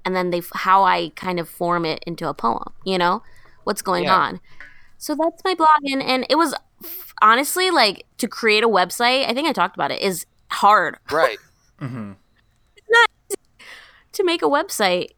and 0.05 0.15
then 0.17 0.31
they 0.31 0.43
how 0.55 0.85
i 0.85 1.11
kind 1.17 1.39
of 1.41 1.49
form 1.49 1.85
it 1.85 2.03
into 2.07 2.29
a 2.29 2.35
poem 2.35 2.73
you 2.85 2.99
know 2.99 3.23
what's 3.65 3.83
going 3.83 4.05
Yeah. 4.05 4.15
on 4.17 4.41
so 4.99 5.15
that's 5.15 5.43
my 5.45 5.55
blog 5.55 5.81
and, 5.85 6.03
and 6.03 6.27
it 6.29 6.37
was 6.37 6.55
f- 6.83 7.15
honestly 7.23 7.71
like 7.71 8.07
to 8.19 8.29
create 8.29 8.63
a 8.65 8.69
website 8.69 9.29
i 9.29 9.35
think 9.35 9.49
i 9.49 9.53
talked 9.53 9.77
about 9.77 9.91
it 9.91 10.01
is 10.01 10.27
hard 10.51 10.97
Right. 11.11 11.39
mm-hmm. 11.81 12.13
to 14.13 14.25
make 14.25 14.43
a 14.43 14.47
website. 14.47 15.09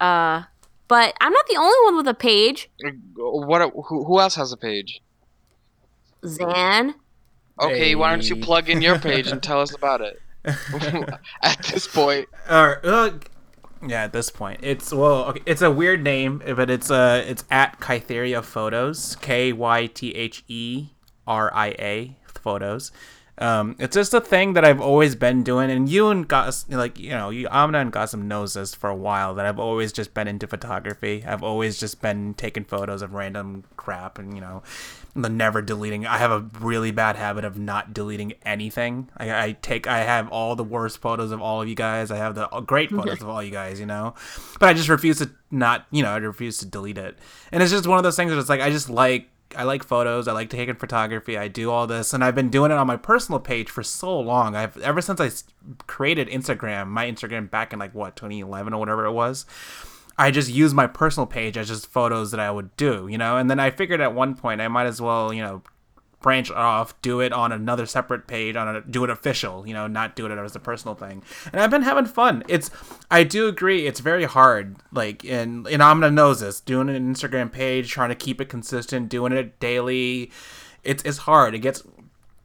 Uh, 0.00 0.42
but 0.88 1.14
I'm 1.20 1.32
not 1.32 1.46
the 1.48 1.56
only 1.56 1.76
one 1.84 1.96
with 1.98 2.08
a 2.08 2.14
page. 2.14 2.68
What? 3.16 3.72
Who, 3.72 4.04
who 4.04 4.18
else 4.20 4.34
has 4.34 4.50
a 4.52 4.56
page? 4.56 5.00
Zan. 6.26 6.94
Okay, 7.60 7.94
why 7.94 8.10
don't 8.10 8.28
you 8.28 8.36
plug 8.36 8.68
in 8.68 8.82
your 8.82 8.98
page 8.98 9.28
and 9.28 9.40
tell 9.50 9.60
us 9.60 9.72
about 9.74 10.00
it? 10.00 10.20
At 11.42 11.62
this 11.70 11.86
point, 11.86 12.28
Or 12.48 12.80
uh, 12.82 13.10
yeah, 13.86 14.04
at 14.04 14.12
this 14.12 14.30
point, 14.30 14.60
it's 14.62 14.92
well, 14.92 15.24
okay, 15.26 15.42
it's 15.46 15.62
a 15.62 15.70
weird 15.70 16.02
name, 16.02 16.42
but 16.44 16.68
it's 16.68 16.90
uh, 16.90 17.24
it's 17.26 17.44
at 17.50 17.80
Kytheria 17.80 18.42
Photos, 18.44 19.16
K 19.20 19.52
Y 19.52 19.86
T 19.86 20.14
H 20.14 20.44
E 20.48 20.88
R 21.26 21.52
I 21.54 21.68
A 21.78 22.16
Photos. 22.26 22.92
Um, 23.38 23.74
it's 23.78 23.96
just 23.96 24.12
a 24.12 24.20
thing 24.20 24.52
that 24.52 24.66
I've 24.66 24.82
always 24.82 25.14
been 25.14 25.42
doing, 25.42 25.70
and 25.70 25.88
you 25.88 26.08
and 26.08 26.28
Gus, 26.28 26.66
like 26.68 26.98
you 26.98 27.10
know, 27.10 27.30
you 27.30 27.48
Amna 27.50 27.78
and 27.78 27.90
Gossam 27.90 28.24
knows 28.24 28.52
this 28.52 28.74
for 28.74 28.90
a 28.90 28.94
while 28.94 29.34
that 29.34 29.46
I've 29.46 29.58
always 29.58 29.92
just 29.92 30.12
been 30.12 30.28
into 30.28 30.46
photography. 30.46 31.24
I've 31.26 31.42
always 31.42 31.80
just 31.80 32.02
been 32.02 32.34
taking 32.34 32.64
photos 32.64 33.00
of 33.00 33.14
random 33.14 33.64
crap, 33.78 34.18
and 34.18 34.34
you 34.34 34.42
know, 34.42 34.62
the 35.14 35.28
never 35.28 35.62
deleting. 35.62 36.06
I 36.06 36.18
have 36.18 36.30
a 36.30 36.46
really 36.60 36.90
bad 36.90 37.16
habit 37.16 37.44
of 37.44 37.58
not 37.58 37.92
deleting 37.92 38.34
anything. 38.44 39.08
I, 39.16 39.44
I 39.44 39.52
take, 39.60 39.86
I 39.86 39.98
have 40.00 40.28
all 40.28 40.56
the 40.56 40.64
worst 40.64 40.98
photos 40.98 41.32
of 41.32 41.40
all 41.40 41.62
of 41.62 41.68
you 41.68 41.74
guys. 41.74 42.10
I 42.10 42.16
have 42.16 42.34
the 42.34 42.48
uh, 42.48 42.60
great 42.60 42.90
photos 42.96 43.20
of 43.20 43.28
all 43.28 43.42
you 43.42 43.50
guys, 43.50 43.80
you 43.80 43.86
know, 43.86 44.14
but 44.58 44.68
I 44.68 44.74
just 44.74 44.88
refuse 44.88 45.18
to 45.18 45.30
not, 45.50 45.86
you 45.90 46.02
know, 46.02 46.10
I 46.10 46.16
refuse 46.18 46.58
to 46.58 46.66
delete 46.66 46.98
it. 46.98 47.18
And 47.50 47.62
it's 47.62 47.72
just 47.72 47.86
one 47.86 47.98
of 47.98 48.04
those 48.04 48.16
things 48.16 48.30
where 48.30 48.38
it's 48.38 48.48
like 48.48 48.60
I 48.60 48.70
just 48.70 48.88
like 48.88 49.28
I 49.56 49.64
like 49.64 49.82
photos. 49.82 50.28
I 50.28 50.32
like 50.32 50.48
taking 50.48 50.76
photography. 50.76 51.36
I 51.36 51.48
do 51.48 51.70
all 51.70 51.86
this, 51.86 52.14
and 52.14 52.22
I've 52.22 52.34
been 52.34 52.50
doing 52.50 52.70
it 52.70 52.76
on 52.76 52.86
my 52.86 52.96
personal 52.96 53.40
page 53.40 53.68
for 53.68 53.82
so 53.82 54.18
long. 54.18 54.54
I've 54.54 54.76
ever 54.78 55.00
since 55.00 55.20
I 55.20 55.30
created 55.86 56.28
Instagram, 56.28 56.88
my 56.88 57.10
Instagram 57.10 57.50
back 57.50 57.72
in 57.72 57.78
like 57.78 57.94
what 57.94 58.16
2011 58.16 58.72
or 58.72 58.78
whatever 58.78 59.06
it 59.06 59.12
was. 59.12 59.46
I 60.20 60.30
just 60.30 60.50
use 60.50 60.74
my 60.74 60.86
personal 60.86 61.26
page 61.26 61.56
as 61.56 61.68
just 61.68 61.86
photos 61.86 62.30
that 62.30 62.40
I 62.40 62.50
would 62.50 62.76
do, 62.76 63.08
you 63.08 63.16
know. 63.16 63.38
And 63.38 63.50
then 63.50 63.58
I 63.58 63.70
figured 63.70 64.02
at 64.02 64.14
one 64.14 64.34
point 64.34 64.60
I 64.60 64.68
might 64.68 64.84
as 64.84 65.00
well, 65.00 65.32
you 65.32 65.42
know, 65.42 65.62
branch 66.20 66.50
off, 66.50 67.00
do 67.00 67.20
it 67.20 67.32
on 67.32 67.52
another 67.52 67.86
separate 67.86 68.26
page, 68.26 68.54
on 68.54 68.68
a 68.68 68.82
do 68.82 69.02
it 69.02 69.08
official, 69.08 69.66
you 69.66 69.72
know, 69.72 69.86
not 69.86 70.14
do 70.16 70.26
it 70.26 70.30
as 70.30 70.54
a 70.54 70.60
personal 70.60 70.94
thing. 70.94 71.22
And 71.50 71.58
I've 71.58 71.70
been 71.70 71.80
having 71.80 72.04
fun. 72.04 72.44
It's 72.48 72.70
I 73.10 73.24
do 73.24 73.48
agree 73.48 73.86
it's 73.86 74.00
very 74.00 74.24
hard, 74.24 74.76
like 74.92 75.24
and 75.24 75.66
and 75.66 75.82
I'm 75.82 76.00
gonna 76.00 76.12
know 76.12 76.34
this, 76.34 76.60
doing 76.60 76.90
an 76.90 77.14
Instagram 77.14 77.50
page, 77.50 77.90
trying 77.90 78.10
to 78.10 78.14
keep 78.14 78.42
it 78.42 78.50
consistent, 78.50 79.08
doing 79.08 79.32
it 79.32 79.58
daily. 79.58 80.30
It's 80.84 81.02
it's 81.02 81.18
hard. 81.18 81.54
It 81.54 81.60
gets 81.60 81.82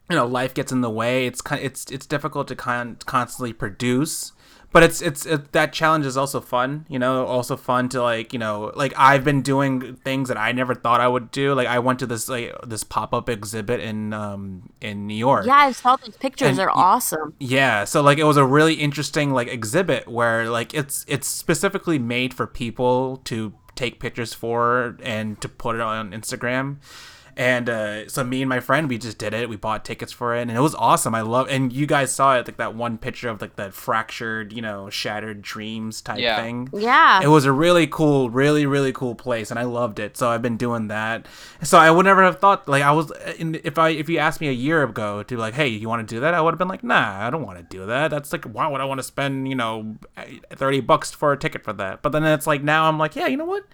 you 0.08 0.16
know, 0.16 0.26
life 0.26 0.54
gets 0.54 0.72
in 0.72 0.80
the 0.80 0.88
way. 0.88 1.26
It's 1.26 1.42
kind 1.42 1.62
it's 1.62 1.90
it's 1.90 2.06
difficult 2.06 2.48
to 2.48 2.56
con- 2.56 2.96
constantly 3.04 3.52
produce 3.52 4.32
but 4.72 4.82
it's 4.82 5.00
it's 5.00 5.24
it, 5.26 5.52
that 5.52 5.72
challenge 5.72 6.04
is 6.04 6.16
also 6.16 6.40
fun 6.40 6.84
you 6.88 6.98
know 6.98 7.24
also 7.26 7.56
fun 7.56 7.88
to 7.88 8.02
like 8.02 8.32
you 8.32 8.38
know 8.38 8.72
like 8.74 8.92
i've 8.96 9.24
been 9.24 9.40
doing 9.42 9.96
things 9.96 10.28
that 10.28 10.36
i 10.36 10.52
never 10.52 10.74
thought 10.74 11.00
i 11.00 11.08
would 11.08 11.30
do 11.30 11.54
like 11.54 11.66
i 11.68 11.78
went 11.78 11.98
to 11.98 12.06
this 12.06 12.28
like 12.28 12.54
this 12.66 12.84
pop-up 12.84 13.28
exhibit 13.28 13.80
in 13.80 14.12
um 14.12 14.68
in 14.80 15.06
new 15.06 15.14
york 15.14 15.46
Yeah, 15.46 15.54
I 15.56 15.72
saw 15.72 15.96
those 15.96 16.16
pictures. 16.16 16.48
And 16.48 16.58
They're 16.58 16.70
awesome. 16.76 17.34
yeah 17.38 17.84
so 17.84 18.02
like 18.02 18.18
it 18.18 18.24
was 18.24 18.36
a 18.36 18.44
really 18.44 18.74
interesting 18.74 19.30
like 19.32 19.48
exhibit 19.48 20.08
where 20.08 20.50
like 20.50 20.74
it's 20.74 21.04
it's 21.08 21.26
specifically 21.28 21.98
made 21.98 22.34
for 22.34 22.46
people 22.46 23.18
to 23.24 23.54
take 23.74 24.00
pictures 24.00 24.32
for 24.34 24.96
and 25.02 25.40
to 25.40 25.48
put 25.48 25.74
it 25.76 25.82
on 25.82 26.10
instagram 26.12 26.76
and 27.38 27.68
uh, 27.68 28.08
so 28.08 28.24
me 28.24 28.40
and 28.40 28.48
my 28.48 28.60
friend 28.60 28.88
we 28.88 28.96
just 28.98 29.18
did 29.18 29.34
it. 29.34 29.48
We 29.48 29.56
bought 29.56 29.84
tickets 29.84 30.10
for 30.12 30.34
it 30.34 30.40
and 30.42 30.50
it 30.50 30.60
was 30.60 30.74
awesome. 30.74 31.14
I 31.14 31.20
love 31.20 31.48
and 31.50 31.72
you 31.72 31.86
guys 31.86 32.10
saw 32.12 32.36
it 32.38 32.46
like 32.46 32.56
that 32.56 32.74
one 32.74 32.96
picture 32.96 33.28
of 33.28 33.40
like 33.42 33.56
that 33.56 33.74
fractured 33.74 34.52
you 34.52 34.62
know 34.62 34.88
shattered 34.90 35.42
dreams 35.42 36.00
type 36.00 36.18
Yeah. 36.18 36.40
thing. 36.40 36.68
Yeah. 36.72 37.20
it 37.22 37.28
was 37.28 37.44
a 37.44 37.52
really 37.52 37.86
cool 37.86 38.30
really 38.30 38.64
really 38.64 38.92
cool 38.92 39.14
place 39.14 39.50
and 39.50 39.60
i 39.60 39.64
loved 39.64 39.98
it. 39.98 40.16
So 40.16 40.30
i've 40.30 40.40
been 40.42 40.56
doing 40.56 40.88
that. 40.88 41.26
So 41.62 41.78
i 41.78 41.90
would 41.90 42.04
never 42.06 42.22
have 42.22 42.38
thought 42.40 42.68
like 42.68 42.82
i 42.82 42.90
was 42.92 43.12
in, 43.38 43.60
if 43.64 43.76
i 43.78 43.90
if 43.90 44.08
you 44.08 44.18
asked 44.18 44.40
me 44.40 44.48
a 44.48 44.52
year 44.52 44.82
ago 44.82 45.22
to 45.22 45.34
be 45.34 45.38
like 45.38 45.54
hey 45.54 45.68
you 45.68 45.88
want 45.88 46.08
to 46.08 46.14
do 46.14 46.20
that? 46.20 46.32
I 46.34 46.40
would 46.40 46.52
have 46.52 46.58
been 46.58 46.68
like 46.68 46.82
nah 46.84 47.26
i 47.26 47.30
don't 47.30 47.44
want 47.44 47.58
to 47.58 47.64
do 47.76 47.84
that. 47.86 48.10
That's 48.10 48.32
like 48.32 48.44
why 48.46 48.66
would 48.66 48.80
i 48.80 48.84
want 48.84 48.98
to 48.98 49.02
spend 49.04 49.46
you 49.48 49.54
know 49.54 49.96
30 50.54 50.80
bucks 50.80 51.10
for 51.12 51.32
a 51.32 51.36
ticket 51.38 51.64
for 51.64 51.74
that? 51.74 52.00
But 52.02 52.12
then 52.12 52.24
it's 52.24 52.46
like 52.46 52.62
now 52.62 52.88
i'm 52.88 52.98
like 52.98 53.14
yeah 53.14 53.26
you 53.26 53.36
know 53.36 53.44
what 53.44 53.64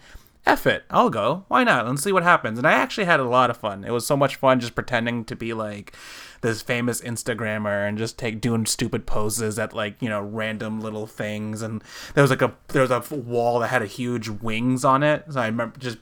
F 0.44 0.66
it, 0.66 0.84
I'll 0.90 1.10
go. 1.10 1.44
Why 1.46 1.62
not? 1.62 1.86
Let's 1.86 2.02
see 2.02 2.10
what 2.10 2.24
happens. 2.24 2.58
And 2.58 2.66
I 2.66 2.72
actually 2.72 3.04
had 3.04 3.20
a 3.20 3.24
lot 3.24 3.48
of 3.48 3.56
fun. 3.56 3.84
It 3.84 3.92
was 3.92 4.04
so 4.04 4.16
much 4.16 4.36
fun 4.36 4.58
just 4.58 4.74
pretending 4.74 5.24
to 5.26 5.36
be 5.36 5.54
like 5.54 5.94
this 6.40 6.62
famous 6.62 7.00
Instagrammer 7.00 7.88
and 7.88 7.96
just 7.96 8.18
take 8.18 8.40
doing 8.40 8.66
stupid 8.66 9.06
poses 9.06 9.56
at 9.58 9.72
like 9.72 10.02
you 10.02 10.08
know 10.08 10.20
random 10.20 10.80
little 10.80 11.06
things. 11.06 11.62
And 11.62 11.82
there 12.14 12.22
was 12.22 12.30
like 12.30 12.42
a 12.42 12.54
there 12.68 12.82
was 12.82 12.90
a 12.90 13.14
wall 13.14 13.60
that 13.60 13.68
had 13.68 13.82
a 13.82 13.86
huge 13.86 14.28
wings 14.28 14.84
on 14.84 15.04
it. 15.04 15.24
So 15.30 15.40
I 15.40 15.46
remember 15.46 15.78
just 15.78 15.98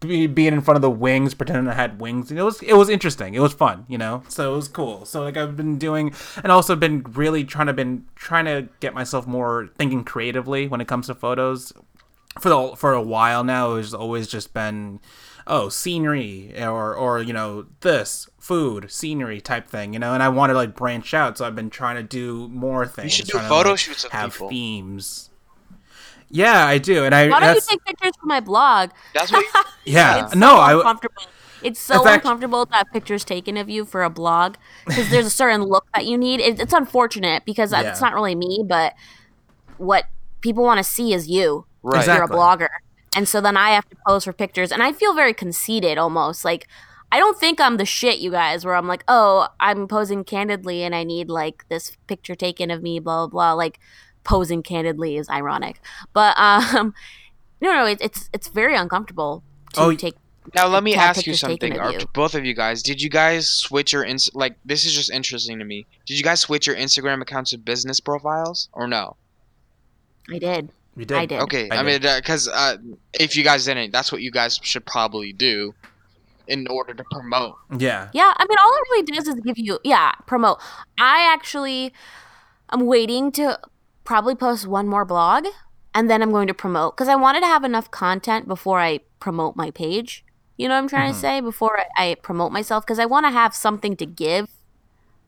be, 0.00 0.26
being 0.26 0.52
in 0.52 0.60
front 0.60 0.76
of 0.76 0.82
the 0.82 0.90
wings, 0.90 1.34
pretending 1.34 1.68
I 1.68 1.74
had 1.74 2.00
wings. 2.00 2.30
It 2.30 2.42
was 2.42 2.60
it 2.62 2.74
was 2.74 2.88
interesting. 2.88 3.34
It 3.34 3.40
was 3.40 3.52
fun, 3.52 3.84
you 3.88 3.98
know. 3.98 4.22
So 4.28 4.52
it 4.52 4.56
was 4.56 4.68
cool. 4.68 5.04
So 5.04 5.22
like 5.22 5.36
I've 5.36 5.56
been 5.56 5.78
doing, 5.78 6.12
and 6.42 6.50
also 6.50 6.74
been 6.74 7.04
really 7.10 7.44
trying 7.44 7.68
to 7.68 7.72
been 7.72 8.06
trying 8.16 8.46
to 8.46 8.68
get 8.80 8.94
myself 8.94 9.26
more 9.26 9.70
thinking 9.78 10.04
creatively 10.04 10.66
when 10.66 10.80
it 10.80 10.88
comes 10.88 11.06
to 11.06 11.14
photos 11.14 11.72
for 12.40 12.48
the 12.48 12.76
for 12.76 12.92
a 12.92 13.02
while 13.02 13.42
now 13.44 13.74
it's 13.74 13.92
always 13.94 14.28
just 14.28 14.52
been 14.54 15.00
oh 15.46 15.68
scenery 15.68 16.52
or 16.62 16.94
or 16.94 17.22
you 17.22 17.32
know 17.32 17.66
this 17.80 18.28
food 18.38 18.90
scenery 18.90 19.40
type 19.40 19.68
thing 19.68 19.92
you 19.92 19.98
know 19.98 20.12
and 20.14 20.22
i 20.22 20.28
want 20.28 20.50
to 20.50 20.54
like 20.54 20.74
branch 20.76 21.14
out 21.14 21.38
so 21.38 21.44
i've 21.46 21.56
been 21.56 21.70
trying 21.70 21.96
to 21.96 22.02
do 22.02 22.48
more 22.48 22.86
things 22.86 23.04
you 23.06 23.10
should 23.10 23.26
do 23.26 23.32
trying 23.32 23.44
to, 23.44 23.48
photo 23.48 23.70
like, 23.70 23.78
shoots 23.78 24.04
of 24.04 24.12
have 24.12 24.32
people. 24.32 24.48
themes 24.50 25.30
yeah 26.30 26.66
i 26.66 26.76
do 26.78 27.04
and 27.04 27.14
i 27.14 27.28
Why 27.28 27.40
don't 27.40 27.54
you 27.56 27.60
take 27.62 27.84
pictures 27.86 28.12
for 28.20 28.26
my 28.26 28.40
blog? 28.40 28.90
That's 29.14 29.32
what. 29.32 29.44
You, 29.84 29.94
yeah 29.94 30.26
It's 30.26 30.34
no 30.34 30.48
so 30.50 30.56
i 30.58 30.72
uncomfortable. 30.74 31.22
It's 31.62 31.80
so 31.80 32.04
fact- 32.04 32.24
uncomfortable 32.24 32.66
to 32.66 32.74
have 32.74 32.86
pictures 32.92 33.24
taken 33.24 33.56
of 33.56 33.68
you 33.70 33.84
for 33.86 34.04
a 34.04 34.10
blog 34.10 34.56
because 34.86 35.10
there's 35.10 35.26
a 35.26 35.30
certain 35.30 35.62
look 35.64 35.86
that 35.94 36.04
you 36.06 36.16
need. 36.18 36.38
It, 36.40 36.60
it's 36.60 36.72
unfortunate 36.74 37.44
because 37.46 37.72
Yeah. 37.72 37.80
it's 37.90 38.00
not 38.00 38.12
really 38.14 38.34
me, 38.36 38.62
but 38.64 38.94
what 39.78 40.04
people 40.40 40.64
want 40.64 40.78
to 40.78 40.84
see 40.84 41.12
is 41.12 41.28
you. 41.28 41.66
Right. 41.82 42.00
if 42.00 42.06
You're 42.06 42.24
a 42.24 42.28
blogger, 42.28 42.68
and 43.16 43.28
so 43.28 43.40
then 43.40 43.56
I 43.56 43.70
have 43.70 43.88
to 43.88 43.96
pose 44.06 44.24
for 44.24 44.32
pictures, 44.32 44.72
and 44.72 44.82
I 44.82 44.92
feel 44.92 45.14
very 45.14 45.32
conceited 45.34 45.98
almost. 45.98 46.44
Like 46.44 46.66
I 47.10 47.18
don't 47.18 47.38
think 47.38 47.60
I'm 47.60 47.76
the 47.76 47.84
shit, 47.84 48.18
you 48.18 48.30
guys. 48.30 48.64
Where 48.64 48.74
I'm 48.74 48.88
like, 48.88 49.04
oh, 49.08 49.48
I'm 49.60 49.88
posing 49.88 50.24
candidly, 50.24 50.82
and 50.82 50.94
I 50.94 51.04
need 51.04 51.28
like 51.30 51.64
this 51.68 51.96
picture 52.06 52.34
taken 52.34 52.70
of 52.70 52.82
me, 52.82 52.98
blah 52.98 53.26
blah 53.26 53.28
blah. 53.28 53.52
Like 53.54 53.78
posing 54.24 54.62
candidly 54.62 55.16
is 55.16 55.28
ironic, 55.30 55.80
but 56.12 56.36
um, 56.38 56.94
no, 57.60 57.72
no, 57.72 57.86
it, 57.86 57.98
it's 58.00 58.28
it's 58.32 58.48
very 58.48 58.76
uncomfortable 58.76 59.42
to 59.74 59.80
Oh, 59.80 59.94
take 59.94 60.14
now 60.54 60.66
let 60.66 60.82
me 60.82 60.94
ask 60.94 61.26
you 61.26 61.34
something, 61.34 61.78
of 61.78 61.86
or 61.86 61.92
you. 61.92 62.06
both 62.14 62.34
of 62.34 62.44
you 62.44 62.54
guys. 62.54 62.82
Did 62.82 63.02
you 63.02 63.10
guys 63.10 63.48
switch 63.48 63.92
your 63.92 64.04
ins? 64.04 64.30
Like 64.34 64.56
this 64.64 64.84
is 64.84 64.94
just 64.94 65.10
interesting 65.10 65.58
to 65.58 65.64
me. 65.64 65.86
Did 66.06 66.16
you 66.18 66.24
guys 66.24 66.40
switch 66.40 66.66
your 66.66 66.76
Instagram 66.76 67.20
accounts 67.22 67.50
to 67.50 67.58
business 67.58 68.00
profiles 68.00 68.68
or 68.72 68.86
no? 68.86 69.16
I 70.30 70.38
did. 70.38 70.70
you 70.96 71.04
did 71.04 71.16
I 71.16 71.26
did. 71.26 71.40
Okay, 71.42 71.68
I 71.70 71.78
I, 71.78 71.82
mean, 71.82 72.00
because 72.00 72.48
uh, 72.48 72.76
if 73.14 73.36
you 73.36 73.44
guys 73.44 73.64
didn't, 73.64 73.92
that's 73.92 74.12
what 74.12 74.20
you 74.20 74.30
guys 74.30 74.58
should 74.62 74.84
probably 74.84 75.32
do 75.32 75.74
in 76.46 76.66
order 76.68 76.94
to 76.94 77.04
promote. 77.10 77.56
yeah 77.78 78.08
Yeah, 78.12 78.32
I 78.36 78.46
mean, 78.48 78.58
all 78.60 78.72
it 78.72 78.82
really 78.90 79.02
does 79.04 79.28
is 79.28 79.34
give 79.40 79.58
you, 79.58 79.78
yeah, 79.84 80.12
promote. 80.26 80.60
I 80.98 81.30
actually, 81.32 81.92
I'm 82.70 82.86
waiting 82.86 83.30
to 83.32 83.58
probably 84.04 84.34
post 84.34 84.66
one 84.66 84.88
more 84.88 85.04
blog, 85.04 85.46
and 85.94 86.10
then 86.10 86.22
I'm 86.22 86.30
going 86.30 86.48
to 86.48 86.54
promote 86.54 86.96
because 86.96 87.08
I 87.08 87.16
wanted 87.16 87.40
to 87.40 87.46
have 87.46 87.64
enough 87.64 87.90
content 87.90 88.48
before 88.48 88.80
I 88.80 89.00
promote 89.20 89.56
my 89.56 89.70
page. 89.70 90.24
You 90.56 90.68
know 90.68 90.74
what 90.74 90.80
I'm 90.80 90.88
trying 90.88 91.12
to 91.12 91.18
say? 91.18 91.40
Before 91.40 91.78
I, 91.78 92.10
I 92.10 92.14
promote 92.16 92.50
myself, 92.50 92.84
because 92.84 92.98
I 92.98 93.06
want 93.06 93.26
to 93.26 93.30
have 93.30 93.54
something 93.54 93.96
to 93.96 94.06
give 94.06 94.48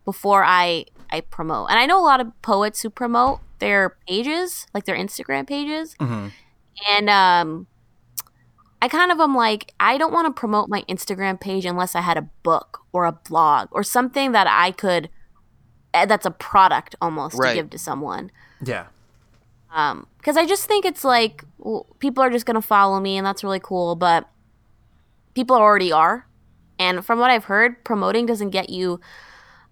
before 0.04 0.42
I 0.42 0.86
I 1.10 1.20
promote. 1.20 1.70
And 1.70 1.78
I 1.78 1.86
know 1.86 2.00
a 2.00 2.02
lot 2.02 2.20
of 2.20 2.40
poets 2.42 2.82
who 2.82 2.90
promote 2.90 3.40
their 3.60 3.96
pages, 4.08 4.66
like 4.74 4.84
their 4.84 4.96
Instagram 4.96 5.46
pages, 5.46 5.94
hmm 5.98 6.28
and 6.88 7.10
um 7.10 7.66
i 8.80 8.88
kind 8.88 9.12
of 9.12 9.20
am 9.20 9.34
like 9.34 9.74
i 9.80 9.98
don't 9.98 10.14
want 10.14 10.26
to 10.26 10.32
promote 10.40 10.70
my 10.70 10.82
instagram 10.88 11.38
page 11.38 11.66
unless 11.66 11.94
i 11.94 12.00
had 12.00 12.16
a 12.16 12.22
book 12.42 12.78
or 12.92 13.04
a 13.04 13.12
blog 13.12 13.68
or 13.72 13.82
something 13.82 14.32
that 14.32 14.46
i 14.48 14.70
could 14.70 15.10
eh, 15.92 16.06
that's 16.06 16.24
a 16.24 16.30
product 16.30 16.94
almost 17.02 17.36
Right. 17.38 17.50
to 17.50 17.54
give 17.56 17.70
to 17.70 17.78
someone. 17.78 18.30
Yeah. 18.64 18.86
Um 19.74 20.06
because 20.16 20.38
i 20.38 20.46
just 20.46 20.64
think 20.66 20.86
it's 20.86 21.04
like 21.04 21.44
well, 21.58 21.84
people 21.98 22.22
are 22.24 22.30
just 22.30 22.46
gonna 22.46 22.62
follow 22.62 22.98
me 22.98 23.18
and 23.18 23.26
that's 23.26 23.44
really 23.44 23.60
cool 23.60 23.94
but 23.94 24.26
people 25.34 25.56
already 25.56 25.92
are. 25.92 26.26
And 26.78 27.04
from 27.04 27.18
what 27.18 27.30
i've 27.30 27.44
heard 27.44 27.84
promoting 27.84 28.24
doesn't 28.24 28.50
get 28.50 28.70
you 28.70 29.00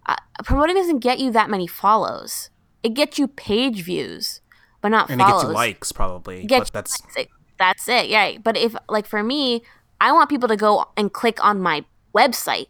uh, 0.07 0.17
promoting 0.45 0.77
doesn't 0.77 0.99
get 0.99 1.19
you 1.21 1.31
that 1.31 1.49
many 1.49 1.67
follows 1.67 2.51
it 2.83 2.95
gets 2.95 3.19
you 3.19 3.29
page 3.29 3.83
views 3.83 4.41
but 4.81 4.89
not 4.89 5.11
and 5.11 5.21
it 5.21 5.25
gets 5.27 5.43
you 5.43 5.49
likes 5.51 5.93
probably 5.93 6.47
but 6.47 6.73
that's 6.73 7.01
likes. 7.03 7.17
It- 7.17 7.29
that's 7.59 7.89
it 7.89 8.09
yeah 8.09 8.39
but 8.39 8.57
if 8.57 8.77
like 8.89 9.05
for 9.05 9.21
me 9.23 9.63
i 10.01 10.13
want 10.13 10.31
people 10.31 10.49
to 10.49 10.57
go 10.57 10.87
and 10.97 11.13
click 11.13 11.45
on 11.45 11.61
my 11.61 11.85
website 12.15 12.69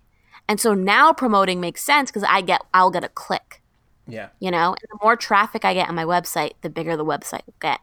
and 0.48 0.58
so 0.58 0.72
now 0.72 1.12
promoting 1.12 1.60
makes 1.60 1.82
sense 1.82 2.10
because 2.10 2.24
i 2.26 2.40
get 2.40 2.62
i'll 2.72 2.90
get 2.90 3.04
a 3.04 3.08
click 3.10 3.60
yeah 4.06 4.28
you 4.40 4.50
know 4.50 4.68
and 4.70 4.78
the 4.90 4.98
more 5.02 5.14
traffic 5.14 5.62
i 5.62 5.74
get 5.74 5.90
on 5.90 5.94
my 5.94 6.04
website 6.06 6.52
the 6.62 6.70
bigger 6.70 6.96
the 6.96 7.04
website 7.04 7.44
will 7.44 7.54
get 7.60 7.80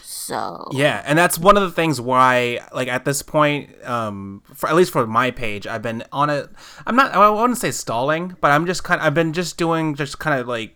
so 0.00 0.68
Yeah, 0.72 1.02
and 1.06 1.16
that's 1.16 1.38
one 1.38 1.56
of 1.56 1.62
the 1.62 1.70
things 1.70 2.00
why, 2.00 2.60
like 2.74 2.88
at 2.88 3.04
this 3.04 3.22
point, 3.22 3.70
um, 3.84 4.42
for 4.52 4.68
at 4.68 4.74
least 4.74 4.90
for 4.90 5.06
my 5.06 5.30
page, 5.30 5.66
I've 5.66 5.82
been 5.82 6.02
on 6.10 6.28
it. 6.28 6.48
I'm 6.86 6.96
not. 6.96 7.12
I 7.14 7.28
wouldn't 7.30 7.58
say 7.58 7.70
stalling, 7.70 8.36
but 8.40 8.50
I'm 8.50 8.66
just 8.66 8.82
kind. 8.82 9.00
Of, 9.00 9.06
I've 9.06 9.14
been 9.14 9.32
just 9.32 9.58
doing, 9.58 9.94
just 9.94 10.18
kind 10.18 10.40
of 10.40 10.48
like 10.48 10.74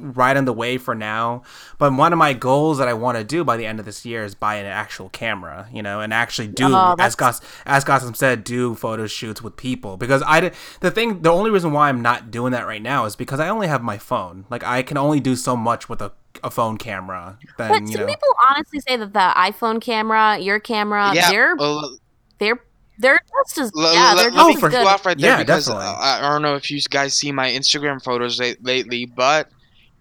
riding 0.00 0.44
the 0.44 0.52
wave 0.52 0.82
for 0.82 0.94
now. 0.94 1.42
But 1.78 1.92
one 1.92 2.12
of 2.12 2.18
my 2.18 2.32
goals 2.32 2.78
that 2.78 2.88
I 2.88 2.94
want 2.94 3.18
to 3.18 3.24
do 3.24 3.44
by 3.44 3.56
the 3.56 3.66
end 3.66 3.78
of 3.78 3.86
this 3.86 4.04
year 4.04 4.24
is 4.24 4.34
buy 4.34 4.56
an 4.56 4.66
actual 4.66 5.08
camera, 5.10 5.68
you 5.72 5.82
know, 5.82 6.00
and 6.00 6.12
actually 6.12 6.48
do 6.48 6.64
Oh, 6.66 6.92
as 6.98 7.14
that's- 7.14 7.14
Goss 7.16 7.40
as 7.66 7.84
Gossam 7.84 8.16
said, 8.16 8.44
do 8.44 8.74
photo 8.74 9.06
shoots 9.06 9.42
with 9.42 9.56
people 9.56 9.96
because 9.96 10.22
I 10.26 10.40
did 10.40 10.54
the 10.80 10.90
thing. 10.90 11.22
The 11.22 11.30
only 11.30 11.50
reason 11.50 11.72
why 11.72 11.88
I'm 11.88 12.02
not 12.02 12.30
doing 12.30 12.52
that 12.52 12.66
right 12.66 12.82
now 12.82 13.04
is 13.04 13.16
because 13.16 13.40
I 13.40 13.48
only 13.48 13.68
have 13.68 13.82
my 13.82 13.98
phone. 13.98 14.46
Like 14.50 14.64
I 14.64 14.82
can 14.82 14.96
only 14.96 15.20
do 15.20 15.36
so 15.36 15.56
much 15.56 15.88
with 15.88 16.00
a, 16.00 16.12
a 16.42 16.50
phone 16.50 16.76
camera. 16.78 17.38
Then 17.58 17.68
but 17.70 17.80
you 17.82 17.88
some 17.88 18.00
know. 18.02 18.06
people 18.06 18.28
honestly 18.48 18.80
say 18.80 18.96
that 18.96 19.12
the 19.12 19.32
iphone 19.36 19.80
camera 19.80 20.38
your 20.38 20.58
camera 20.60 21.12
yeah, 21.14 21.30
they're 21.30 21.56
well, 21.56 21.96
they're 22.38 22.60
they're 22.98 23.18
just 23.44 23.58
as 23.58 23.72
l- 23.76 23.92
yeah 23.94 24.14
they're 24.14 24.30
let 24.30 24.34
just 24.34 24.48
me 24.48 24.54
as 24.54 24.60
cut 24.60 24.70
good 24.72 24.86
off 24.86 25.06
right 25.06 25.18
there 25.18 25.30
Yeah, 25.30 25.38
because 25.42 25.66
definitely. 25.66 25.86
uh, 25.88 25.92
I, 25.94 26.18
I 26.18 26.30
don't 26.32 26.42
know 26.42 26.54
if 26.56 26.70
you 26.70 26.80
guys 26.90 27.14
see 27.14 27.32
my 27.32 27.48
Instagram 27.50 28.02
photos 28.02 28.38
late, 28.38 28.62
lately, 28.62 29.06
but 29.06 29.50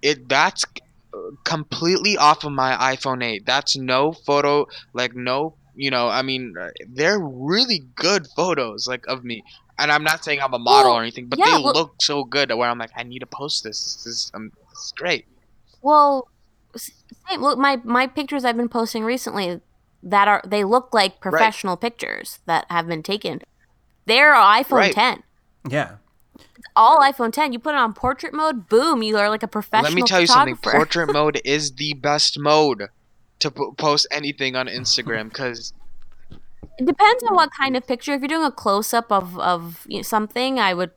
it 0.01 0.29
that's 0.29 0.65
uh, 1.13 1.17
completely 1.43 2.17
off 2.17 2.43
of 2.43 2.51
my 2.51 2.95
iPhone 2.95 3.23
8. 3.23 3.45
That's 3.45 3.77
no 3.77 4.11
photo, 4.11 4.67
like 4.93 5.15
no, 5.15 5.55
you 5.75 5.91
know, 5.91 6.09
I 6.09 6.21
mean, 6.21 6.55
uh, 6.59 6.69
they're 6.87 7.19
really 7.19 7.83
good 7.95 8.27
photos, 8.35 8.87
like 8.87 9.05
of 9.07 9.23
me. 9.23 9.43
And 9.77 9.91
I'm 9.91 10.03
not 10.03 10.25
saying 10.25 10.41
I'm 10.41 10.53
a 10.53 10.59
model 10.59 10.91
Well, 10.91 10.99
or 10.99 11.01
anything, 11.01 11.27
but 11.27 11.39
yeah, 11.39 11.45
they 11.57 11.63
well- 11.63 11.73
look 11.73 11.95
so 12.01 12.23
good 12.25 12.51
where 12.53 12.69
I'm 12.69 12.77
like, 12.77 12.91
I 12.97 13.03
need 13.03 13.19
to 13.19 13.25
post 13.25 13.63
this. 13.63 13.95
This 13.95 14.05
is, 14.05 14.31
um, 14.33 14.51
this 14.69 14.79
is 14.79 14.93
great. 14.97 15.25
Well, 15.81 16.27
Same. 16.75 17.41
Look, 17.41 17.57
my 17.57 17.79
my 17.83 18.05
pictures 18.07 18.43
I've 18.45 18.57
been 18.57 18.69
posting 18.69 19.03
recently 19.03 19.61
that 20.03 20.27
are 20.27 20.41
they 20.45 20.63
look 20.63 20.93
like 20.93 21.19
professional 21.19 21.77
pictures 21.77 22.39
that 22.45 22.65
have 22.69 22.87
been 22.87 23.03
taken. 23.03 23.41
They're 24.05 24.33
iPhone 24.33 24.71
Right. 24.71 24.93
10. 24.93 25.23
Yeah. 25.69 25.95
All 26.75 26.99
iPhone 26.99 27.31
10. 27.31 27.53
You 27.53 27.59
put 27.59 27.71
it 27.75 27.77
on 27.77 27.93
portrait 27.93 28.33
mode, 28.33 28.67
boom, 28.69 29.01
you 29.03 29.17
are 29.17 29.29
like 29.29 29.43
a 29.43 29.47
professional 29.47 29.91
Let 29.91 29.95
me 29.95 30.03
tell 30.03 30.21
you 30.21 30.27
something. 30.27 30.55
Portrait 30.57 31.11
mode 31.13 31.41
is 31.43 31.73
the 31.73 31.93
best 31.95 32.37
mode 32.39 32.87
to 33.39 33.51
po- 33.51 33.71
post 33.73 34.07
anything 34.11 34.55
on 34.55 34.67
Instagram 34.67 35.29
because 35.29 35.73
It 36.77 36.85
depends 36.85 37.23
on 37.23 37.35
what 37.35 37.49
kind 37.59 37.75
of 37.77 37.85
picture. 37.87 38.13
If 38.13 38.21
you're 38.21 38.27
doing 38.27 38.43
a 38.45 38.51
close 38.51 38.93
up 38.93 39.11
of 39.11 39.37
of 39.39 39.85
you 39.87 39.97
know, 39.97 40.01
something, 40.03 40.59
I 40.59 40.73
would 40.73 40.91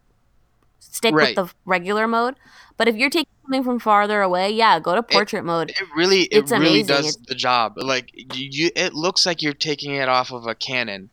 stick 0.80 1.14
Right. 1.14 1.36
with 1.36 1.48
the 1.48 1.54
regular 1.64 2.06
mode. 2.08 2.34
But 2.76 2.88
if 2.88 2.96
you're 2.96 3.10
taking 3.10 3.30
something 3.44 3.62
from 3.64 3.78
farther 3.78 4.22
away, 4.22 4.50
yeah, 4.50 4.80
go 4.80 4.94
to 4.94 5.02
portrait 5.02 5.44
mode. 5.44 5.70
it 5.70 5.76
really, 5.96 6.22
it 6.22 6.38
It's 6.38 6.50
really 6.52 6.66
amazing. 6.80 6.86
does 6.86 7.08
It's- 7.10 7.26
the 7.28 7.34
job. 7.34 7.74
Like 7.76 8.10
you, 8.34 8.70
it 8.74 8.94
looks 8.94 9.24
like 9.26 9.42
you're 9.42 9.52
taking 9.52 9.94
it 9.94 10.08
off 10.08 10.32
of 10.32 10.46
a 10.46 10.54
Canon 10.54 11.10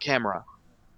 camera. 0.00 0.44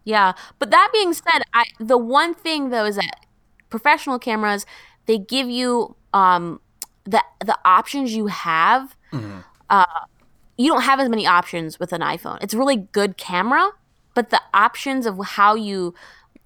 Yeah, 0.09 0.33
but 0.59 0.71
that 0.71 0.89
being 0.93 1.13
said, 1.13 1.43
I 1.53 1.65
the 1.79 1.99
one 1.99 2.33
thing 2.35 2.71
though 2.71 2.87
is 2.87 2.97
that 2.97 3.27
professional 3.69 4.19
cameras 4.19 4.65
they 5.07 5.19
give 5.19 5.49
you 5.51 5.95
um 6.15 6.61
the 7.05 7.23
the 7.45 7.57
options 7.65 8.15
you 8.15 8.27
have. 8.29 8.97
Mhm. 9.13 9.45
Uh, 9.69 9.85
you 10.57 10.73
don't 10.73 10.83
have 10.83 10.99
as 10.99 11.09
many 11.11 11.27
options 11.27 11.79
with 11.79 11.93
an 11.93 12.01
iPhone. 12.01 12.39
It's 12.43 12.55
a 12.55 12.59
really 12.59 12.77
good 12.77 13.17
camera, 13.19 13.71
but 14.15 14.31
the 14.31 14.41
options 14.55 15.05
of 15.07 15.19
how 15.37 15.55
you 15.55 15.95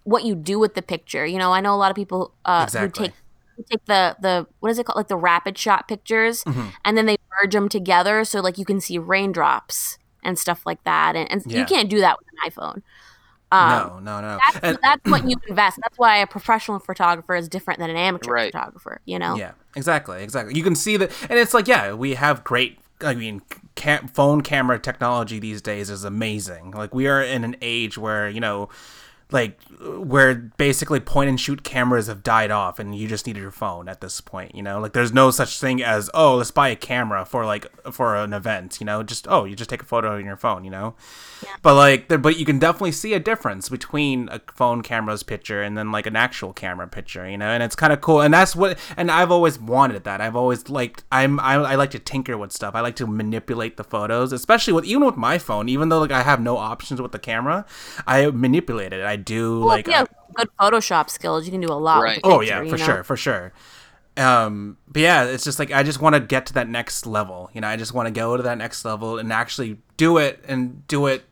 what 0.05 0.25
you 0.25 0.35
do 0.35 0.59
with 0.59 0.75
the 0.75 0.83
picture. 0.83 1.25
You 1.25 1.39
know, 1.39 1.53
I 1.53 1.61
know 1.61 1.73
a 1.75 1.81
lot 1.85 1.91
of 1.91 1.97
people 1.97 2.35
uh, 2.45 2.61
who 2.61 2.65
Exactly. 2.65 3.07
take 3.09 3.15
who 3.57 3.63
take 3.71 3.85
the 3.87 4.17
the 4.21 4.47
what 4.61 4.71
is 4.73 4.79
it 4.81 4.87
called 4.87 4.97
like 4.97 5.09
the 5.09 5.17
rapid 5.17 5.57
shot 5.57 5.87
pictures 5.87 6.43
Mhm. 6.45 6.73
and 6.85 6.97
then 6.99 7.07
they 7.07 7.17
merge 7.41 7.53
them 7.53 7.69
together 7.69 8.25
so 8.25 8.41
like 8.41 8.59
you 8.59 8.65
can 8.65 8.81
see 8.81 8.99
raindrops 8.99 9.99
and 10.25 10.39
stuff 10.39 10.65
like 10.67 10.83
that 10.85 11.15
and, 11.17 11.31
and 11.31 11.43
Yeah. 11.47 11.59
you 11.61 11.65
can't 11.67 11.89
do 11.91 12.01
that 12.01 12.17
with 12.19 12.27
an 12.33 12.39
iphone 12.51 12.83
um, 13.53 13.69
no, 13.71 13.99
no, 14.01 14.21
no. 14.21 14.39
that's, 14.45 14.59
And- 14.65 14.79
that's 14.83 15.05
what 15.11 15.29
you 15.29 15.37
invest 15.49 15.79
that's 15.83 15.99
why 15.99 16.17
a 16.19 16.27
professional 16.27 16.79
photographer 16.81 17.35
is 17.37 17.49
different 17.49 17.79
than 17.79 17.91
an 17.91 17.97
amateur 17.97 18.33
Right. 18.33 18.53
photographer 18.53 19.01
you 19.05 19.19
know 19.19 19.37
Yeah, 19.37 19.53
exactly, 19.77 20.23
exactly. 20.23 20.55
You 20.57 20.63
can 20.65 20.75
see 20.75 20.97
that, 20.97 21.11
and 21.31 21.39
it's 21.39 21.55
like, 21.55 21.69
yeah, 21.69 21.93
we 21.93 22.15
have 22.15 22.43
great. 22.45 22.79
I 23.01 23.15
mean, 23.15 23.43
cam- 23.75 24.07
phone 24.09 24.43
camera 24.43 24.79
technology 24.79 25.39
these 25.41 25.61
days 25.61 25.91
is 25.91 26.05
amazing. 26.05 26.71
Like 26.71 26.95
we 26.95 27.07
are 27.09 27.21
in 27.23 27.43
an 27.45 27.57
age 27.61 27.99
where 27.99 28.29
you 28.29 28.41
know, 28.41 28.69
like 29.33 29.61
where 29.81 30.35
basically 30.35 31.01
point 31.01 31.29
and 31.29 31.41
shoot 31.41 31.65
cameras 31.65 32.07
have 32.07 32.23
died 32.23 32.51
off, 32.51 32.79
and 32.79 32.95
you 32.95 33.09
just 33.09 33.27
need 33.27 33.37
your 33.37 33.51
phone 33.51 33.89
at 33.89 34.01
this 34.01 34.21
point. 34.21 34.55
You 34.55 34.63
know, 34.63 34.81
like 34.81 34.93
there's 34.93 35.13
no 35.13 35.31
such 35.31 35.61
thing 35.61 35.83
as 35.83 36.11
oh, 36.15 36.37
let's 36.37 36.51
buy 36.51 36.69
a 36.69 36.77
camera 36.77 37.25
for 37.25 37.45
like 37.45 37.67
for 37.93 38.17
an 38.17 38.33
event. 38.33 38.81
You 38.81 38.87
know, 38.87 39.03
just 39.03 39.27
oh, 39.29 39.45
you 39.45 39.57
just 39.57 39.71
take 39.71 39.83
a 39.83 39.87
photo 39.87 40.17
on 40.17 40.25
your 40.25 40.37
phone. 40.37 40.65
You 40.65 40.71
know, 40.71 40.95
but 41.63 41.75
like, 41.75 42.09
there, 42.09 42.19
but 42.19 42.39
you 42.39 42.45
can 42.45 42.59
definitely 42.59 42.93
see 42.93 43.15
a 43.15 43.21
difference 43.21 43.69
between 43.69 44.29
a 44.31 44.41
phone 44.55 44.83
camera's 44.83 45.23
picture 45.23 45.63
and 45.63 45.77
then 45.77 45.93
like 45.93 46.07
an 46.07 46.17
actual 46.17 46.53
camera 46.53 46.89
picture, 46.89 47.29
you 47.29 47.39
know, 47.39 47.47
and 47.47 47.63
it's 47.63 47.77
kind 47.77 47.93
of 47.93 48.01
cool. 48.01 48.21
And 48.21 48.33
that's 48.33 48.57
what, 48.57 48.79
and 48.97 49.11
I've 49.11 49.31
always 49.31 49.59
wanted 49.59 50.05
that. 50.05 50.21
I've 50.21 50.37
always 50.37 50.69
liked, 50.69 51.05
I'm, 51.13 51.39
I, 51.41 51.55
I 51.55 51.75
like 51.75 51.91
to 51.93 51.99
tinker 51.99 52.37
with 52.37 52.53
stuff. 52.53 52.75
I 52.75 52.81
like 52.81 52.97
to 52.97 53.07
manipulate 53.07 53.77
the 53.77 53.85
photos, 53.85 54.33
especially 54.33 54.73
with 54.73 54.85
even 54.85 55.05
with 55.05 55.17
my 55.17 55.39
phone. 55.39 55.69
Even 55.69 55.89
though 55.89 56.01
like 56.01 56.13
I 56.13 56.23
have 56.23 56.41
no 56.41 56.57
options 56.57 57.01
with 57.01 57.13
the 57.13 57.19
camera, 57.19 57.65
I 58.07 58.27
manipulate 58.27 58.93
it. 58.93 59.05
I 59.05 59.17
do 59.25 59.61
well, 59.61 59.69
like, 59.69 59.81
if 59.81 59.87
you 59.89 59.93
have 59.95 60.09
good 60.35 60.49
photoshop 60.59 61.11
skills 61.11 61.45
you 61.45 61.51
can 61.53 61.61
do 61.61 61.71
a 61.73 61.75
lot 61.75 62.03
Right. 62.03 62.17
with 62.17 62.25
a 62.25 62.29
oh 62.35 62.39
picture, 62.41 62.55
yeah, 62.55 62.63
you 62.63 62.71
for 62.71 62.79
know? 62.79 62.85
sure, 62.85 63.05
for 63.05 63.17
sure. 63.17 63.53
Um, 64.17 64.77
but 64.89 65.01
yeah, 65.03 65.25
it's 65.25 65.45
just 65.45 65.59
like 65.59 65.73
I 65.73 65.83
just 65.83 66.01
want 66.01 66.15
to 66.15 66.21
get 66.21 66.47
to 66.47 66.55
that 66.55 66.69
next 66.69 67.07
level. 67.07 67.51
You 67.55 67.61
know, 67.63 67.69
I 67.69 67.77
just 67.77 67.95
want 67.95 68.09
to 68.09 68.13
go 68.13 68.37
to 68.37 68.43
that 68.43 68.59
next 68.59 68.85
level 68.85 69.19
and 69.19 69.33
actually 69.33 69.79
do 69.97 70.19
it 70.19 70.45
and 70.47 70.87
do 70.87 71.07
it 71.07 71.25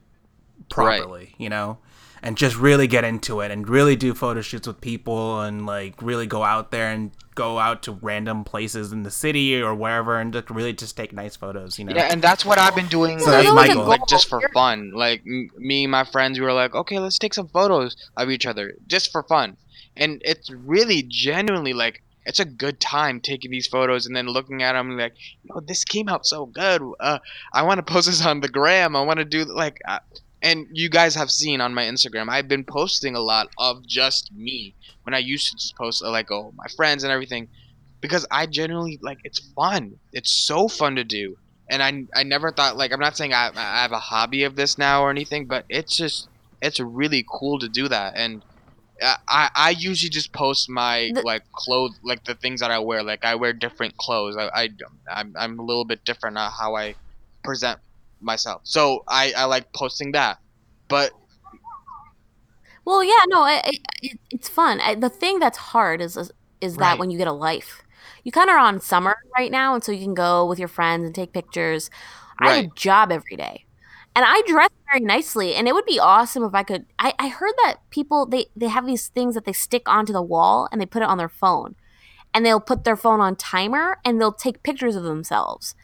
properly. 0.71 1.35
You 1.39 1.51
know, 1.51 1.79
and 2.23 2.37
just 2.37 2.57
really 2.57 2.87
get 2.87 3.05
into 3.05 3.41
it 3.41 3.51
and 3.51 3.69
really 3.69 3.97
do 3.97 4.15
photo 4.15 4.41
shoots 4.41 4.67
with 4.67 4.81
people 4.81 5.41
and 5.41 5.67
like 5.67 6.01
really 6.03 6.27
go 6.27 6.43
out 6.43 6.71
there 6.71 6.91
and 6.91 7.11
go 7.35 7.59
out 7.59 7.83
to 7.83 7.93
random 7.93 8.45
places 8.45 8.93
in 8.93 9.03
the 9.03 9.11
city 9.11 9.61
or 9.61 9.75
wherever 9.75 10.19
and 10.19 10.33
just 10.33 10.51
really 10.51 10.73
just 10.73 10.97
take 10.97 11.13
nice 11.13 11.37
photos. 11.37 11.79
You 11.79 11.87
know. 11.87 11.95
Yeah, 11.95 12.09
and 12.11 12.21
that's 12.21 12.45
what 12.45 12.59
I've 12.59 12.75
been 12.75 12.89
doing 12.89 13.19
So 13.19 13.31
that's 13.31 13.47
lately, 13.49 13.75
Michael. 13.75 13.85
like 13.87 14.07
just 14.09 14.29
for 14.29 14.41
fun. 14.53 14.93
Like 14.95 15.23
m- 15.27 15.51
me 15.57 15.85
and 15.85 15.91
my 15.91 16.05
friends, 16.05 16.39
we 16.39 16.45
were 16.45 16.53
like, 16.53 16.75
okay, 16.75 16.99
let's 16.99 17.19
take 17.19 17.35
some 17.35 17.49
photos 17.49 17.97
of 18.17 18.31
each 18.31 18.47
other 18.47 18.75
just 18.87 19.11
for 19.11 19.23
fun, 19.23 19.57
and 19.97 20.21
it's 20.25 20.51
really 20.51 21.03
genuinely 21.03 21.73
like 21.73 22.03
it's 22.27 22.41
a 22.41 22.45
good 22.45 22.79
time 22.81 23.21
taking 23.21 23.51
these 23.51 23.67
photos 23.67 24.07
and 24.07 24.15
then 24.15 24.27
looking 24.27 24.63
at 24.63 24.75
them 24.75 24.97
like, 24.97 25.15
oh, 25.51 25.61
this 25.61 25.85
came 25.85 26.09
out 26.09 26.27
so 26.27 26.47
good. 26.47 26.83
Uh, 27.01 27.19
I 27.53 27.63
want 27.63 27.79
to 27.79 27.83
post 27.83 28.07
this 28.07 28.25
on 28.25 28.41
the 28.41 28.49
gram. 28.49 28.95
I 28.95 29.03
want 29.03 29.19
to 29.19 29.25
do 29.25 29.45
like, 29.45 29.81
uh, 29.89 30.01
and 30.43 30.67
you 30.73 30.89
guys 30.89 31.15
have 31.15 31.31
seen 31.31 31.61
on 31.61 31.75
my 31.75 31.85
Instagram, 31.85 32.29
I've 32.29 32.49
been 32.49 32.65
posting 32.65 33.15
a 33.15 33.21
lot 33.21 33.49
of 33.59 33.87
just 33.87 34.33
me 34.33 34.75
when 35.05 35.15
I 35.15 35.19
used 35.19 35.51
to 35.51 35.57
just 35.57 35.77
post 35.77 36.03
uh, 36.03 36.11
like 36.11 36.31
oh 36.31 36.53
my 36.57 36.67
friends 36.77 37.05
and 37.05 37.13
everything, 37.13 37.49
because 38.01 38.27
I 38.31 38.47
genuinely 38.47 38.99
like 39.03 39.19
it's 39.25 39.41
fun. 39.55 39.99
It's 40.13 40.33
so 40.47 40.69
fun 40.69 40.97
to 40.97 41.05
do 41.05 41.37
and 41.69 41.83
I, 41.83 42.05
I 42.19 42.25
never 42.25 42.51
thought 42.51 42.77
like 42.77 42.93
I'm 42.93 43.01
not 43.01 43.17
saying 43.17 43.33
I, 43.33 43.51
I 43.55 43.83
have 43.83 43.93
a 43.93 43.99
hobby 43.99 44.43
of 44.45 44.57
this 44.57 44.77
now 44.79 45.03
or 45.03 45.11
anything, 45.11 45.47
but 45.47 45.65
it's 45.69 45.97
just 45.97 46.29
it's 46.63 46.81
really 46.81 47.25
cool 47.31 47.59
to 47.61 47.69
do 47.69 47.89
that. 47.89 48.15
And 48.17 48.43
I 49.03 49.17
I- 49.29 49.51
I 49.55 49.71
usually 49.71 50.11
just 50.11 50.33
post 50.33 50.69
my 50.69 51.11
The- 51.15 51.23
like 51.23 51.45
clothes 51.53 51.99
like 52.03 52.25
the 52.25 52.35
things 52.35 52.61
that 52.61 52.71
I 52.71 52.79
wear. 52.81 53.03
Like 53.03 53.25
I 53.25 53.35
wear 53.37 53.53
different 53.53 53.97
clothes. 53.97 54.37
I, 54.37 54.49
I 54.55 54.69
I'm 55.11 55.35
I'm 55.39 55.59
a 55.59 55.63
little 55.63 55.85
bit 55.85 56.05
different 56.05 56.37
on 56.39 56.51
how 56.51 56.77
I 56.77 56.97
present 57.45 57.81
myself. 58.21 58.63
So 58.65 59.05
I 59.09 59.33
I 59.37 59.45
like 59.45 59.73
posting 59.73 60.13
that. 60.13 60.39
But 60.89 61.13
Well, 62.85 63.05
yeah, 63.05 63.25
no, 63.29 63.47
it, 63.47 63.63
it, 63.67 63.81
it, 64.03 64.21
it's 64.31 64.49
fun. 64.49 64.81
I, 64.81 64.95
the 64.95 65.09
thing 65.11 65.39
that's 65.39 65.59
hard 65.59 66.01
is 66.01 66.17
is, 66.61 66.77
that 66.77 66.81
Right. 66.93 66.99
when 66.99 67.11
you 67.11 67.19
get 67.19 67.27
a 67.29 67.33
life, 67.33 67.83
you 68.25 68.33
kind 68.33 68.51
of 68.51 68.55
are 68.55 68.59
on 68.59 68.81
summer 68.81 69.17
right 69.37 69.51
now, 69.51 69.75
and 69.75 69.83
so 69.85 69.93
you 69.93 70.03
can 70.05 70.15
go 70.15 70.47
with 70.47 70.59
your 70.59 70.69
friends 70.69 71.05
and 71.07 71.15
take 71.15 71.33
pictures. 71.33 71.91
I 72.39 72.49
have 72.55 72.65
a 72.67 72.69
job 72.75 73.13
every 73.13 73.37
day, 73.37 73.67
and 74.15 74.25
I 74.27 74.43
dress 74.47 74.71
very 74.91 75.05
nicely, 75.05 75.55
and 75.55 75.69
it 75.69 75.75
would 75.75 75.87
be 75.87 75.99
awesome 76.01 76.43
if 76.45 76.55
I 76.55 76.63
could. 76.63 76.87
I, 76.99 77.15
I 77.19 77.29
heard 77.29 77.55
that 77.65 77.77
people 77.91 78.27
they 78.27 78.47
they 78.57 78.69
have 78.69 78.87
these 78.87 79.09
things 79.09 79.35
that 79.35 79.45
they 79.45 79.53
stick 79.53 79.89
onto 79.89 80.13
the 80.13 80.23
wall 80.23 80.69
and 80.73 80.81
they 80.81 80.87
put 80.87 81.03
it 81.03 81.09
on 81.09 81.19
their 81.19 81.29
phone, 81.29 81.77
and 82.35 82.45
they'll 82.45 82.61
put 82.61 82.85
their 82.85 82.97
phone 82.97 83.21
on 83.21 83.37
timer 83.37 83.99
and 84.05 84.21
they'll 84.21 84.33
take 84.33 84.63
pictures 84.63 84.97
of 84.97 85.03
themselves. 85.05 85.75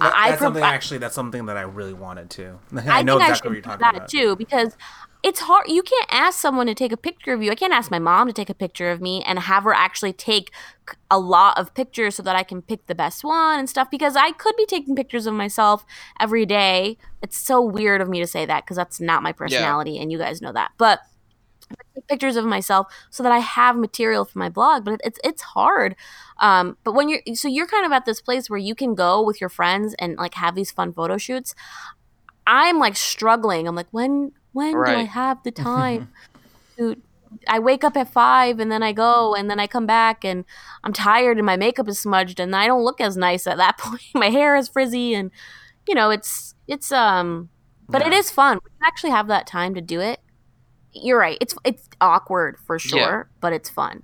That- 0.00 0.14
I 0.14 0.30
that's 0.30 0.38
provi- 0.40 0.54
something 0.54 0.62
actually. 0.64 0.98
That's 0.98 1.14
something 1.14 1.46
that 1.46 1.56
I 1.56 1.62
really 1.62 1.94
wanted 1.94 2.30
to. 2.30 2.58
I, 2.76 3.00
I 3.00 3.02
know 3.02 3.18
exactly 3.18 3.48
I 3.48 3.50
what 3.50 3.54
you're 3.54 3.62
talking 3.62 3.80
that 3.80 3.96
about. 3.96 4.08
too 4.08 4.36
because 4.36 4.76
it's 5.22 5.40
hard. 5.40 5.68
You 5.68 5.82
can't 5.82 6.06
ask 6.10 6.38
someone 6.40 6.66
to 6.66 6.74
take 6.74 6.92
a 6.92 6.96
picture 6.96 7.34
of 7.34 7.42
you. 7.42 7.50
I 7.50 7.54
can't 7.54 7.74
ask 7.74 7.90
my 7.90 7.98
mom 7.98 8.26
to 8.28 8.32
take 8.32 8.48
a 8.48 8.54
picture 8.54 8.90
of 8.90 9.02
me 9.02 9.22
and 9.26 9.38
have 9.38 9.64
her 9.64 9.74
actually 9.74 10.14
take 10.14 10.50
a 11.10 11.18
lot 11.18 11.58
of 11.58 11.74
pictures 11.74 12.14
so 12.14 12.22
that 12.22 12.36
I 12.36 12.42
can 12.42 12.62
pick 12.62 12.86
the 12.86 12.94
best 12.94 13.22
one 13.22 13.58
and 13.58 13.68
stuff. 13.68 13.90
Because 13.90 14.16
I 14.16 14.32
could 14.32 14.56
be 14.56 14.64
taking 14.64 14.96
pictures 14.96 15.26
of 15.26 15.34
myself 15.34 15.84
every 16.18 16.46
day. 16.46 16.96
It's 17.22 17.36
so 17.36 17.60
weird 17.60 18.00
of 18.00 18.08
me 18.08 18.18
to 18.20 18.26
say 18.26 18.46
that 18.46 18.64
because 18.64 18.78
that's 18.78 18.98
not 18.98 19.22
my 19.22 19.32
personality, 19.32 19.98
and 19.98 20.10
you 20.10 20.16
guys 20.16 20.40
know 20.40 20.52
that. 20.52 20.70
But 20.78 21.00
I 21.02 21.04
take 21.04 21.09
pictures 22.08 22.36
of 22.36 22.44
myself 22.44 22.86
so 23.10 23.22
that 23.22 23.32
I 23.32 23.38
have 23.38 23.76
material 23.76 24.24
for 24.24 24.38
my 24.38 24.48
blog. 24.48 24.84
But 24.84 25.00
it's 25.04 25.18
it's 25.24 25.42
hard. 25.42 25.96
Um, 26.40 26.76
but 26.84 26.92
when 26.92 27.08
you're 27.08 27.20
so 27.34 27.48
you're 27.48 27.66
kind 27.66 27.86
of 27.86 27.92
at 27.92 28.04
this 28.04 28.20
place 28.20 28.48
where 28.50 28.58
you 28.58 28.74
can 28.74 28.94
go 28.94 29.22
with 29.22 29.40
your 29.40 29.50
friends 29.50 29.94
and 29.98 30.16
like 30.16 30.34
have 30.34 30.54
these 30.54 30.70
fun 30.70 30.92
photo 30.92 31.18
shoots. 31.18 31.54
I'm 32.46 32.78
like 32.78 32.96
struggling. 32.96 33.68
I'm 33.68 33.74
like, 33.76 33.88
when 33.92 34.32
when 34.52 34.82
do 34.84 34.96
I 34.96 35.04
have 35.04 35.42
the 35.44 35.50
time 35.52 36.08
to 36.78 36.96
I 37.48 37.58
wake 37.60 37.84
up 37.84 37.96
at 37.96 38.12
five 38.12 38.58
and 38.60 38.72
then 38.72 38.82
I 38.82 38.92
go 38.92 39.34
and 39.34 39.48
then 39.50 39.60
I 39.60 39.66
come 39.66 39.86
back 39.86 40.24
and 40.24 40.44
I'm 40.84 40.92
tired 40.92 41.36
and 41.38 41.46
my 41.46 41.56
makeup 41.56 41.88
is 41.88 41.98
smudged 42.00 42.40
and 42.40 42.54
I 42.56 42.66
don't 42.66 42.84
look 42.84 43.00
as 43.00 43.16
nice 43.16 43.46
at 43.46 43.56
that 43.58 43.78
point. 43.80 44.02
my 44.14 44.30
hair 44.30 44.56
is 44.56 44.68
frizzy 44.68 45.14
and 45.14 45.30
you 45.88 45.94
know, 45.94 46.10
it's 46.10 46.54
it's 46.68 46.92
um 46.92 47.50
but 47.88 48.02
it 48.02 48.12
Yeah. 48.12 48.18
is 48.18 48.30
fun. 48.30 48.58
We 48.64 48.86
actually 48.86 49.10
have 49.10 49.28
that 49.28 49.46
time 49.46 49.74
to 49.74 49.80
do 49.80 50.00
it. 50.00 50.20
You're 50.92 51.18
right. 51.18 51.38
It's 51.40 51.54
it's 51.64 51.88
awkward 52.00 52.56
for 52.66 52.78
sure, 52.78 52.98
Yeah. 52.98 53.22
but 53.40 53.52
it's 53.52 53.68
fun. 53.68 54.02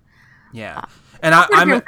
Yeah, 0.52 0.78
uh, 0.78 0.86
and 1.22 1.34
I, 1.34 1.46
I'm 1.52 1.70
in 1.72 1.82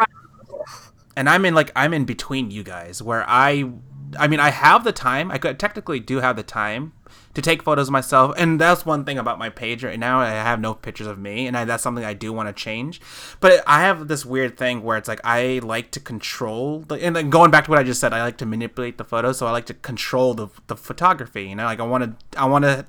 and 1.16 1.28
I'm 1.28 1.44
in 1.44 1.54
like 1.54 1.72
I'm 1.76 1.94
in 1.94 2.04
between 2.04 2.50
you 2.50 2.62
guys 2.62 3.02
where 3.02 3.24
I 3.28 3.70
I 4.18 4.28
mean 4.28 4.40
I 4.40 4.50
have 4.50 4.84
the 4.84 4.92
time 4.92 5.30
I 5.30 5.38
could 5.38 5.58
technically 5.58 6.00
do 6.00 6.20
have 6.20 6.36
the 6.36 6.42
time 6.42 6.92
to 7.34 7.42
take 7.42 7.62
photos 7.62 7.88
of 7.88 7.92
myself 7.92 8.34
and 8.36 8.60
that's 8.60 8.84
one 8.84 9.04
thing 9.04 9.18
about 9.18 9.38
my 9.38 9.48
page 9.48 9.84
right 9.84 9.98
now 9.98 10.20
I 10.20 10.30
have 10.30 10.60
no 10.60 10.74
pictures 10.74 11.06
of 11.06 11.18
me 11.18 11.46
and 11.46 11.56
I, 11.56 11.64
that's 11.64 11.82
something 11.82 12.04
I 12.04 12.14
do 12.14 12.32
want 12.32 12.48
to 12.48 12.52
change 12.52 13.00
but 13.40 13.62
I 13.66 13.80
have 13.82 14.08
this 14.08 14.24
weird 14.26 14.56
thing 14.56 14.82
where 14.82 14.96
it's 14.96 15.08
like 15.08 15.20
I 15.24 15.60
like 15.62 15.90
to 15.92 16.00
control 16.00 16.80
the 16.80 16.96
and 16.96 17.14
then 17.14 17.30
going 17.30 17.50
back 17.50 17.64
to 17.64 17.70
what 17.70 17.78
I 17.78 17.82
just 17.84 18.00
said 18.00 18.12
I 18.12 18.22
like 18.22 18.38
to 18.38 18.46
manipulate 18.46 18.98
the 18.98 19.04
photos 19.04 19.38
so 19.38 19.46
I 19.46 19.50
like 19.52 19.66
to 19.66 19.74
control 19.74 20.34
the, 20.34 20.48
the 20.66 20.76
photography 20.76 21.44
you 21.44 21.54
know 21.56 21.64
like 21.64 21.80
I 21.80 21.84
want 21.86 22.04
to 22.04 22.38
I 22.38 22.44
want 22.46 22.64
to 22.64 22.86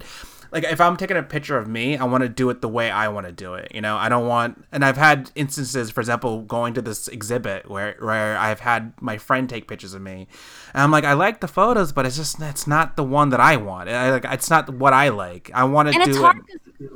like 0.51 0.63
if 0.63 0.81
I'm 0.81 0.97
taking 0.97 1.17
a 1.17 1.23
picture 1.23 1.57
of 1.57 1.67
me, 1.67 1.97
I 1.97 2.03
want 2.05 2.23
to 2.23 2.29
do 2.29 2.49
it 2.49 2.61
the 2.61 2.67
way 2.67 2.89
I 2.89 3.07
want 3.07 3.25
to 3.27 3.31
do 3.31 3.53
it. 3.53 3.71
You 3.73 3.81
know, 3.81 3.97
I 3.97 4.09
don't 4.09 4.27
want. 4.27 4.65
And 4.71 4.83
I've 4.83 4.97
had 4.97 5.31
instances, 5.35 5.89
for 5.91 6.01
example, 6.01 6.41
going 6.41 6.73
to 6.73 6.81
this 6.81 7.07
exhibit 7.07 7.69
where 7.69 7.95
where 7.99 8.37
I've 8.37 8.59
had 8.61 8.93
my 9.01 9.17
friend 9.17 9.47
take 9.49 9.67
pictures 9.67 9.93
of 9.93 10.01
me, 10.01 10.27
and 10.73 10.81
I'm 10.83 10.91
like, 10.91 11.03
I 11.03 11.13
like 11.13 11.41
the 11.41 11.47
photos, 11.47 11.91
but 11.91 12.05
it's 12.05 12.15
just 12.17 12.41
it's 12.41 12.67
not 12.67 12.95
the 12.97 13.03
one 13.03 13.29
that 13.29 13.39
I 13.39 13.57
want. 13.57 13.89
I, 13.89 14.11
like 14.11 14.25
it's 14.25 14.49
not 14.49 14.69
what 14.73 14.93
I 14.93 15.09
like. 15.09 15.51
I 15.53 15.63
want 15.65 15.89
to 15.89 15.95
and 15.95 16.03
do 16.03 16.09
it's 16.09 16.17
it. 16.19 16.21
hard 16.21 16.37
'cause- 16.37 16.89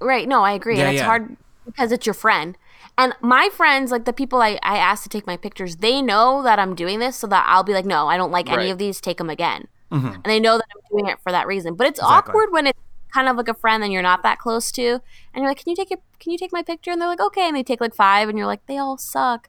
right 0.00 0.28
no 0.28 0.42
i 0.42 0.52
agree 0.52 0.76
Yeah, 0.76 0.84
and 0.84 0.90
it's 0.94 1.00
yeah. 1.00 1.06
hard 1.06 1.36
because 1.64 1.90
it's 1.90 2.04
your 2.04 2.12
friend 2.14 2.56
and 2.98 3.14
my 3.22 3.48
friends 3.50 3.90
like 3.90 4.04
the 4.04 4.12
people 4.12 4.42
I, 4.42 4.58
I 4.62 4.76
asked 4.76 5.04
to 5.04 5.08
take 5.08 5.26
my 5.26 5.38
pictures 5.38 5.76
they 5.76 6.02
know 6.02 6.42
that 6.42 6.58
i'm 6.58 6.74
doing 6.74 6.98
this 6.98 7.16
so 7.16 7.26
that 7.28 7.44
i'll 7.48 7.64
be 7.64 7.72
like 7.72 7.86
no 7.86 8.06
i 8.08 8.18
don't 8.18 8.30
like 8.30 8.50
any 8.52 8.68
of 8.70 8.76
these 8.76 9.00
take 9.00 9.16
them 9.18 9.30
again 9.30 9.68
Mhm. 9.90 10.14
and 10.16 10.24
they 10.24 10.38
know 10.40 10.58
that 10.58 10.66
i'm 10.74 10.82
doing 10.90 11.10
it 11.10 11.18
for 11.22 11.32
that 11.32 11.46
reason 11.46 11.76
but 11.76 11.86
it's 11.86 11.98
Exactly. 11.98 12.30
awkward 12.32 12.52
when 12.52 12.66
it's 12.66 12.78
kind 13.12 13.28
of 13.28 13.36
like 13.36 13.48
a 13.48 13.54
friend 13.54 13.82
that 13.82 13.90
you're 13.90 14.02
not 14.02 14.22
that 14.22 14.38
close 14.38 14.70
to 14.72 15.00
and 15.32 15.36
you're 15.36 15.48
like 15.48 15.58
can 15.58 15.70
you 15.70 15.76
take 15.76 15.90
your 15.90 16.00
can 16.18 16.32
you 16.32 16.38
take 16.38 16.52
my 16.52 16.62
picture 16.62 16.90
and 16.90 17.00
they're 17.00 17.08
like 17.08 17.20
okay 17.20 17.46
and 17.46 17.56
they 17.56 17.62
take 17.62 17.80
like 17.80 17.94
five 17.94 18.28
and 18.28 18.36
you're 18.36 18.46
like 18.46 18.64
they 18.66 18.78
all 18.78 18.98
suck 18.98 19.48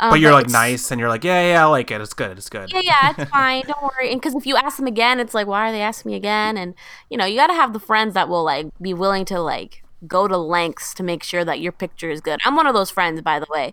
um, 0.00 0.10
But 0.10 0.20
you're 0.20 0.32
like 0.32 0.50
nice, 0.50 0.90
and 0.90 0.98
you're 0.98 1.08
like, 1.08 1.22
yeah, 1.22 1.52
yeah, 1.52 1.62
I 1.64 1.68
like 1.68 1.90
it. 1.90 2.00
It's 2.00 2.14
good. 2.14 2.36
It's 2.36 2.48
good. 2.48 2.72
yeah, 2.72 2.80
yeah, 2.82 3.14
it's 3.16 3.30
fine. 3.30 3.62
Don't 3.66 3.80
worry. 3.80 4.10
And 4.10 4.20
because 4.20 4.34
if 4.34 4.44
you 4.44 4.56
ask 4.56 4.76
them 4.76 4.88
again, 4.88 5.20
it's 5.20 5.34
like, 5.34 5.46
why 5.46 5.68
are 5.68 5.72
they 5.72 5.82
asking 5.82 6.10
me 6.10 6.16
again? 6.16 6.56
And 6.56 6.74
you 7.10 7.16
know, 7.16 7.24
you 7.24 7.36
got 7.36 7.46
to 7.46 7.54
have 7.54 7.72
the 7.72 7.78
friends 7.78 8.14
that 8.14 8.28
will 8.28 8.42
like 8.42 8.66
be 8.80 8.92
willing 8.92 9.24
to 9.26 9.40
like 9.40 9.84
go 10.06 10.26
to 10.26 10.36
lengths 10.36 10.94
to 10.94 11.02
make 11.02 11.22
sure 11.22 11.44
that 11.44 11.60
your 11.60 11.72
picture 11.72 12.10
is 12.10 12.20
good. 12.20 12.40
I'm 12.44 12.56
one 12.56 12.66
of 12.66 12.74
those 12.74 12.90
friends, 12.90 13.22
by 13.22 13.38
the 13.38 13.46
way. 13.48 13.72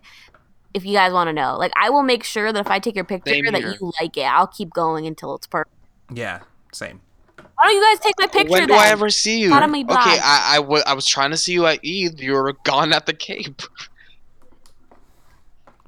If 0.74 0.86
you 0.86 0.94
guys 0.94 1.12
want 1.12 1.28
to 1.28 1.34
know, 1.34 1.58
like, 1.58 1.72
I 1.76 1.90
will 1.90 2.02
make 2.02 2.24
sure 2.24 2.50
that 2.50 2.58
if 2.58 2.70
I 2.70 2.78
take 2.78 2.94
your 2.94 3.04
picture, 3.04 3.50
that 3.50 3.60
you 3.60 3.92
like 4.00 4.16
it. 4.16 4.22
I'll 4.22 4.46
keep 4.46 4.72
going 4.72 5.06
until 5.06 5.34
it's 5.34 5.46
perfect. 5.46 5.74
Yeah, 6.10 6.40
same. 6.72 7.02
Why 7.62 7.68
don't 7.68 7.76
you 7.76 7.82
guys 7.94 8.00
take 8.00 8.14
my 8.18 8.26
picture 8.26 8.50
when 8.50 8.66
do 8.66 8.74
then? 8.74 8.80
I 8.80 8.88
ever 8.88 9.08
see 9.08 9.38
you? 9.40 9.52
Me 9.68 9.84
okay. 9.88 10.18
I, 10.18 10.54
I, 10.54 10.56
w- 10.56 10.82
I 10.84 10.94
was 10.94 11.06
trying 11.06 11.30
to 11.30 11.36
see 11.36 11.52
you 11.52 11.64
at 11.66 11.78
Eid. 11.78 12.18
You 12.18 12.32
were 12.32 12.54
gone 12.64 12.92
at 12.92 13.06
the 13.06 13.12
Cape. 13.12 13.62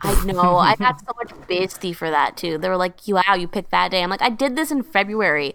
I 0.01 0.15
know. 0.25 0.59
I 0.59 0.77
got 0.81 1.01
so 1.01 1.13
much 1.17 1.33
basty 1.49 1.95
for 1.95 2.11
that 2.11 2.37
too. 2.37 2.59
They 2.59 2.69
were 2.69 2.77
like, 2.77 3.09
"You 3.09 3.17
"Wow, 3.17 3.35
you 3.35 3.49
picked 3.49 3.71
that 3.71 3.91
day." 3.91 4.03
I'm 4.03 4.11
like, 4.11 4.23
I 4.23 4.29
did 4.29 4.55
this 4.57 4.71
in 4.71 4.83
February. 4.83 5.55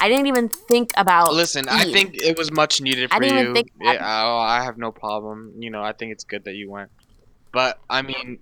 I 0.00 0.08
didn't 0.08 0.26
even 0.26 0.48
think 0.48 0.90
about. 0.96 1.32
Listen, 1.32 1.68
I 1.68 1.84
think 1.84 2.14
it 2.14 2.36
was 2.36 2.50
much 2.50 2.80
needed 2.80 3.10
I 3.10 3.18
for 3.18 3.22
didn't 3.22 3.38
even 3.38 3.46
you. 3.46 3.52
think 3.52 3.68
Yeah, 3.80 4.24
oh, 4.24 4.38
I 4.38 4.62
have 4.64 4.78
no 4.78 4.90
problem. 4.90 5.54
You 5.58 5.70
know, 5.70 5.82
I 5.82 5.92
think 5.92 6.12
it's 6.12 6.24
good 6.24 6.44
that 6.44 6.54
you 6.54 6.70
went. 6.70 6.90
But 7.52 7.78
I 7.88 8.02
mean, 8.02 8.38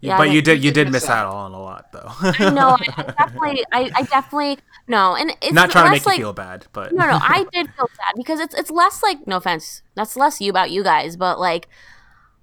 Yeah, 0.00 0.16
but 0.16 0.30
you 0.30 0.40
did 0.42 0.58
you 0.58 0.66
you 0.66 0.70
did 0.72 0.84
did 0.84 0.92
miss 0.92 1.02
miss 1.04 1.10
out. 1.10 1.26
out 1.26 1.34
on 1.34 1.52
a 1.54 1.60
lot 1.60 1.90
though. 1.92 2.08
I 2.20 2.50
know. 2.50 2.76
I, 2.78 2.84
I 2.96 3.02
definitely. 3.18 3.64
I, 3.72 3.90
I 3.96 4.02
definitely 4.04 4.58
no. 4.86 5.16
And 5.16 5.32
it's 5.42 5.52
Not 5.52 5.70
trying 5.70 5.86
to 5.86 5.90
make 5.90 6.06
like, 6.06 6.18
you 6.18 6.24
feel 6.24 6.32
bad, 6.32 6.66
but 6.72 6.92
no, 6.92 7.04
no, 7.06 7.18
I 7.20 7.44
did 7.52 7.66
feel 7.74 7.88
sad 7.96 8.12
because 8.16 8.38
it's 8.38 8.54
it's 8.54 8.70
less 8.70 9.02
like 9.02 9.26
no 9.26 9.36
offense, 9.38 9.82
that's 9.96 10.16
less 10.16 10.40
you 10.40 10.50
about 10.50 10.70
you 10.70 10.84
guys, 10.84 11.16
but 11.16 11.40
like 11.40 11.68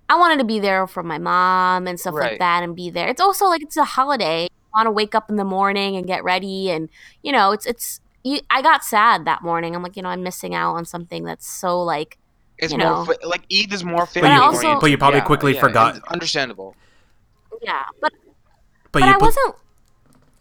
I 0.10 0.18
wanted 0.18 0.38
to 0.40 0.44
be 0.46 0.60
there 0.60 0.86
for 0.86 1.02
my 1.02 1.18
mom 1.18 1.88
and 1.88 2.00
stuff 2.00 2.14
like 2.14 2.40
that 2.40 2.64
and 2.64 2.76
be 2.76 2.90
there. 2.90 3.08
It's 3.08 3.22
also 3.22 3.46
like 3.46 3.62
it's 3.62 3.78
a 3.78 3.86
holiday. 3.86 4.44
You 4.44 4.50
want 4.76 4.88
to 4.88 4.92
wake 4.92 5.16
up 5.16 5.30
in 5.30 5.38
the 5.38 5.46
morning 5.46 5.96
and 5.96 6.06
get 6.06 6.24
ready 6.26 6.70
and 6.72 6.90
you 7.24 7.32
know, 7.32 7.54
it's 7.54 7.66
it's 7.66 8.02
you, 8.24 8.40
I 8.50 8.62
got 8.62 8.84
sad 8.84 9.24
that 9.26 9.44
morning. 9.44 9.76
I'm 9.76 9.82
like, 9.84 9.96
you 9.96 10.04
know, 10.04 10.10
I'm 10.10 10.24
missing 10.24 10.54
out 10.54 10.74
on 10.76 10.84
something 10.86 11.24
that's 11.24 11.48
so 11.48 11.82
like 11.82 12.18
it's 12.58 12.72
You 12.74 12.80
more 12.80 12.88
know. 12.90 13.06
fi- 13.06 13.26
like 13.28 13.44
Eid 13.52 13.72
is 13.74 13.84
more 13.84 14.00
But 14.00 14.10
family 14.10 14.30
you- 14.36 14.42
oriented. 14.44 14.82
but 14.82 14.92
you 14.92 14.98
probably 14.98 15.20
Yeah, 15.20 15.26
quickly 15.26 15.54
yeah, 15.56 15.60
forgot- 15.62 16.00
Understandable. 16.10 16.76
Yeah, 17.66 17.84
but 18.02 18.14
but, 18.92 19.02
but, 19.02 19.02
you 19.04 19.10
I 19.10 19.14
put- 19.14 19.22
wasn't 19.22 19.56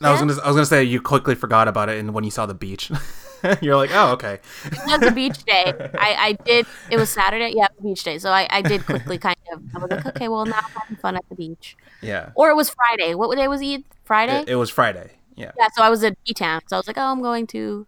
I 0.00 0.10
was 0.10 0.20
gonna 0.20 0.32
I 0.42 0.46
was 0.48 0.56
gonna 0.56 0.66
say 0.66 0.84
you 0.84 1.00
quickly 1.00 1.34
forgot 1.34 1.68
about 1.68 1.88
it, 1.88 1.98
and 1.98 2.12
when 2.12 2.24
you 2.24 2.30
saw 2.30 2.46
the 2.46 2.54
beach, 2.54 2.90
you're 3.62 3.76
like, 3.76 3.90
oh 3.94 4.12
okay. 4.12 4.38
it 4.64 4.78
was 4.86 5.02
a 5.02 5.10
beach 5.12 5.42
day. 5.44 5.72
I, 5.98 6.14
I 6.18 6.32
did. 6.44 6.66
It 6.90 6.96
was 6.98 7.10
Saturday. 7.10 7.52
Yeah, 7.56 7.68
beach 7.82 8.04
day. 8.04 8.18
So 8.18 8.30
I, 8.30 8.46
I 8.50 8.62
did 8.62 8.84
quickly 8.84 9.18
kind 9.18 9.36
of. 9.52 9.62
I 9.74 9.78
was 9.78 9.90
like, 9.90 10.06
okay, 10.06 10.28
well 10.28 10.44
now 10.44 10.58
I'm 10.58 10.70
having 10.72 10.96
fun 10.96 11.16
at 11.16 11.24
the 11.28 11.34
beach. 11.34 11.76
Yeah, 12.02 12.30
Or 12.34 12.50
it 12.50 12.56
was 12.56 12.70
Friday. 12.70 13.14
What 13.14 13.34
day 13.36 13.48
was 13.48 13.62
Eid? 13.62 13.84
Friday. 14.04 14.40
it, 14.42 14.50
it 14.50 14.56
was 14.56 14.68
Friday. 14.68 15.12
Yeah, 15.36 15.52
yeah. 15.58 15.68
So 15.74 15.82
I 15.82 15.88
was 15.90 16.04
at 16.04 16.22
P 16.24 16.34
Town. 16.34 16.60
So 16.66 16.76
I 16.76 16.78
was 16.78 16.86
like, 16.86 16.98
oh, 16.98 17.02
I'm 17.10 17.22
going 17.22 17.46
to, 17.48 17.86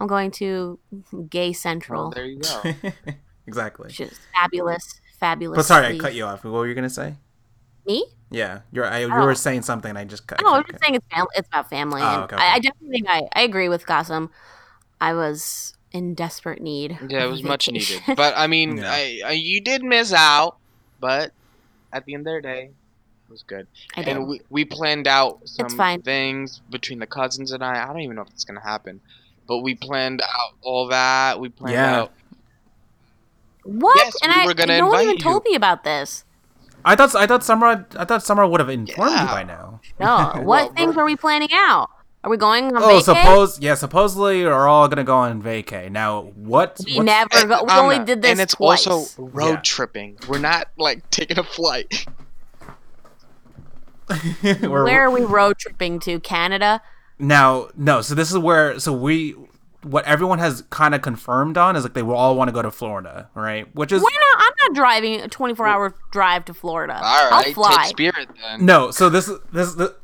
I'm 0.00 0.06
going 0.06 0.30
to 0.32 0.78
Gay 1.28 1.48
Well, 1.48 1.54
Central, 1.54 2.10
there 2.10 2.24
you 2.24 2.38
go. 2.40 2.62
exactly. 3.46 3.86
which 3.86 4.00
is 4.00 4.16
fabulous, 4.38 5.00
fabulous. 5.18 5.56
But 5.56 5.64
sorry, 5.64 5.86
I 5.86 5.98
cut 5.98 6.14
you 6.14 6.24
off. 6.24 6.44
What 6.44 6.52
were 6.52 6.68
you 6.68 6.74
gonna 6.74 6.88
say? 6.88 7.14
Me? 7.84 8.06
Yeah, 8.32 8.60
you're 8.72 8.86
I, 8.86 9.00
you 9.00 9.12
Oh. 9.12 9.24
were 9.24 9.34
saying 9.34 9.62
something. 9.62 9.96
I 9.96 10.04
just 10.04 10.26
cut. 10.26 10.40
No, 10.42 10.54
I'm 10.54 10.64
just 10.64 10.82
saying 10.82 10.94
it's 10.96 11.06
fam- 11.10 11.26
it's 11.34 11.48
about 11.48 11.68
family. 11.70 12.00
Oh, 12.02 12.06
and 12.06 12.22
okay, 12.24 12.36
I. 12.36 12.54
I 12.54 12.58
definitely 12.58 12.90
think 12.90 13.06
I, 13.08 13.28
I 13.34 13.42
agree 13.42 13.68
with 13.68 13.86
Gossam. 13.86 14.30
I 15.00 15.12
was 15.14 15.74
in 15.92 16.14
desperate 16.14 16.62
need. 16.62 16.98
Yeah, 17.08 17.20
it 17.20 17.24
of 17.26 17.30
was 17.32 17.42
much 17.42 17.70
needed. 17.70 18.00
But 18.16 18.34
I 18.36 18.46
mean, 18.46 18.78
Yeah. 18.78 18.90
I, 18.92 19.20
I 19.26 19.32
you 19.32 19.60
did 19.60 19.82
miss 19.82 20.12
out, 20.12 20.56
but 21.00 21.32
at 21.92 22.04
the 22.06 22.14
end 22.14 22.26
of 22.26 22.34
the 22.34 22.40
day, 22.40 22.62
it 22.70 23.30
was 23.30 23.42
good. 23.42 23.66
I 23.96 24.02
did. 24.02 24.16
And 24.16 24.26
we, 24.28 24.40
we 24.48 24.64
planned 24.64 25.06
out 25.06 25.40
some 25.44 26.00
things 26.02 26.60
between 26.70 26.98
the 26.98 27.06
cousins 27.06 27.52
and 27.52 27.62
I. 27.62 27.82
I 27.82 27.86
don't 27.88 28.00
even 28.00 28.16
know 28.16 28.22
if 28.22 28.28
it's 28.30 28.44
gonna 28.44 28.60
happen, 28.62 29.00
but 29.46 29.58
we 29.58 29.74
planned 29.74 30.22
out 30.22 30.54
all 30.62 30.88
that. 30.88 31.38
We 31.38 31.50
planned 31.50 31.74
Yeah. 31.74 31.96
out. 32.02 32.12
What? 33.64 33.96
Yes, 33.96 34.14
and 34.22 34.32
we 34.34 34.42
I 34.42 34.46
were 34.46 34.54
gonna 34.54 34.78
no 34.78 34.88
one 34.88 35.02
even 35.02 35.16
you. 35.16 35.22
told 35.22 35.44
me 35.44 35.54
about 35.54 35.84
this. 35.84 36.24
I 36.84 36.96
thought 36.96 37.14
I 37.14 37.26
thought 37.26 37.44
Summer 37.44 37.86
I 37.96 38.04
thought 38.04 38.22
Summer 38.22 38.46
would 38.46 38.60
have 38.60 38.68
informed 38.70 39.12
Yeah. 39.12 39.22
you 39.22 39.28
by 39.28 39.42
now. 39.44 39.80
No, 40.00 40.32
what 40.34 40.44
Well, 40.44 40.72
things 40.74 40.96
we're- 40.96 41.06
we 41.06 41.16
planning 41.16 41.48
out? 41.52 41.90
Are 42.24 42.30
we 42.30 42.36
going 42.36 42.66
on 42.76 42.80
Oh, 42.82 42.86
vacay? 42.88 43.02
suppose 43.02 43.58
yeah, 43.60 43.74
supposedly 43.74 44.44
we're 44.44 44.68
all 44.68 44.86
gonna 44.88 45.02
go 45.04 45.16
on 45.16 45.42
vacay. 45.42 45.90
Now 45.90 46.22
what? 46.36 46.78
we 46.84 47.00
never 47.00 47.28
go. 47.46 47.64
We 47.64 47.72
only 47.72 47.98
did 47.98 48.22
this 48.22 48.30
and 48.30 48.40
it's 48.40 48.54
twice. 48.54 48.86
also 48.86 49.22
road 49.22 49.48
Yeah. 49.54 49.60
tripping. 49.62 50.18
We're 50.28 50.38
not 50.38 50.68
like 50.78 51.08
taking 51.10 51.38
a 51.38 51.42
flight. 51.44 52.06
Where 54.60 55.02
are 55.02 55.10
we 55.10 55.22
road 55.22 55.58
tripping 55.58 55.98
to? 56.00 56.20
Canada? 56.20 56.80
Now, 57.18 57.68
no. 57.76 58.02
So 58.02 58.14
this 58.14 58.30
is 58.30 58.38
where. 58.38 58.78
So 58.78 58.92
we, 58.92 59.34
what 59.84 60.04
everyone 60.04 60.38
has 60.38 60.62
kind 60.70 60.94
of 60.94 61.02
confirmed 61.02 61.58
on 61.58 61.74
is 61.76 61.82
like 61.84 61.94
they 61.94 62.02
will 62.02 62.14
all 62.14 62.36
want 62.36 62.48
to 62.48 62.52
go 62.52 62.62
to 62.62 62.70
Florida, 62.70 63.28
right? 63.34 63.72
Which 63.74 63.92
is 63.92 64.02
Why 64.02 64.10
not? 64.12 64.44
I'm 64.44 64.68
not 64.68 64.76
driving 64.76 65.20
a 65.20 65.28
24 65.28 65.66
hour 65.66 65.94
drive 66.10 66.44
to 66.46 66.54
Florida. 66.54 66.94
All 66.94 67.30
right, 67.30 67.46
I'll 67.48 67.52
fly. 67.54 67.76
take 67.84 67.90
Spirit 67.90 68.28
then. 68.40 68.64
no. 68.66 68.90
So 68.90 69.08
this 69.08 69.30
this 69.52 69.74
the. 69.74 69.94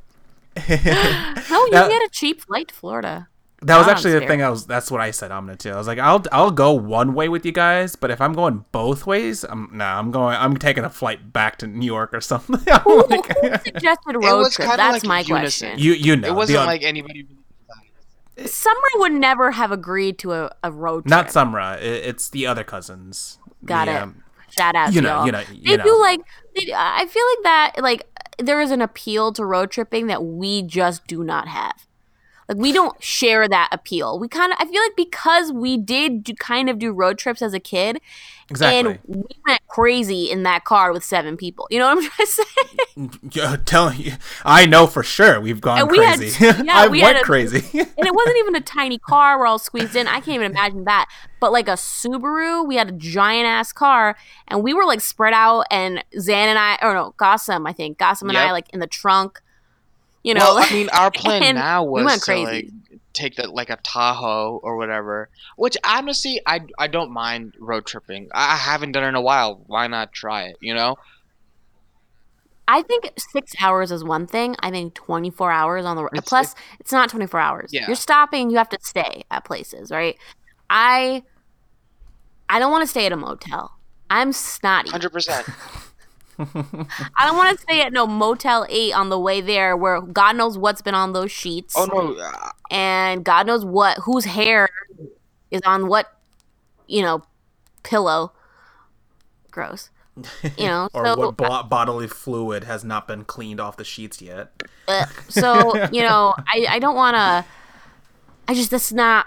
No, 0.68 1.64
you 1.64 1.70
That- 1.72 1.88
get 1.88 2.02
a 2.02 2.08
cheap 2.10 2.40
flight 2.42 2.68
to 2.68 2.74
Florida. 2.74 3.28
That 3.62 3.76
was 3.76 3.88
Not 3.88 3.96
actually 3.96 4.12
the 4.12 4.26
thing. 4.26 4.40
I 4.40 4.50
was. 4.50 4.66
That's 4.66 4.88
what 4.88 5.00
I 5.00 5.10
said. 5.10 5.32
I'm 5.32 5.44
gonna 5.46 5.56
too. 5.56 5.70
I 5.72 5.76
was 5.76 5.88
like, 5.88 5.98
I'll 5.98 6.22
I'll 6.30 6.52
go 6.52 6.72
one 6.74 7.12
way 7.12 7.28
with 7.28 7.44
you 7.44 7.50
guys, 7.50 7.96
but 7.96 8.08
if 8.08 8.20
I'm 8.20 8.32
going 8.32 8.64
both 8.70 9.04
ways, 9.04 9.42
I'm 9.42 9.68
nah. 9.72 9.98
I'm 9.98 10.12
going. 10.12 10.36
I'm 10.36 10.56
taking 10.56 10.84
a 10.84 10.90
flight 10.90 11.32
back 11.32 11.56
to 11.58 11.66
New 11.66 11.84
York 11.84 12.14
or 12.14 12.20
something. 12.32 12.60
I'm 12.72 12.80
Who, 12.82 13.04
like- 13.08 13.36
who 13.38 13.48
suggested 13.64 14.14
road 14.14 14.38
was 14.38 14.54
trip? 14.54 14.68
That's 14.68 15.02
like 15.02 15.04
my 15.04 15.20
unison. 15.20 15.70
question. 15.70 15.78
you 15.84 15.92
you 15.94 16.14
know 16.14 16.28
it 16.28 16.34
wasn't 16.36 16.60
the- 16.60 16.66
like 16.66 16.84
anybody. 16.84 17.26
Summer 18.46 18.76
would 18.96 19.12
never 19.12 19.50
have 19.52 19.72
agreed 19.72 20.18
to 20.20 20.32
a, 20.32 20.50
a 20.62 20.70
road 20.70 21.04
trip. 21.04 21.10
not 21.10 21.26
Sumra. 21.28 21.78
It, 21.80 22.04
it's 22.06 22.28
the 22.30 22.46
other 22.46 22.64
cousins. 22.64 23.38
Got 23.64 23.86
The, 23.86 23.92
it. 23.92 23.96
um, 24.02 24.22
Shout 24.50 24.74
out 24.76 24.92
you 24.92 25.00
know, 25.00 25.16
y'all. 25.18 25.26
you 25.26 25.32
know, 25.32 25.42
they 25.44 25.54
you 25.72 25.76
do 25.82 26.00
like. 26.00 26.20
They, 26.56 26.72
I 26.74 27.06
feel 27.06 27.22
like 27.36 27.42
that. 27.44 27.72
Like 27.82 28.06
there 28.38 28.60
is 28.60 28.70
an 28.70 28.80
appeal 28.80 29.32
to 29.32 29.44
road 29.44 29.70
tripping 29.70 30.06
that 30.06 30.24
we 30.24 30.62
just 30.62 31.06
do 31.06 31.22
not 31.24 31.48
have. 31.48 31.86
Like 32.48 32.56
we 32.58 32.72
don't 32.72 33.00
share 33.02 33.46
that 33.46 33.68
appeal. 33.72 34.18
We 34.18 34.26
kind 34.28 34.52
of. 34.52 34.58
I 34.58 34.64
feel 34.64 34.80
like 34.82 34.96
because 34.96 35.52
we 35.52 35.76
did 35.76 36.24
do, 36.24 36.34
kind 36.34 36.70
of 36.70 36.78
do 36.78 36.92
road 36.92 37.18
trips 37.18 37.42
as 37.42 37.52
a 37.52 37.60
kid, 37.60 38.00
exactly. 38.48 38.92
and 38.92 38.98
we 39.06 39.22
went 39.46 39.60
crazy 39.68 40.30
in 40.30 40.44
that 40.44 40.64
car 40.64 40.90
with 40.92 41.04
seven 41.04 41.36
people. 41.36 41.66
You 41.70 41.78
know 41.80 41.94
what 41.94 42.04
I'm 42.04 42.10
trying 42.10 42.26
to 42.26 42.32
say? 42.32 42.44
Yeah, 43.30 43.56
tell 43.64 43.92
you, 43.92 44.14
I 44.44 44.64
know 44.66 44.86
for 44.88 45.02
sure 45.04 45.40
we've 45.40 45.60
gone 45.60 45.78
And 45.78 45.90
we 45.90 45.98
had- 45.98 46.18
crazy. 46.18 46.44
yeah, 46.44 46.62
I 46.70 46.88
we 46.88 47.02
went 47.02 47.18
a- 47.18 47.22
crazy. 47.22 47.58
and 47.78 48.06
it 48.06 48.14
wasn't 48.14 48.36
even 48.38 48.56
a 48.56 48.60
tiny 48.60 48.98
car. 48.98 49.38
We're 49.38 49.46
all 49.46 49.58
squeezed 49.58 49.94
in. 49.94 50.08
I 50.08 50.14
can't 50.20 50.28
even 50.28 50.50
imagine 50.50 50.84
that. 50.84 51.06
But 51.40 51.52
like 51.52 51.68
a 51.68 51.72
Subaru, 51.72 52.66
we 52.66 52.76
had 52.76 52.88
a 52.88 52.92
giant 52.92 53.46
ass 53.46 53.72
car, 53.72 54.16
and 54.48 54.62
we 54.64 54.72
were 54.74 54.84
like 54.86 55.00
spread 55.02 55.34
out. 55.34 55.66
And 55.70 56.02
Zan 56.18 56.48
and 56.48 56.58
I, 56.58 56.78
or 56.82 56.94
no, 56.94 57.14
Gossam, 57.18 57.68
I 57.68 57.72
think 57.72 57.98
Gossam 57.98 58.30
and 58.30 58.38
I, 58.38 58.52
like 58.52 58.68
in 58.70 58.80
the 58.80 58.86
trunk. 58.88 59.42
You 60.22 60.34
know, 60.34 60.40
well, 60.40 60.58
I 60.58 60.70
mean, 60.72 60.88
our 60.90 61.10
plan 61.14 61.54
now 61.54 61.84
was 61.84 62.04
went 62.04 62.22
to 62.22 62.36
like 62.36 62.68
take 63.14 63.36
that 63.36 63.50
like 63.54 63.70
a 63.70 63.76
Tahoe 63.82 64.60
or 64.62 64.76
whatever. 64.76 65.28
Which 65.56 65.76
honestly, 65.84 66.40
I 66.46 66.60
I 66.78 66.86
don't 66.88 67.10
mind 67.12 67.54
road 67.58 67.86
tripping. 67.86 68.28
I 68.34 68.52
I 68.54 68.56
haven't 68.56 68.92
done 68.92 69.04
it 69.04 69.08
in 69.08 69.14
a 69.14 69.20
while. 69.22 69.62
Why 69.66 69.86
not 69.86 70.12
try 70.12 70.44
it? 70.44 70.56
You 70.60 70.74
know? 70.74 70.96
I 72.70 72.82
think 72.82 73.10
six 73.16 73.52
hours 73.62 73.90
is 73.90 74.04
one 74.04 74.26
thing. 74.26 74.54
I 74.60 74.70
think 74.70 74.92
24 74.92 75.50
hours 75.50 75.86
on 75.86 75.96
the 75.96 76.02
road. 76.02 76.10
It's- 76.12 76.28
Plus, 76.28 76.54
it's 76.78 76.92
not 76.92 77.08
24 77.08 77.40
hours. 77.40 77.70
Yeah. 77.72 77.86
You're 77.86 77.96
stopping. 77.96 78.50
You 78.50 78.58
have 78.58 78.68
to 78.68 78.78
stay 78.82 79.24
at 79.30 79.46
places, 79.46 79.90
right? 79.90 80.18
I, 80.68 81.22
I 82.46 82.58
don't 82.58 82.70
want 82.70 82.82
to 82.82 82.86
stay 82.86 83.06
at 83.06 83.12
a 83.12 83.16
motel. 83.16 83.78
I'm 84.10 84.32
snotty. 84.32 84.90
Hundred 84.90 85.12
percent. 85.12 85.46
I 86.38 87.26
don't 87.26 87.36
want 87.36 87.56
to 87.56 87.62
stay 87.62 87.82
at 87.82 87.92
no 87.92 88.06
Motel 88.06 88.66
8 88.68 88.92
on 88.92 89.08
the 89.08 89.18
way 89.18 89.40
there 89.40 89.76
where 89.76 90.00
God 90.00 90.36
knows 90.36 90.56
what's 90.56 90.82
been 90.82 90.94
on 90.94 91.12
those 91.12 91.32
sheets. 91.32 91.74
Oh 91.76 91.86
no, 91.86 92.16
uh, 92.20 92.50
and 92.70 93.24
God 93.24 93.46
knows 93.46 93.64
what 93.64 93.98
whose 93.98 94.24
hair 94.24 94.68
is 95.50 95.62
on 95.64 95.88
what 95.88 96.12
you 96.88 97.02
know, 97.02 97.22
pillow. 97.84 98.32
Gross. 99.52 99.90
You 100.56 100.66
know, 100.66 100.88
or 100.94 101.04
so 101.04 101.16
what 101.16 101.36
bo- 101.36 101.62
bodily 101.62 102.08
fluid 102.08 102.64
has 102.64 102.82
not 102.82 103.06
been 103.06 103.24
cleaned 103.24 103.60
off 103.60 103.76
the 103.76 103.84
sheets 103.84 104.20
yet? 104.20 104.50
uh, 104.88 105.06
so 105.28 105.88
you 105.92 106.02
know, 106.02 106.34
I 106.52 106.66
I 106.68 106.78
don't 106.80 106.96
want 106.96 107.14
to. 107.14 107.44
I 108.48 108.54
just 108.54 108.70
that's 108.72 108.92
not. 108.92 109.26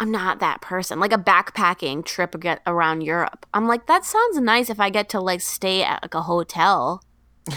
I'm 0.00 0.10
not 0.10 0.40
that 0.40 0.60
person. 0.60 0.98
Like 0.98 1.12
a 1.12 1.18
backpacking 1.18 2.04
trip 2.04 2.38
get 2.40 2.60
around 2.66 3.02
Europe. 3.02 3.46
I'm 3.54 3.66
like 3.68 3.86
that 3.86 4.04
sounds 4.04 4.38
nice 4.40 4.68
if 4.70 4.80
I 4.80 4.90
get 4.90 5.08
to 5.10 5.20
like 5.20 5.40
stay 5.40 5.82
at 5.84 6.02
like 6.02 6.14
a 6.14 6.22
hotel 6.22 7.02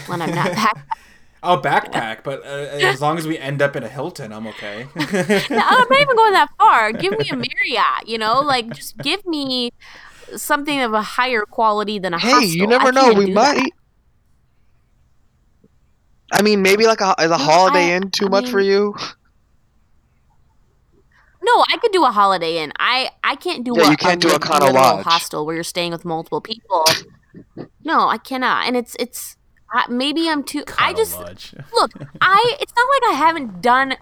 when 0.07 0.21
I'm 0.21 0.33
not 0.35 0.53
back. 0.53 0.87
I'll 1.43 1.61
backpack, 1.61 2.23
but 2.23 2.43
uh, 2.43 2.49
as 2.49 2.99
long 2.99 3.17
as 3.19 3.27
we 3.27 3.37
end 3.37 3.61
up 3.61 3.75
in 3.75 3.83
a 3.83 3.87
Hilton, 3.87 4.33
I'm 4.33 4.47
okay. 4.47 4.87
No, 4.95 4.99
I'm 5.63 5.87
not 5.89 6.01
even 6.01 6.15
going 6.15 6.33
that 6.33 6.49
far. 6.57 6.91
Give 6.91 7.17
me 7.17 7.29
a 7.29 7.35
Marriott, 7.35 8.07
you 8.07 8.17
know, 8.17 8.41
like 8.41 8.71
just 8.71 8.97
give 8.97 9.23
me 9.25 9.71
something 10.35 10.79
of 10.81 10.93
a 10.93 11.01
higher 11.01 11.43
quality 11.43 11.99
than 11.99 12.13
a 12.15 12.19
Hey, 12.19 12.31
hostel. 12.31 12.49
you 12.49 12.63
I 12.63 12.65
never 12.65 12.91
know. 12.91 13.13
We 13.13 13.27
do 13.27 13.33
that. 13.35 13.55
might. 13.55 13.71
I 16.31 16.41
mean, 16.41 16.61
maybe 16.61 16.85
like 16.87 17.01
a, 17.01 17.15
is 17.19 17.31
a 17.31 17.37
Holiday 17.37 17.93
I- 17.93 17.95
Inn 17.95 18.11
too 18.11 18.25
I 18.25 18.29
much 18.29 18.49
for 18.49 18.59
you? 18.59 18.95
No, 21.47 21.63
I 21.71 21.77
could 21.77 21.91
do 21.91 22.03
a 22.03 22.11
Holiday 22.11 22.57
Inn. 22.57 22.73
I 22.77 23.09
I 23.23 23.35
can't 23.35 23.63
do. 23.63 23.73
Yeah, 23.77 23.87
a, 23.87 23.91
you 23.91 23.97
can't 23.97 24.21
do 24.21 24.27
a 24.27 24.31
lit- 24.31 24.41
Econo 24.41 24.73
Lodge. 24.73 25.05
hostel 25.05 25.45
where 25.45 25.55
you're 25.55 25.63
staying 25.63 25.91
with 25.91 26.03
multiple 26.03 26.41
people. 26.41 26.85
No, 27.83 28.09
I 28.09 28.17
cannot. 28.17 28.67
And 28.67 28.75
it's 28.75 28.95
it's 28.99 29.37
I, 29.71 29.85
maybe 29.89 30.29
I'm 30.29 30.43
too. 30.43 30.63
I 30.77 30.93
just 30.93 31.15
lodge. 31.15 31.53
look. 31.73 31.91
I 32.21 32.55
it's 32.59 32.73
not 32.75 32.87
like 32.93 33.15
I 33.15 33.17
haven't 33.17 33.61
done 33.61 33.95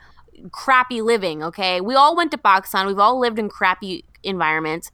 crappy 0.52 1.02
living. 1.02 1.44
Okay, 1.44 1.82
we 1.82 1.94
all 1.96 2.16
went 2.16 2.32
to 2.32 2.38
Pakistan. 2.38 2.88
We've 2.88 3.00
all 3.00 3.20
lived 3.20 3.38
in 3.38 3.50
crappy 3.50 4.06
environments. 4.24 4.92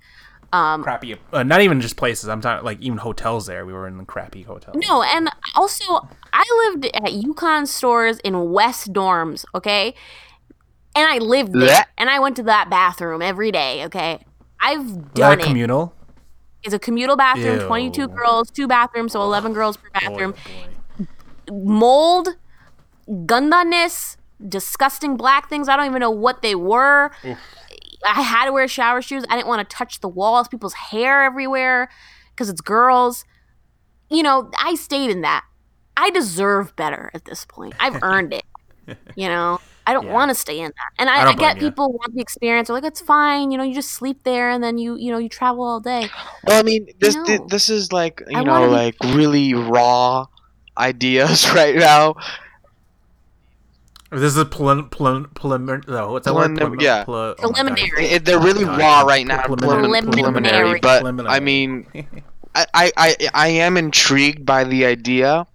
Um, 0.53 0.83
crappy. 0.83 1.15
Uh, 1.31 1.43
not 1.43 1.61
even 1.61 1.79
just 1.79 1.95
places. 1.95 2.27
I'm 2.27 2.41
talking 2.41 2.65
like 2.65 2.81
even 2.81 2.97
hotels. 2.97 3.45
There, 3.45 3.65
we 3.65 3.71
were 3.71 3.87
in 3.87 3.97
the 3.97 4.03
crappy 4.03 4.41
hotels. 4.41 4.75
No, 4.87 5.03
and 5.03 5.29
also 5.55 6.07
I 6.33 6.43
lived 6.65 6.85
at 6.87 7.11
UConn 7.11 7.67
Storrs 7.67 8.19
in 8.19 8.51
West 8.51 8.91
dorms, 8.91 9.45
okay? 9.55 9.93
And 10.95 11.07
I 11.07 11.19
lived 11.19 11.53
there, 11.53 11.69
Blech. 11.69 11.85
and 11.97 12.09
I 12.09 12.19
went 12.19 12.35
to 12.37 12.43
that 12.43 12.69
bathroom 12.69 13.21
every 13.21 13.51
day, 13.51 13.85
okay? 13.85 14.23
I've 14.59 14.83
Was 14.85 14.95
that 14.97 15.13
done 15.13 15.39
it. 15.39 15.43
communal. 15.45 15.93
It's 16.63 16.73
a 16.73 16.79
communal 16.79 17.15
bathroom, 17.15 17.61
Ew. 17.61 17.65
22 17.67 18.07
girls, 18.09 18.51
two 18.51 18.67
bathrooms, 18.67 19.13
so 19.13 19.21
11 19.21 19.53
girls 19.53 19.77
per 19.77 19.89
bathroom. 19.93 20.35
oh 20.37 20.99
boy. 20.99 21.07
Mold, 21.51 22.29
gundaness, 23.09 24.17
disgusting 24.47 25.17
black 25.17 25.49
things. 25.49 25.67
I 25.69 25.75
don't 25.77 25.85
even 25.87 25.99
know 25.99 26.11
what 26.11 26.41
they 26.41 26.55
were. 26.55 27.11
I 28.05 28.21
had 28.21 28.45
to 28.45 28.51
wear 28.51 28.67
shower 28.67 29.01
shoes. 29.01 29.23
I 29.29 29.35
didn't 29.35 29.47
want 29.47 29.67
to 29.67 29.75
touch 29.75 29.99
the 30.01 30.07
walls, 30.07 30.47
people's 30.47 30.73
hair 30.73 31.23
everywhere 31.23 31.89
because 32.31 32.49
it's 32.49 32.61
girls. 32.61 33.25
You 34.09 34.23
know, 34.23 34.49
I 34.59 34.75
stayed 34.75 35.09
in 35.09 35.21
that. 35.21 35.45
I 35.97 36.09
deserve 36.09 36.75
better 36.75 37.11
at 37.13 37.25
this 37.25 37.45
point. 37.45 37.73
I've 37.79 37.99
earned 38.03 38.33
it. 38.33 38.43
You 39.15 39.27
know, 39.29 39.59
I 39.87 39.93
don't 39.93 40.05
Yeah. 40.07 40.13
want 40.13 40.29
to 40.29 40.35
stay 40.35 40.59
in 40.59 40.67
that. 40.67 40.91
And 40.99 41.09
I 41.09 41.15
I, 41.17 41.21
I, 41.21 41.33
get 41.33 41.37
blame 41.37 41.55
ya. 41.57 41.69
people 41.69 41.91
want 41.91 42.13
the 42.15 42.21
experience. 42.21 42.67
They're 42.67 42.75
like, 42.75 42.83
it's 42.83 43.01
fine. 43.01 43.51
You 43.51 43.57
know, 43.57 43.63
you 43.63 43.73
just 43.73 43.91
sleep 43.91 44.23
there 44.23 44.49
and 44.49 44.63
then 44.63 44.77
you, 44.77 44.95
you 44.97 45.11
know, 45.11 45.17
you 45.17 45.29
travel 45.29 45.63
all 45.63 45.79
day. 45.79 46.09
Well, 46.45 46.59
I 46.59 46.63
mean, 46.63 46.87
this 46.99 47.15
thi- 47.25 47.37
No. 47.39 47.47
this 47.47 47.69
is 47.69 47.91
like 47.91 48.21
you 48.29 48.37
I 48.39 48.43
know 48.43 48.51
wanna 48.51 48.67
be- 48.67 48.71
like 48.73 48.95
really 49.15 49.53
raw 49.53 50.25
ideas 50.77 51.49
right 51.55 51.75
now. 51.75 52.15
This 54.11 54.35
is 54.35 54.43
preliminary. 54.45 54.89
prelim- 54.89 55.33
prelim- 55.33 55.87
no, 55.87 56.11
what's 56.11 56.25
that 56.25 56.35
word? 56.35 56.51
Prelim- 56.51 56.75
Prelim- 56.75 56.81
yeah. 56.81 57.03
peli- 57.05 57.15
oh 57.17 57.35
my 57.39 57.47
God. 57.47 57.53
Preliminary. 57.55 58.05
It, 58.07 58.25
they're 58.25 58.39
really 58.39 58.65
God. 58.65 58.77
raw 58.79 59.01
right 59.01 59.25
now, 59.25 59.41
Preliminary. 59.43 59.81
preliminary, 59.83 60.21
preliminary. 60.21 60.51
Preliminary. 60.51 60.79
But 60.81 60.99
Preliminary. 60.99 61.33
I 61.35 61.39
mean, 61.39 61.87
I, 62.55 62.65
I, 62.73 62.91
I, 62.97 63.15
I 63.33 63.47
am 63.47 63.77
intrigued 63.77 64.45
by 64.45 64.65
the 64.65 64.85
idea. 64.85 65.47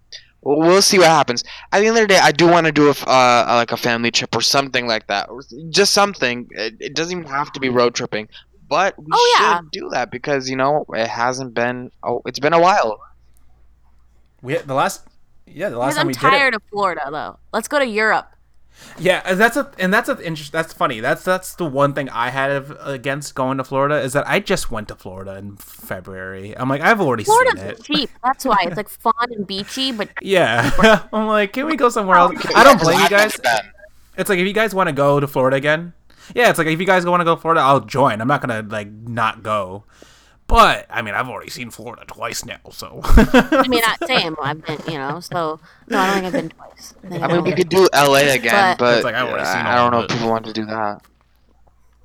Well, 0.46 0.58
We'll 0.60 0.82
see 0.90 0.98
what 0.98 1.08
happens. 1.08 1.42
At 1.72 1.80
the 1.80 1.86
end 1.88 1.96
of 1.96 2.02
the 2.02 2.08
day, 2.14 2.20
I 2.22 2.30
do 2.32 2.46
want 2.46 2.66
to 2.66 2.72
do 2.72 2.86
a 2.88 2.92
uh, 2.92 3.44
like 3.62 3.72
a 3.72 3.76
family 3.76 4.10
trip 4.12 4.34
or 4.36 4.42
something 4.42 4.86
like 4.86 5.06
that, 5.08 5.28
or 5.28 5.42
just 5.70 5.92
something. 5.92 6.46
It, 6.52 6.74
it 6.80 6.94
doesn't 6.94 7.18
even 7.18 7.28
have 7.30 7.50
to 7.54 7.60
be 7.60 7.68
road 7.68 7.94
tripping, 7.96 8.28
but 8.68 8.96
we 8.98 9.06
Oh, 9.12 9.36
yeah. 9.40 9.56
should 9.58 9.70
do 9.72 9.88
that 9.94 10.10
because 10.12 10.48
you 10.48 10.56
know 10.56 10.84
it 11.02 11.08
hasn't 11.08 11.52
been. 11.54 11.90
Oh, 12.02 12.22
it's 12.26 12.38
been 12.38 12.52
a 12.52 12.60
while. 12.60 13.00
we 14.42 14.52
had, 14.52 14.66
the 14.68 14.74
last, 14.74 15.04
yeah, 15.46 15.68
the 15.68 15.78
last 15.78 15.94
Because 15.94 15.96
time 15.96 16.00
I'm 16.02 16.06
we 16.06 16.12
did 16.12 16.20
tired 16.20 16.54
it. 16.54 16.56
of 16.56 16.62
Florida, 16.70 17.02
though. 17.10 17.38
Let's 17.52 17.66
go 17.68 17.78
to 17.80 17.86
Europe. 17.86 18.30
Yeah, 18.98 19.22
and 19.24 19.38
that's 19.38 19.56
a 19.56 19.70
and 19.78 19.92
that's 19.92 20.08
a 20.08 20.18
interest. 20.24 20.52
That's 20.52 20.72
funny. 20.72 21.00
That's 21.00 21.22
that's 21.22 21.54
the 21.54 21.66
one 21.66 21.92
thing 21.92 22.08
I 22.08 22.30
had 22.30 22.76
against 22.80 23.34
going 23.34 23.58
to 23.58 23.64
Florida 23.64 24.00
is 24.00 24.12
that 24.14 24.26
I 24.26 24.40
just 24.40 24.70
went 24.70 24.88
to 24.88 24.94
Florida 24.94 25.36
in 25.36 25.56
February. 25.56 26.56
I'm 26.56 26.68
like 26.68 26.80
I've 26.80 27.00
already 27.00 27.24
seen 27.24 27.34
it. 27.48 27.58
Florida's 27.58 27.80
it. 27.80 27.84
cheap. 27.84 28.10
That's 28.24 28.44
why 28.44 28.56
it's 28.62 28.76
like 28.76 28.88
fun 28.88 29.12
and 29.30 29.46
beachy, 29.46 29.92
but 29.92 30.08
Yeah, 30.22 30.70
I'm 31.12 31.26
like, 31.26 31.52
can 31.52 31.66
we 31.66 31.76
go 31.76 31.88
somewhere 31.88 32.16
else? 32.16 32.34
I 32.54 32.64
don't 32.64 32.80
blame 32.80 33.00
you 33.00 33.08
guys. 33.08 33.38
It's 34.16 34.30
like 34.30 34.38
if 34.38 34.46
you 34.46 34.54
guys 34.54 34.74
want 34.74 34.88
to 34.88 34.94
go 34.94 35.20
to 35.20 35.26
Florida 35.26 35.56
again, 35.56 35.92
yeah, 36.34 36.48
it's 36.48 36.58
like 36.58 36.66
if 36.66 36.80
you 36.80 36.86
guys 36.86 37.04
want 37.04 37.20
to 37.20 37.24
go 37.24 37.34
to 37.34 37.40
Florida, 37.40 37.60
I'll 37.60 37.80
join. 37.80 38.20
I'm 38.20 38.28
not 38.28 38.40
gonna 38.40 38.62
like 38.62 38.90
not 38.90 39.42
go. 39.42 39.84
But 40.48 40.86
I 40.90 41.02
mean, 41.02 41.14
I've 41.14 41.28
already 41.28 41.50
seen 41.50 41.70
Florida 41.70 42.04
twice 42.06 42.44
now, 42.44 42.58
so 42.70 43.00
I 43.04 43.66
mean, 43.68 43.80
not 43.80 44.06
same. 44.06 44.36
I've 44.40 44.64
been, 44.64 44.78
you 44.86 44.96
know, 44.98 45.18
so 45.18 45.58
no, 45.88 45.98
I 45.98 46.06
don't 46.06 46.14
think 46.14 46.26
I've 46.26 46.32
been 46.32 46.48
twice. 46.50 46.94
I, 47.10 47.18
I 47.18 47.32
mean, 47.34 47.42
we 47.42 47.52
could 47.52 47.68
do 47.68 47.88
LA 47.92 48.32
again, 48.32 48.76
But- 48.76 48.78
but 48.78 48.94
It's 48.98 49.04
like, 49.04 49.14
I've 49.16 49.28
already 49.28 49.42
uh, 49.42 49.52
seen 49.52 49.66
I 49.66 49.74
don't 49.74 49.90
know 49.90 50.00
if 50.02 50.08
people 50.10 50.28
want 50.30 50.46
to 50.46 50.52
do 50.52 50.64
that. 50.66 51.02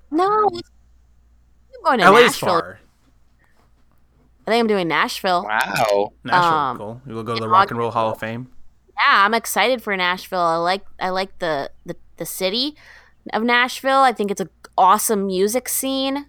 no. 0.09 0.49
I'm 1.83 1.97
going 1.97 1.99
to 1.99 2.11
LA's 2.11 2.23
Nashville. 2.31 2.49
far. 2.49 2.79
I 4.47 4.51
think 4.51 4.59
I'm 4.61 4.67
doing 4.67 4.87
Nashville. 4.87 5.43
Wow. 5.43 6.13
Nashville, 6.23 6.53
Um, 6.53 6.77
cool. 6.77 7.01
We'll 7.05 7.23
go 7.23 7.35
to 7.35 7.39
the 7.39 7.47
Rock 7.49 7.69
and 7.71 7.79
Roll 7.79 7.91
Hall 7.91 8.11
of 8.11 8.19
Fame. 8.19 8.49
Yeah, 8.89 9.25
I'm 9.25 9.33
excited 9.33 9.81
for 9.81 9.95
Nashville. 9.97 10.39
I 10.39 10.57
like 10.57 10.83
I 10.99 11.09
like 11.09 11.37
the 11.39 11.71
the, 11.85 11.95
the 12.17 12.25
city 12.25 12.75
of 13.33 13.43
Nashville. 13.43 13.99
I 13.99 14.13
think 14.13 14.29
it's 14.31 14.41
a 14.41 14.49
awesome 14.77 15.25
music 15.27 15.67
scene. 15.69 16.27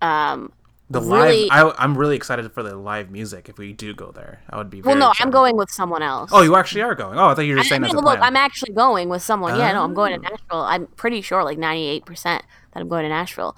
Um, 0.00 0.52
The 0.92 1.00
Really- 1.00 1.48
live, 1.48 1.74
I, 1.78 1.82
I'm 1.84 1.96
really 1.96 2.16
excited 2.16 2.50
for 2.52 2.62
the 2.62 2.76
live 2.76 3.10
music. 3.10 3.48
If 3.48 3.58
we 3.58 3.72
do 3.72 3.94
go 3.94 4.10
there, 4.12 4.42
I 4.50 4.56
would 4.58 4.68
be. 4.70 4.80
Very 4.80 4.98
well, 4.98 5.08
no, 5.08 5.14
I'm 5.20 5.30
going 5.30 5.56
with 5.56 5.70
someone 5.70 6.02
else. 6.02 6.30
Oh, 6.32 6.42
you 6.42 6.54
actually 6.56 6.82
are 6.82 6.94
going. 6.94 7.18
Oh, 7.18 7.28
I 7.28 7.34
thought 7.34 7.42
you 7.42 7.54
were 7.54 7.58
just 7.60 7.70
saying 7.70 7.82
no, 7.82 7.88
that's 7.88 7.94
look, 7.94 8.04
plan. 8.18 8.22
I'm 8.22 8.36
actually 8.36 8.72
going 8.74 9.08
with 9.08 9.22
someone. 9.22 9.58
Yeah, 9.58 9.72
no, 9.72 9.84
I'm 9.84 9.94
going 9.94 10.12
to 10.20 10.26
Oh. 10.26 10.30
Nashville. 10.30 10.60
I'm 10.60 10.86
pretty 10.88 11.22
sure, 11.22 11.42
like 11.44 11.58
98 11.58 12.04
percent, 12.04 12.44
that 12.72 12.80
I'm 12.80 12.88
going 12.88 13.04
to 13.04 13.08
Nashville. 13.08 13.56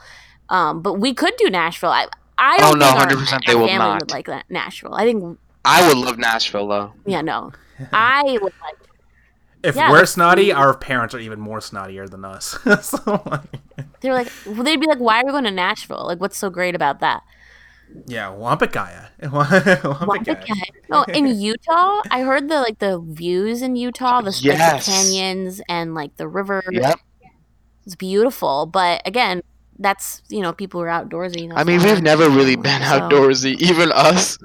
Um, 0.49 0.81
but 0.83 0.95
we 1.01 1.13
could 1.15 1.35
do 1.39 1.51
Nashville. 1.51 1.91
I, 1.91 2.07
I 2.39 2.57
Oh, 2.61 2.71
don't 2.71 2.79
no, 2.79 2.87
think 2.87 3.01
our- 3.01 3.07
100% 3.09 3.47
they 3.47 3.53
our 3.55 3.59
will 3.59 3.67
family 3.69 3.79
not. 3.89 4.01
Would 4.03 4.11
like 4.11 4.27
that 4.27 4.45
Nashville. 4.51 4.95
I 4.95 5.05
think, 5.05 5.39
I 5.65 5.89
would 5.89 5.97
love 5.97 6.19
Nashville 6.19 6.69
though. 6.69 6.93
yeah, 7.07 7.21
no, 7.23 7.53
I 7.93 8.23
would 8.41 8.53
like. 8.63 8.77
If 9.65 9.75
yeah, 9.77 9.91
we're 9.91 10.05
snotty, 10.07 10.51
food. 10.51 10.57
our 10.57 10.77
parents 10.77 11.15
are 11.15 11.19
even 11.19 11.41
more 11.41 11.59
snottier 11.61 12.09
than 12.09 12.25
us. 12.25 12.57
so, 12.83 13.23
like, 13.27 13.43
They're 14.01 14.13
like, 14.15 14.31
well, 14.47 14.63
they'd 14.63 14.81
be 14.81 14.87
like, 14.87 14.99
why 14.99 15.21
are 15.21 15.25
we 15.25 15.31
going 15.33 15.45
to 15.45 15.51
Nashville? 15.51 16.05
Like, 16.07 16.21
what's 16.21 16.37
so 16.39 16.51
great 16.51 16.75
about 16.75 17.01
that? 17.01 17.23
yeah, 18.07 18.27
Wampakaya. 18.29 19.09
Wampakaya. 19.23 20.29
Okay. 20.29 20.71
Oh, 20.91 21.05
no, 21.09 21.15
in 21.15 21.27
Utah, 21.41 22.03
I 22.11 22.23
heard 22.23 22.49
the 22.49 22.57
like 22.61 22.79
the 22.81 22.99
views 23.01 23.63
in 23.63 23.77
Utah, 23.77 24.21
the, 24.21 24.31
like, 24.31 24.41
the 24.41 24.47
Yes. 24.49 24.87
canyons 24.87 25.61
and 25.69 25.95
like 25.95 26.17
the 26.17 26.27
river. 26.27 26.63
Yep. 26.71 26.99
It's 27.87 27.95
beautiful, 27.95 28.67
but 28.67 29.03
again, 29.07 29.43
that's 29.79 30.23
you 30.29 30.41
know 30.41 30.53
people 30.53 30.81
who 30.81 30.87
are 30.87 31.05
outdoorsy. 31.05 31.43
You 31.43 31.49
know, 31.49 31.57
I 31.57 31.65
mean, 31.65 31.83
we've 31.83 32.03
never 32.03 32.29
really 32.31 32.57
been 32.57 32.81
so- 32.81 33.01
outdoorsy, 33.01 33.61
even 33.61 33.93
us. 33.93 34.39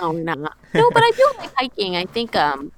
No, 0.00 0.12
not. 0.12 0.38
No, 0.74 0.90
but 0.90 1.02
I 1.02 1.10
do 1.16 1.32
like 1.40 1.50
hiking. 1.58 1.96
I 1.96 2.04
think 2.14 2.34
um, 2.36 2.70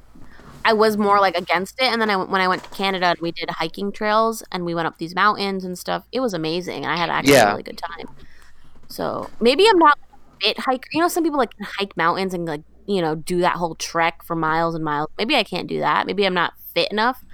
I 0.64 0.72
was 0.72 0.96
more 0.96 1.20
like 1.20 1.36
against 1.36 1.74
it, 1.80 1.86
and 1.92 2.00
then 2.00 2.10
I 2.10 2.16
when 2.16 2.40
I 2.40 2.48
went 2.48 2.64
to 2.64 2.70
Canada, 2.70 3.06
and 3.08 3.18
we 3.20 3.32
did 3.32 3.50
hiking 3.50 3.92
trails, 3.92 4.42
and 4.52 4.64
we 4.64 4.74
went 4.74 4.86
up 4.88 4.98
these 4.98 5.14
mountains 5.14 5.64
and 5.64 5.78
stuff. 5.78 6.06
It 6.12 6.20
was 6.20 6.34
amazing, 6.34 6.84
and 6.84 6.92
I 6.92 6.96
had 6.96 7.10
actually 7.10 7.34
Yeah. 7.34 7.46
a 7.46 7.50
really 7.50 7.62
good 7.62 7.78
time. 7.78 8.06
So 8.88 9.30
maybe 9.40 9.66
I'm 9.68 9.78
not 9.78 9.94
a 10.42 10.46
fit 10.46 10.58
hiker. 10.60 10.88
You 10.92 11.00
know, 11.00 11.08
some 11.08 11.24
people 11.24 11.38
like 11.38 11.50
can 11.56 11.66
hike 11.78 11.96
mountains 11.96 12.34
and 12.34 12.46
like 12.46 12.62
you 12.86 13.00
know 13.02 13.14
do 13.14 13.40
that 13.40 13.56
whole 13.56 13.74
trek 13.76 14.22
for 14.24 14.36
miles 14.36 14.74
and 14.74 14.84
miles. 14.84 15.08
Maybe 15.18 15.36
I 15.36 15.44
can't 15.44 15.68
do 15.68 15.80
that. 15.80 16.06
Maybe 16.06 16.24
I'm 16.26 16.34
not 16.34 16.52
fit 16.74 16.90
enough. 16.90 17.24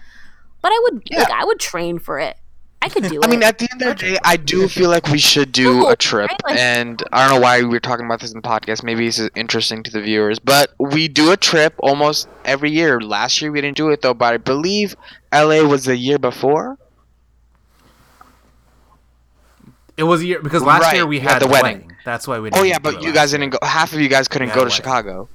But 0.62 0.72
I 0.72 0.80
would 0.84 1.02
Yeah. 1.10 1.18
like 1.20 1.30
I 1.30 1.44
would 1.44 1.58
train 1.60 1.98
for 1.98 2.18
it. 2.18 2.36
I 2.82 2.88
could 2.88 3.02
do 3.04 3.20
I 3.22 3.26
it. 3.26 3.30
mean, 3.30 3.42
at 3.42 3.58
the 3.58 3.68
end 3.70 3.82
of 3.82 3.88
the 3.98 4.06
day, 4.12 4.18
I 4.24 4.36
do 4.38 4.66
feel 4.66 4.88
like 4.88 5.08
we 5.08 5.18
should 5.18 5.52
do 5.52 5.80
No, 5.80 5.88
a 5.90 5.96
trip, 5.96 6.30
right? 6.30 6.40
Like- 6.46 6.58
and 6.58 7.02
I 7.12 7.28
don't 7.28 7.36
know 7.36 7.40
why 7.42 7.60
we 7.60 7.68
were 7.68 7.78
talking 7.80 8.06
about 8.06 8.20
this 8.20 8.32
in 8.32 8.40
the 8.40 8.48
podcast. 8.48 8.82
Maybe 8.82 9.04
this 9.06 9.18
is 9.18 9.28
interesting 9.34 9.82
to 9.82 9.90
the 9.90 10.00
viewers, 10.00 10.38
but 10.38 10.72
we 10.78 11.06
do 11.06 11.30
a 11.30 11.36
trip 11.36 11.74
almost 11.80 12.26
every 12.44 12.70
year. 12.70 12.98
Last 13.00 13.42
year 13.42 13.52
we 13.52 13.60
didn't 13.60 13.76
do 13.76 13.90
it 13.90 14.00
though, 14.00 14.14
but 14.14 14.32
I 14.32 14.36
believe 14.38 14.96
LA 15.30 15.62
was 15.62 15.84
the 15.84 15.96
year 15.96 16.18
before. 16.18 16.78
It 19.96 20.04
was 20.04 20.22
a 20.22 20.26
year 20.26 20.40
because 20.40 20.62
last 20.62 20.82
Right, 20.84 20.94
year 20.96 21.06
we 21.06 21.16
we 21.16 21.20
had 21.20 21.32
had 21.34 21.42
the 21.42 21.46
the 21.46 21.52
wedding. 21.52 21.78
wedding. 21.82 21.96
That's 22.04 22.26
why 22.26 22.38
we. 22.38 22.48
Oh 22.48 22.52
Didn't 22.52 22.68
yeah, 22.68 22.78
but 22.78 23.02
you 23.02 23.12
guys 23.12 23.32
year. 23.32 23.40
didn't 23.40 23.52
go. 23.60 23.66
Half 23.66 23.92
of 23.92 24.00
you 24.00 24.08
guys 24.08 24.28
couldn't 24.28 24.48
go 24.48 24.54
to 24.54 24.60
wedding. 24.62 24.70
Chicago. 24.76 25.28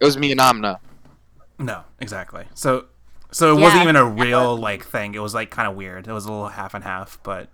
It 0.00 0.04
was 0.04 0.18
me 0.18 0.32
and 0.32 0.40
Amna. 0.40 0.80
No, 1.58 1.84
exactly. 2.00 2.44
So, 2.52 2.86
so 3.34 3.56
it 3.56 3.60
wasn't 3.60 3.82
even 3.82 3.96
a 3.96 4.04
real 4.24 4.56
like 4.56 4.84
thing. 4.84 5.14
It 5.14 5.18
was 5.22 5.34
like 5.34 5.50
kind 5.50 5.68
of 5.68 5.74
weird. 5.76 6.06
It 6.08 6.12
was 6.12 6.24
a 6.26 6.30
little 6.32 6.48
half 6.48 6.74
and 6.74 6.82
half, 6.84 7.18
but 7.22 7.48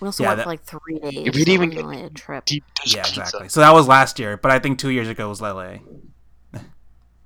We 0.00 0.06
also 0.06 0.22
Yeah, 0.24 0.30
went 0.30 0.36
that- 0.38 0.42
for 0.44 0.48
like 0.50 0.64
three 0.64 0.98
days. 0.98 1.26
If 1.28 1.36
you'd 1.36 1.46
so 1.46 1.52
even 1.52 1.72
it 1.72 1.76
wasn't 1.76 1.90
really 1.90 2.02
a 2.04 2.10
trip. 2.10 2.44
Deep 2.44 2.64
dish 2.82 2.94
Yeah, 2.96 3.02
pizza. 3.04 3.20
exactly. 3.22 3.48
So 3.48 3.60
that 3.60 3.72
was 3.72 3.86
last 3.88 4.18
year, 4.18 4.36
but 4.36 4.50
I 4.50 4.58
think 4.58 4.78
two 4.78 4.90
years 4.90 5.08
ago 5.08 5.28
was 5.28 5.40
LA. 5.40 5.78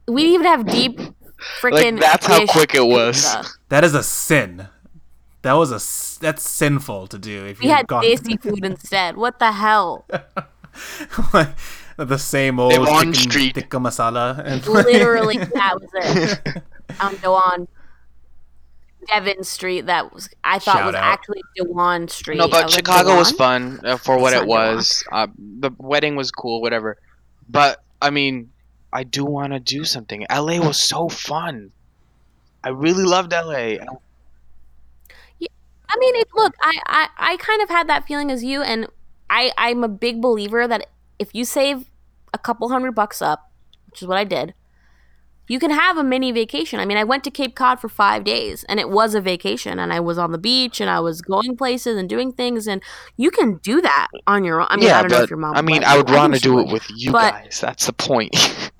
We 0.08 0.22
didn't 0.22 0.34
even 0.34 0.46
have 0.46 0.66
deep 0.66 1.00
freaking. 1.60 1.98
that's 1.98 2.26
how 2.26 2.46
quick 2.46 2.74
it 2.74 2.86
was. 2.86 3.16
pizza. 3.16 3.44
That 3.70 3.82
is 3.82 3.94
a 3.94 4.02
sin. 4.04 4.68
That 5.42 5.54
was 5.54 5.70
a 5.70 5.80
that's 6.20 6.48
sinful 6.48 7.06
to 7.08 7.18
do. 7.18 7.44
If 7.46 7.60
We 7.60 7.66
you 7.66 7.72
had 7.72 7.86
gone 7.86 8.02
tasty 8.02 8.36
food 8.42 8.64
instead. 8.64 9.16
What 9.16 9.38
the 9.38 9.52
hell? 9.52 10.06
like, 11.32 11.48
the 11.96 12.18
same 12.18 12.58
old 12.60 12.72
chicken 12.72 13.14
Street. 13.14 13.54
tikka 13.54 13.78
masala 13.78 14.38
and 14.44 14.64
Literally, 14.66 15.38
that 15.38 15.74
was 15.80 15.90
it. 15.94 16.62
I'm 17.00 17.14
um, 17.14 17.16
Dewan. 17.22 17.68
Devon 19.06 19.44
Street. 19.44 19.86
That 19.86 20.12
was 20.12 20.28
I 20.44 20.58
thought 20.58 20.78
Shout 20.78 20.86
was 20.86 20.94
out. 20.94 21.04
actually 21.04 21.42
Dewan 21.56 22.08
Street. 22.08 22.38
No, 22.38 22.48
but 22.48 22.64
was 22.64 22.74
like, 22.74 22.84
Chicago 22.84 23.16
was 23.16 23.32
fun 23.32 23.80
uh, 23.84 23.96
for 23.96 24.18
what 24.18 24.32
It's 24.32 24.42
it 24.42 24.48
was. 24.48 25.04
Uh, 25.10 25.28
the 25.36 25.70
wedding 25.78 26.16
was 26.16 26.30
cool, 26.30 26.60
whatever. 26.60 26.98
But 27.48 27.82
I 28.00 28.10
mean, 28.10 28.50
I 28.92 29.04
do 29.04 29.24
want 29.24 29.52
to 29.52 29.60
do 29.60 29.84
something. 29.84 30.24
LA 30.30 30.58
was 30.58 30.78
so 30.78 31.08
fun. 31.08 31.72
I 32.64 32.70
really 32.70 33.04
loved 33.04 33.32
LA. 33.32 33.76
Yeah, 35.38 35.48
I 35.88 35.96
mean, 35.98 36.16
it, 36.16 36.28
look, 36.34 36.54
I, 36.60 36.78
I, 36.86 37.08
I 37.32 37.36
kind 37.36 37.62
of 37.62 37.68
had 37.68 37.88
that 37.88 38.06
feeling 38.06 38.30
as 38.30 38.42
you, 38.42 38.62
and 38.62 38.88
I, 39.30 39.52
I'm 39.56 39.84
a 39.84 39.88
big 39.88 40.20
believer 40.20 40.66
that 40.66 40.86
if 41.18 41.34
you 41.34 41.44
save 41.44 41.90
a 42.32 42.38
couple 42.38 42.68
hundred 42.68 42.92
bucks 42.92 43.22
up, 43.22 43.50
which 43.90 44.02
is 44.02 44.08
what 44.08 44.18
I 44.18 44.24
did, 44.24 44.54
you 45.48 45.58
can 45.58 45.70
have 45.70 45.96
a 45.96 46.02
mini 46.04 46.32
vacation. 46.32 46.80
I 46.80 46.84
mean, 46.86 46.96
I 46.96 47.04
went 47.04 47.22
to 47.24 47.30
Cape 47.30 47.54
Cod 47.54 47.80
for 47.80 47.88
five 47.88 48.24
days, 48.24 48.64
and 48.68 48.80
it 48.80 48.90
was 48.90 49.14
a 49.14 49.20
vacation, 49.20 49.78
and 49.78 49.92
I 49.92 50.00
was 50.00 50.18
on 50.18 50.32
the 50.32 50.38
beach, 50.38 50.80
and 50.80 50.90
I 50.90 51.00
was 51.00 51.20
going 51.22 51.56
places 51.56 51.96
and 51.96 52.08
doing 52.08 52.32
things, 52.32 52.66
and 52.66 52.82
you 53.16 53.30
can 53.30 53.56
do 53.58 53.80
that 53.80 54.08
on 54.26 54.44
your 54.44 54.60
own. 54.60 54.66
I 54.70 54.76
mean, 54.76 54.86
yeah, 54.86 54.98
I 54.98 55.02
don't 55.02 55.10
but 55.10 55.18
know 55.18 55.24
if 55.24 55.30
your 55.30 55.38
mom. 55.38 55.56
I 55.56 55.62
mean, 55.62 55.84
I 55.84 55.96
would 55.96 56.10
want 56.10 56.34
to 56.34 56.40
do 56.40 56.58
it 56.60 56.68
with 56.72 56.84
you 56.94 57.12
But- 57.12 57.32
guys. 57.32 57.60
That's 57.60 57.86
the 57.86 57.92
point. 57.92 58.34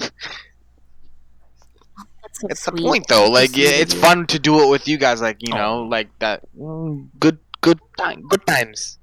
That's 2.22 2.40
so 2.40 2.46
it's 2.50 2.64
the 2.64 2.72
point, 2.72 3.06
though. 3.08 3.30
Like, 3.30 3.50
sweet 3.50 3.62
yeah, 3.64 3.70
it's 3.70 3.94
fun 3.94 4.26
to 4.26 4.38
do 4.38 4.60
it 4.62 4.68
with 4.70 4.86
you 4.88 4.98
guys. 4.98 5.20
Like, 5.22 5.38
you 5.40 5.54
Oh. 5.54 5.56
know, 5.56 5.82
like 5.84 6.08
that. 6.18 6.42
mm, 6.58 7.08
Good, 7.18 7.38
good 7.60 7.78
time, 7.96 8.22
good 8.28 8.46
times. 8.46 8.98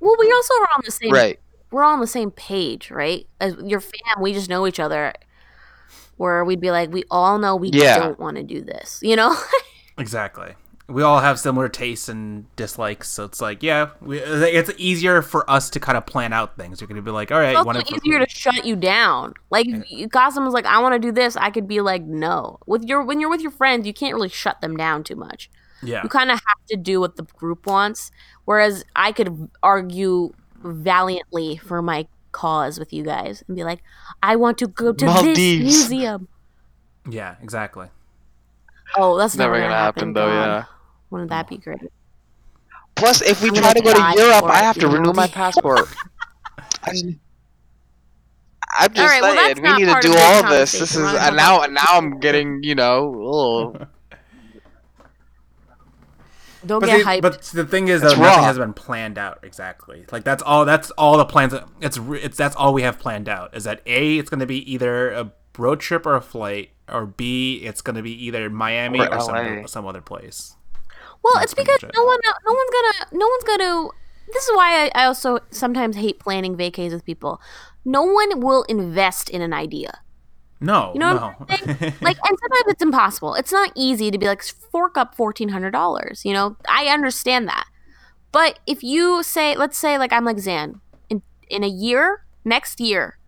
Well, 0.00 0.16
we 0.18 0.30
also 0.32 0.54
are 0.54 0.68
on 0.76 0.82
the 0.84 0.90
same 0.90 1.10
Right. 1.12 1.38
we're 1.70 1.84
all 1.84 1.94
on 1.94 2.00
the 2.00 2.06
same 2.06 2.30
page, 2.30 2.90
right? 2.90 3.26
As 3.40 3.54
your 3.64 3.80
fam, 3.80 4.20
we 4.20 4.32
just 4.34 4.50
know 4.50 4.66
each 4.66 4.80
other. 4.80 5.14
Where 6.16 6.44
we'd 6.44 6.60
be 6.60 6.70
like, 6.70 6.92
we 6.92 7.04
all 7.10 7.38
know 7.38 7.56
we 7.56 7.70
Yeah. 7.72 7.98
don't 7.98 8.18
want 8.18 8.36
to 8.36 8.42
do 8.42 8.60
this, 8.62 9.00
you 9.02 9.16
know? 9.16 9.34
exactly. 9.98 10.54
We 10.88 11.02
all 11.02 11.20
have 11.20 11.38
similar 11.38 11.68
tastes 11.68 12.08
and 12.08 12.54
dislikes, 12.56 13.08
so 13.08 13.24
it's 13.24 13.40
like, 13.40 13.62
yeah, 13.62 13.90
we, 14.02 14.18
it's 14.18 14.70
easier 14.76 15.22
for 15.22 15.48
us 15.48 15.70
to 15.70 15.80
kind 15.80 15.96
of 15.96 16.04
plan 16.04 16.32
out 16.32 16.56
things. 16.56 16.80
You're 16.80 16.88
gonna 16.88 17.00
be 17.00 17.10
like, 17.12 17.32
all 17.32 17.38
right, 17.38 17.50
it's 17.50 17.56
also 17.58 17.66
wanna- 17.66 17.84
easier 17.96 18.18
to 18.18 18.28
shut 18.28 18.66
you 18.66 18.76
down. 18.76 19.32
Like, 19.50 19.66
if 19.68 19.90
you 19.90 20.06
got 20.08 20.32
someone's 20.34 20.52
like, 20.54 20.66
I 20.66 20.80
want 20.80 20.94
to 20.94 20.98
do 20.98 21.10
this, 21.12 21.36
I 21.36 21.50
could 21.50 21.66
be 21.66 21.80
like, 21.80 22.02
no. 22.02 22.58
With 22.66 22.84
your 22.84 23.02
when 23.04 23.20
you're 23.20 23.30
with 23.30 23.40
your 23.40 23.52
friends, 23.52 23.86
you 23.86 23.94
can't 23.94 24.14
really 24.14 24.28
shut 24.28 24.60
them 24.60 24.76
down 24.76 25.02
too 25.04 25.16
much. 25.16 25.48
yeah, 25.82 26.02
You 26.02 26.08
kind 26.10 26.30
of 26.30 26.38
have 26.46 26.66
to 26.70 26.76
do 26.76 27.00
what 27.00 27.16
the 27.16 27.22
group 27.22 27.64
wants. 27.66 28.10
Whereas 28.44 28.84
I 28.94 29.12
could 29.12 29.48
argue 29.62 30.34
valiantly 30.62 31.56
for 31.56 31.80
my 31.80 32.06
cause 32.32 32.78
with 32.78 32.92
you 32.92 33.04
guys 33.04 33.44
and 33.46 33.56
be 33.56 33.62
like, 33.64 33.82
I 34.22 34.36
want 34.36 34.58
to 34.58 34.66
go 34.66 34.92
to 34.92 35.04
Maldives. 35.04 35.38
this 35.38 35.60
museum. 35.90 36.28
yeah, 37.08 37.36
exactly. 37.42 37.88
Oh, 38.96 39.16
that's 39.16 39.36
Never 39.36 39.52
never 39.54 39.62
gonna 39.62 39.72
gonna 39.74 39.82
happen, 39.84 40.12
though. 40.12 40.26
God. 40.28 40.44
Yeah. 40.46 40.64
Wouldn't 41.10 41.30
that 41.30 41.48
be 41.48 41.56
great? 41.58 41.80
Plus, 42.94 43.22
if 43.22 43.42
we 43.42 43.48
I'm 43.48 43.54
try 43.54 43.72
gonna 43.74 43.80
go 43.82 43.92
to 43.94 44.20
Europe, 44.20 44.44
I 44.44 44.48
I 44.48 44.62
have 44.62 44.74
to 44.76 44.80
do 44.82 44.88
renew 44.90 45.12
my 45.12 45.26
passport. 45.40 45.88
I 46.84 46.90
just- 46.92 47.04
I'm 48.74 48.88
just 48.94 49.00
Alright, 49.00 49.20
well, 49.22 49.34
saying, 49.34 49.62
that's 49.62 49.78
we 49.78 49.84
need 49.84 49.92
to 49.92 50.00
do 50.00 50.14
all 50.18 50.42
this. 50.50 50.72
This 50.72 50.80
is 50.82 50.96
conversation. 50.96 51.02
We're 51.02 51.18
and 51.28 51.36
not 51.36 51.42
now, 51.58 51.62
and 51.64 51.74
now 51.74 51.84
I'm 51.90 52.20
getting, 52.20 52.62
you 52.62 52.74
know, 52.74 53.14
oh, 53.22 53.86
Don't 56.64 56.80
But, 56.80 56.86
get 56.86 56.98
the, 56.98 57.04
hyped. 57.04 57.22
but 57.22 57.42
the 57.42 57.66
thing 57.66 57.88
is, 57.88 58.02
It's 58.02 58.14
though, 58.14 58.20
nothing 58.20 58.38
raw. 58.40 58.44
has 58.44 58.58
been 58.58 58.72
planned 58.72 59.18
out 59.18 59.40
exactly. 59.42 60.04
Like 60.12 60.24
that's 60.24 60.42
all. 60.42 60.64
That's 60.64 60.90
all 60.92 61.16
the 61.16 61.24
plans. 61.24 61.54
It's 61.80 61.98
it's 61.98 62.36
that's 62.36 62.54
all 62.56 62.72
we 62.72 62.82
have 62.82 62.98
planned 62.98 63.28
out. 63.28 63.54
Is 63.56 63.64
that 63.64 63.80
a? 63.86 64.18
It's 64.18 64.30
going 64.30 64.40
to 64.40 64.46
be 64.46 64.70
either 64.72 65.10
a 65.10 65.32
road 65.58 65.80
trip 65.80 66.06
or 66.06 66.14
a 66.16 66.20
flight, 66.20 66.70
or 66.88 67.06
b? 67.06 67.56
It's 67.64 67.80
going 67.82 67.96
to 67.96 68.02
be 68.02 68.12
either 68.26 68.48
Miami 68.50 69.00
Or 69.00 69.14
or, 69.14 69.20
some 69.20 69.66
some 69.66 69.86
other 69.86 70.00
place. 70.00 70.56
well, 71.22 71.34
that's 71.34 71.52
it's 71.52 71.54
because 71.54 71.82
no 71.82 72.04
one, 72.04 72.18
no 72.24 72.52
one's 72.52 72.70
gonna, 72.70 73.18
no 73.18 73.26
one's 73.28 73.44
gonna. 73.44 73.88
This 74.32 74.44
is 74.48 74.56
why 74.56 74.84
I, 74.94 75.02
I 75.02 75.04
also 75.06 75.40
sometimes 75.50 75.96
hate 75.96 76.18
planning 76.20 76.56
vacays 76.56 76.92
with 76.92 77.04
people. 77.04 77.40
No 77.84 78.02
one 78.02 78.40
will 78.40 78.62
invest 78.64 79.28
in 79.28 79.42
an 79.42 79.52
idea. 79.52 80.00
No, 80.62 80.92
You 80.94 81.00
know 81.00 81.14
no. 81.14 81.46
Like, 81.48 82.16
and 82.18 82.38
sometimes 82.38 82.66
it's 82.68 82.82
impossible. 82.82 83.34
It's 83.34 83.52
not 83.52 83.72
easy 83.74 84.10
to 84.10 84.18
be 84.18 84.26
like 84.26 84.42
fork 84.42 84.96
up 84.96 85.14
fourteen 85.14 85.48
hundred 85.50 85.72
dollars. 85.72 86.24
You 86.24 86.32
know, 86.32 86.56
I 86.68 86.86
understand 86.86 87.48
that. 87.48 87.66
But 88.30 88.60
if 88.66 88.82
you 88.82 89.22
say, 89.22 89.56
let's 89.56 89.76
say, 89.76 89.98
like 89.98 90.12
I'm 90.12 90.24
like 90.24 90.38
Zan, 90.38 90.80
in 91.10 91.22
in 91.50 91.64
a 91.64 91.68
year, 91.68 92.24
next 92.44 92.80
year, 92.80 93.18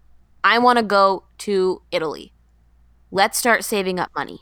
I 0.42 0.58
want 0.58 0.78
to 0.78 0.82
go 0.84 1.24
to 1.38 1.82
Italy. 1.90 2.32
Let's 3.10 3.38
start 3.38 3.64
saving 3.64 3.98
up 3.98 4.10
money. 4.16 4.40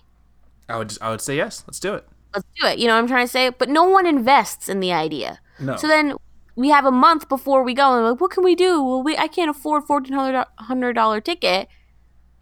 I 0.68 0.76
would 0.78 0.90
just, 0.90 1.03
I 1.03 1.11
would 1.11 1.20
say 1.20 1.36
yes. 1.36 1.64
Let's 1.66 1.80
do 1.80 1.95
it. 1.95 2.07
let's 2.34 2.47
do 2.61 2.66
it. 2.66 2.78
You 2.78 2.86
know 2.86 2.95
what 2.95 3.01
I'm 3.01 3.09
trying 3.09 3.26
to 3.26 3.30
say? 3.32 3.51
But 3.51 3.68
no 3.68 3.84
one 3.84 4.07
invests 4.07 4.68
in 4.68 4.80
the 4.80 4.93
idea. 4.93 5.40
No. 5.61 5.76
So 5.76 5.86
then 5.88 6.14
we 6.57 6.68
have 6.68 6.84
a 6.84 6.90
month 6.90 7.28
before 7.28 7.62
we 7.62 7.74
go 7.74 7.93
and 7.95 8.03
we're 8.05 8.11
like, 8.12 8.20
what 8.20 8.30
can 8.30 8.45
we 8.45 8.55
do? 8.55 8.82
Well, 8.82 9.03
we 9.03 9.16
I 9.16 9.26
can't 9.28 9.51
afford 9.51 9.84
fourteen 9.84 10.14
hundred 10.14 10.93
dollar 10.95 11.20
ticket. 11.20 11.68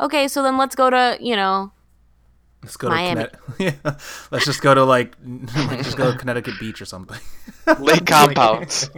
Okay, 0.00 0.28
so 0.28 0.42
then 0.42 0.56
let's 0.56 0.74
go 0.74 0.90
to 0.90 1.18
you 1.20 1.36
know 1.36 1.72
Let's 2.62 2.76
go 2.76 2.88
Miami. 2.88 3.24
to 3.24 3.30
Connecticut. 3.30 3.80
yeah. 3.84 3.94
Let's 4.30 4.44
just 4.44 4.60
go 4.60 4.74
to 4.74 4.84
like, 4.84 5.14
like 5.24 5.82
just 5.82 5.96
go 5.96 6.12
to 6.12 6.18
Connecticut 6.18 6.54
Beach 6.60 6.82
or 6.82 6.84
something. 6.84 7.18
lake 7.78 8.04
compounds. 8.04 8.90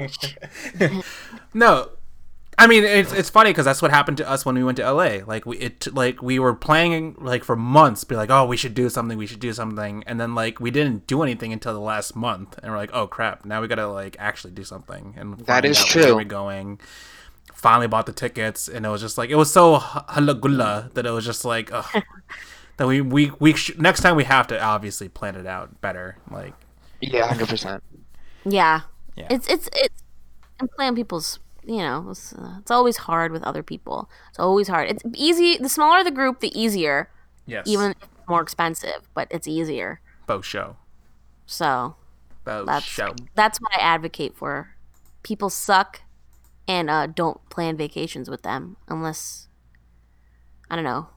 No, 1.55 1.91
I 2.59 2.67
mean 2.67 2.85
it's 2.85 3.13
it's 3.13 3.31
funny 3.31 3.51
because 3.51 3.65
that's 3.65 3.81
what 3.81 3.91
happened 3.91 4.19
to 4.19 4.29
us 4.29 4.45
when 4.45 4.57
we 4.57 4.65
went 4.65 4.77
to 4.79 4.91
LA. 4.91 5.19
Like 5.25 5.47
we 5.47 5.59
it 5.59 5.95
like 5.95 6.23
we 6.23 6.39
were 6.39 6.55
planning 6.55 7.17
like 7.19 7.45
for 7.45 7.55
months, 7.55 8.03
be 8.05 8.17
like, 8.17 8.31
oh, 8.31 8.47
we 8.47 8.57
should 8.57 8.75
do 8.75 8.89
something, 8.89 9.17
we 9.17 9.27
should 9.27 9.41
do 9.41 9.53
something, 9.53 10.03
and 10.07 10.21
then 10.21 10.35
like 10.35 10.59
we 10.59 10.71
didn't 10.71 11.07
do 11.07 11.23
anything 11.23 11.53
until 11.53 11.73
the 11.73 11.81
last 11.81 12.17
month, 12.17 12.59
and 12.63 12.73
we're 12.73 12.79
like, 12.79 12.93
oh 12.93 13.07
crap, 13.07 13.45
now 13.45 13.61
we 13.61 13.69
gotta 13.69 13.87
like 13.87 14.17
actually 14.19 14.53
do 14.53 14.65
something. 14.65 15.15
And 15.17 15.39
that 15.41 15.65
is 15.65 15.79
out 15.79 15.87
true. 15.87 16.03
Where 16.03 16.17
we're 16.17 16.25
going. 16.25 16.81
Finally 17.63 17.87
bought 17.87 18.07
the 18.07 18.13
tickets, 18.13 18.67
and 18.69 18.85
it 18.85 18.89
was 18.89 19.01
just 19.01 19.17
like 19.17 19.31
it 19.31 19.37
was 19.37 19.53
so 19.53 19.79
halagulla 19.79 20.93
that 20.95 21.07
it 21.07 21.11
was 21.11 21.25
just 21.25 21.45
like, 21.45 21.71
ugh. 21.73 21.87
that 22.77 22.87
we 22.89 23.01
we 23.01 23.31
we 23.39 23.55
sh- 23.55 23.77
next 23.79 24.01
time 24.01 24.17
we 24.17 24.25
have 24.25 24.47
to 24.49 24.61
obviously 24.61 25.09
plan 25.09 25.37
it 25.37 25.47
out 25.47 25.81
better. 25.81 26.17
Like 26.31 26.55
Yeah, 27.01 27.29
hundred 27.29 27.49
percent. 27.49 27.83
yeah. 28.45 28.81
Yeah. 29.17 29.29
It's 29.31 29.47
it's 29.49 29.69
it's 29.75 30.03
and 30.59 30.69
plan 30.73 30.95
people's 30.97 31.39
you 31.65 31.79
know 31.79 32.09
it's, 32.11 32.33
uh, 32.33 32.57
it's 32.61 32.71
always 32.73 32.97
hard 32.97 33.31
with 33.31 33.45
other 33.45 33.63
people. 33.63 34.11
It's 34.31 34.41
always 34.41 34.67
hard. 34.69 34.91
It's 34.91 35.03
easy. 35.15 35.57
The 35.59 35.69
smaller 35.69 36.03
the 36.03 36.11
group, 36.11 36.41
the 36.41 36.51
easier. 36.61 37.11
yes, 37.47 37.67
Even 37.69 37.95
more 38.29 38.43
expensive, 38.43 39.07
but 39.15 39.29
it's 39.31 39.47
easier. 39.47 40.01
Both 40.27 40.45
show, 40.47 40.77
So 41.47 41.95
bow 42.45 42.65
That's- 42.65 42.83
show. 42.85 43.15
that's 43.37 43.61
what 43.61 43.71
I 43.79 43.81
advocate 43.83 44.35
for. 44.37 44.75
People 45.23 45.51
suck, 45.51 46.01
and 46.69 46.89
uh, 46.91 47.07
don't 47.07 47.49
plan 47.51 47.77
vacations 47.77 48.29
with 48.31 48.43
them 48.43 48.77
unless 48.89 49.49
I 50.71 50.75
don't 50.77 50.85
know, 50.85 51.09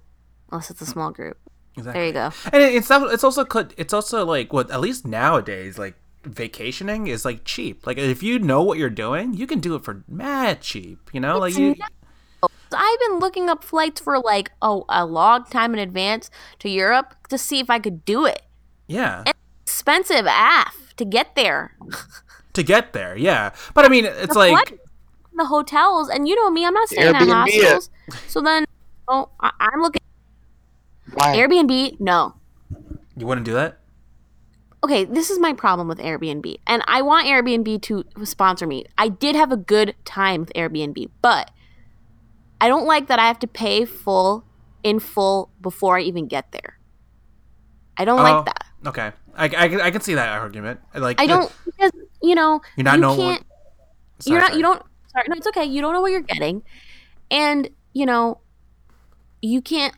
unless 0.51 0.69
it's 0.69 0.81
a 0.81 0.85
small 0.85 1.11
group. 1.11 1.37
Exactly. 1.77 1.93
There 1.99 2.07
you 2.07 2.13
go. 2.13 2.31
And 2.53 2.61
it's 2.63 2.89
not, 2.89 3.13
it's 3.13 3.23
also 3.23 3.45
it's 3.77 3.93
also 3.93 4.25
like 4.25 4.51
what 4.53 4.71
at 4.71 4.79
least 4.81 5.05
nowadays 5.05 5.77
like 5.77 5.95
vacationing 6.23 7.07
is 7.07 7.25
like 7.25 7.43
cheap. 7.45 7.85
Like 7.85 7.97
if 7.97 8.23
you 8.23 8.39
know 8.39 8.63
what 8.63 8.77
you're 8.77 8.89
doing, 8.89 9.33
you 9.33 9.45
can 9.47 9.59
do 9.59 9.75
it 9.75 9.83
for 9.83 10.03
mad 10.07 10.61
cheap. 10.61 11.09
You 11.13 11.19
know, 11.19 11.37
like 11.37 11.57
you. 11.57 11.75
I've 12.73 12.99
been 12.99 13.19
looking 13.19 13.49
up 13.49 13.63
flights 13.63 14.01
for 14.01 14.19
like 14.19 14.51
oh 14.61 14.85
a 14.89 15.05
long 15.05 15.45
time 15.45 15.73
in 15.73 15.79
advance 15.79 16.29
to 16.59 16.69
Europe 16.69 17.15
to 17.29 17.37
see 17.37 17.59
if 17.59 17.69
I 17.69 17.79
could 17.79 18.03
do 18.05 18.25
it. 18.25 18.41
Yeah, 18.87 19.23
Expensive 19.63 20.25
af 20.27 20.93
to 20.97 21.05
get 21.05 21.35
there. 21.35 21.75
to 22.53 22.63
get 22.63 22.93
there. 22.93 23.17
Yeah, 23.17 23.51
but 23.73 23.85
I 23.85 23.89
mean, 23.89 24.05
it's 24.05 24.33
The 24.33 24.39
like 24.39 24.51
flight- 24.51 24.79
the 25.37 25.45
hotels, 25.45 26.09
and 26.09 26.27
you 26.27 26.35
know 26.35 26.49
me, 26.49 26.65
I'm 26.65 26.73
not 26.73 26.87
staying 26.89 27.15
at 27.15 27.21
Airbnb 27.21 27.47
it. 27.47 27.89
So 28.27 28.41
then, 28.41 28.65
oh, 29.07 29.29
I- 29.39 29.51
I'm 29.59 29.81
looking 29.81 30.01
Why? 31.13 31.35
Airbnb. 31.35 31.99
No, 31.99 32.35
you 33.15 33.25
wouldn't 33.27 33.45
do 33.45 33.53
that. 33.53 33.79
okay, 34.83 35.03
this 35.05 35.29
is 35.29 35.39
my 35.39 35.53
problem 35.53 35.87
with 35.87 35.97
Airbnb, 35.99 36.57
and 36.67 36.83
I 36.87 37.01
want 37.01 37.27
Airbnb 37.27 37.81
to 37.83 38.03
sponsor 38.23 38.67
me. 38.67 38.85
I 38.97 39.07
did 39.09 39.35
have 39.35 39.51
a 39.51 39.57
good 39.57 39.95
time 40.05 40.41
with 40.41 40.53
Airbnb, 40.53 41.09
but 41.21 41.51
I 42.61 42.67
don't 42.67 42.85
like 42.85 43.07
that 43.07 43.19
I 43.19 43.27
have 43.27 43.39
to 43.39 43.47
pay 43.47 43.85
full 43.85 44.45
in 44.83 44.99
full 44.99 45.49
before 45.61 45.97
I 45.97 46.01
even 46.01 46.27
get 46.27 46.51
there. 46.51 46.77
I 47.97 48.05
don't 48.05 48.19
Oh, 48.19 48.23
like 48.23 48.45
that. 48.45 48.65
Okay, 48.87 49.11
I, 49.35 49.45
I, 49.45 49.47
can- 49.69 49.81
I 49.81 49.89
can 49.91 50.01
see 50.01 50.13
that 50.15 50.29
argument. 50.39 50.79
Like 50.93 51.19
I 51.19 51.25
don't 51.25 51.51
because 51.65 51.91
you 52.21 52.35
know 52.35 52.61
You're 52.75 52.83
not 52.83 52.95
you 52.95 53.01
knowing 53.01 53.17
can't. 53.19 53.45
Sorry, 54.19 54.31
you're 54.33 54.39
not 54.41 54.47
sorry. 54.49 54.57
you 54.57 54.63
don't 54.63 54.81
no 55.27 55.35
it's 55.35 55.47
okay 55.47 55.65
you 55.65 55.81
don't 55.81 55.93
know 55.93 56.01
what 56.01 56.11
you're 56.11 56.21
getting 56.21 56.61
and 57.31 57.69
you 57.93 58.05
know 58.05 58.39
you 59.41 59.61
can't 59.61 59.95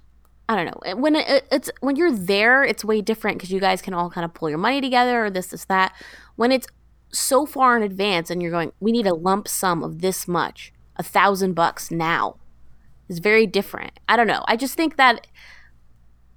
i 0.49 0.55
don't 0.55 0.65
know 0.65 0.95
when 0.95 1.15
it, 1.15 1.47
it's 1.51 1.70
when 1.82 1.95
you're 1.95 2.11
there 2.11 2.63
it's 2.63 2.84
way 2.86 3.01
different 3.01 3.38
because 3.38 3.51
you 3.51 3.59
guys 3.59 3.82
can 3.82 3.93
all 3.93 4.09
kind 4.09 4.26
of 4.26 4.34
pull 4.34 4.49
your 4.49 4.57
money 4.57 4.82
together 4.82 5.26
or 5.26 5.30
this 5.30 5.47
this 5.47 5.65
that 5.65 5.93
when 6.36 6.51
it's 6.51 6.68
so 7.11 7.45
far 7.45 7.78
in 7.78 7.84
advance 7.84 8.30
and 8.30 8.41
you're 8.41 8.51
going 8.51 8.72
we 8.80 8.91
need 8.91 9.07
a 9.07 9.13
lump 9.13 9.47
sum 9.47 9.84
of 9.84 10.01
this 10.01 10.28
much 10.28 10.74
a 10.97 11.03
thousand 11.03 11.53
bucks 11.53 11.89
now 11.89 12.36
is 13.07 13.20
very 13.20 13.47
different 13.47 13.99
i 14.07 14.15
don't 14.15 14.28
know 14.28 14.43
i 14.47 14.55
just 14.55 14.76
think 14.76 14.97
that 14.97 15.28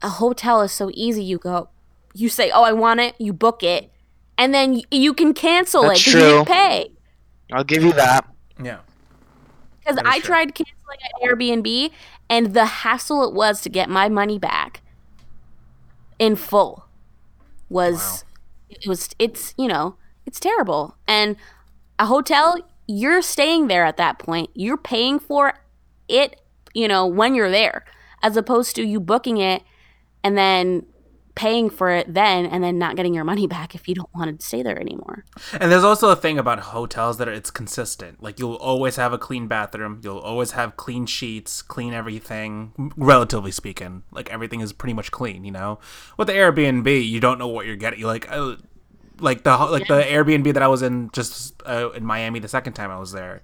a 0.03 0.09
hotel 0.09 0.63
is 0.63 0.73
so 0.73 0.91
easy 0.95 1.23
you 1.23 1.39
go 1.39 1.69
you 2.15 2.29
say 2.29 2.51
oh 2.51 2.63
i 2.63 2.73
want 2.73 3.01
it 3.01 3.15
you 3.19 3.33
book 3.33 3.63
it 3.63 3.91
and 4.39 4.55
then 4.55 4.81
you 4.91 5.13
can 5.13 5.35
cancel 5.35 5.83
That's 5.83 6.01
it 6.01 6.05
because 6.07 6.15
you 6.15 6.21
didn't 6.21 6.47
true. 6.47 6.55
pay 6.55 6.93
I'll 7.53 7.65
give 7.65 7.83
you 7.83 7.93
that. 7.93 8.27
Yeah. 8.63 8.79
because 9.81 9.99
I 10.05 10.19
true. 10.19 10.27
tried 10.27 10.55
canceling 10.55 10.99
an 11.21 11.29
Airbnb 11.29 11.91
and 12.29 12.55
the 12.55 12.65
hassle 12.65 13.25
it 13.25 13.35
was 13.35 13.61
to 13.63 13.69
get 13.69 13.89
my 13.89 14.09
money 14.09 14.39
back 14.39 14.83
in 16.19 16.37
full 16.37 16.87
was 17.69 18.25
it 18.69 18.87
was 18.87 19.11
it's 19.19 19.55
you 19.57 19.67
know 19.67 19.97
it's 20.27 20.39
terrible 20.39 20.97
and 21.07 21.37
a 21.99 22.07
hotel 22.07 22.57
you're 22.87 23.23
staying 23.23 23.69
there 23.69 23.85
at 23.85 23.97
that 23.97 24.19
point 24.19 24.51
you're 24.55 24.77
paying 24.77 25.19
for 25.19 25.55
it 26.09 26.41
you 26.75 26.87
know 26.87 27.07
when 27.07 27.35
you're 27.35 27.51
there 27.51 27.85
as 28.23 28.37
opposed 28.37 28.77
to 28.77 28.85
you 28.85 29.01
booking 29.01 29.39
it 29.39 29.63
and 30.23 30.37
then 30.37 30.85
paying 31.35 31.71
for 31.71 31.91
it 31.91 32.13
then 32.13 32.45
and 32.47 32.63
then 32.63 32.79
not 32.79 32.97
getting 32.97 33.15
your 33.15 33.25
money 33.25 33.47
back 33.47 33.75
if 33.75 33.89
you 33.89 33.95
don't 33.95 34.13
want 34.15 34.39
to 34.39 34.45
stay 34.45 34.63
there 34.63 34.79
anymore 34.79 35.25
And 35.59 35.71
there's 35.71 35.85
also 35.85 36.11
a 36.11 36.17
thing 36.17 36.39
about 36.39 36.61
hotels 36.61 37.19
that 37.19 37.29
it's 37.29 37.51
consistent. 37.51 38.23
Like 38.23 38.39
you'll 38.39 38.55
always 38.55 38.97
have 38.97 39.13
a 39.13 39.19
clean 39.19 39.49
bathroom, 39.49 40.01
you'll 40.03 40.19
always 40.19 40.53
have 40.53 40.77
clean 40.77 41.07
sheets, 41.07 41.63
clean 41.63 41.93
everything, 41.93 42.93
relatively 42.97 43.53
speaking. 43.53 44.03
Like 44.11 44.31
everything 44.31 44.61
is 44.61 44.73
pretty 44.73 44.95
much 44.95 45.11
clean, 45.11 45.45
you 45.45 45.53
know. 45.53 45.79
With 46.17 46.29
the 46.29 46.35
Airbnb, 46.35 47.09
you 47.09 47.21
don't 47.21 47.39
know 47.39 47.49
what 47.49 47.67
you're 47.67 47.77
getting. 47.77 48.01
You 48.01 48.07
Like 48.07 48.31
uh, 48.31 48.57
like 49.21 49.45
the 49.45 49.57
like 49.57 49.87
the 49.87 50.03
Airbnb 50.03 50.53
that 50.55 50.63
I 50.63 50.69
was 50.69 50.83
in 50.83 51.11
just 51.13 51.63
uh, 51.67 51.91
in 51.91 52.05
Miami 52.05 52.39
the 52.39 52.49
second 52.49 52.73
time 52.75 52.91
I 52.91 52.99
was 52.99 53.13
there. 53.13 53.43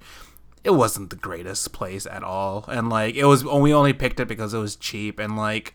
It 0.65 0.71
wasn't 0.71 1.11
the 1.11 1.17
greatest 1.17 1.73
place 1.73 2.07
at 2.07 2.25
all, 2.25 2.65
and 2.69 2.89
like 2.89 3.15
it 3.15 3.25
was. 3.25 3.45
We 3.45 3.73
only 3.73 3.93
picked 3.93 4.19
it 4.19 4.27
because 4.27 4.53
it 4.53 4.59
was 4.59 4.75
cheap, 4.75 5.19
and 5.19 5.37
like 5.37 5.75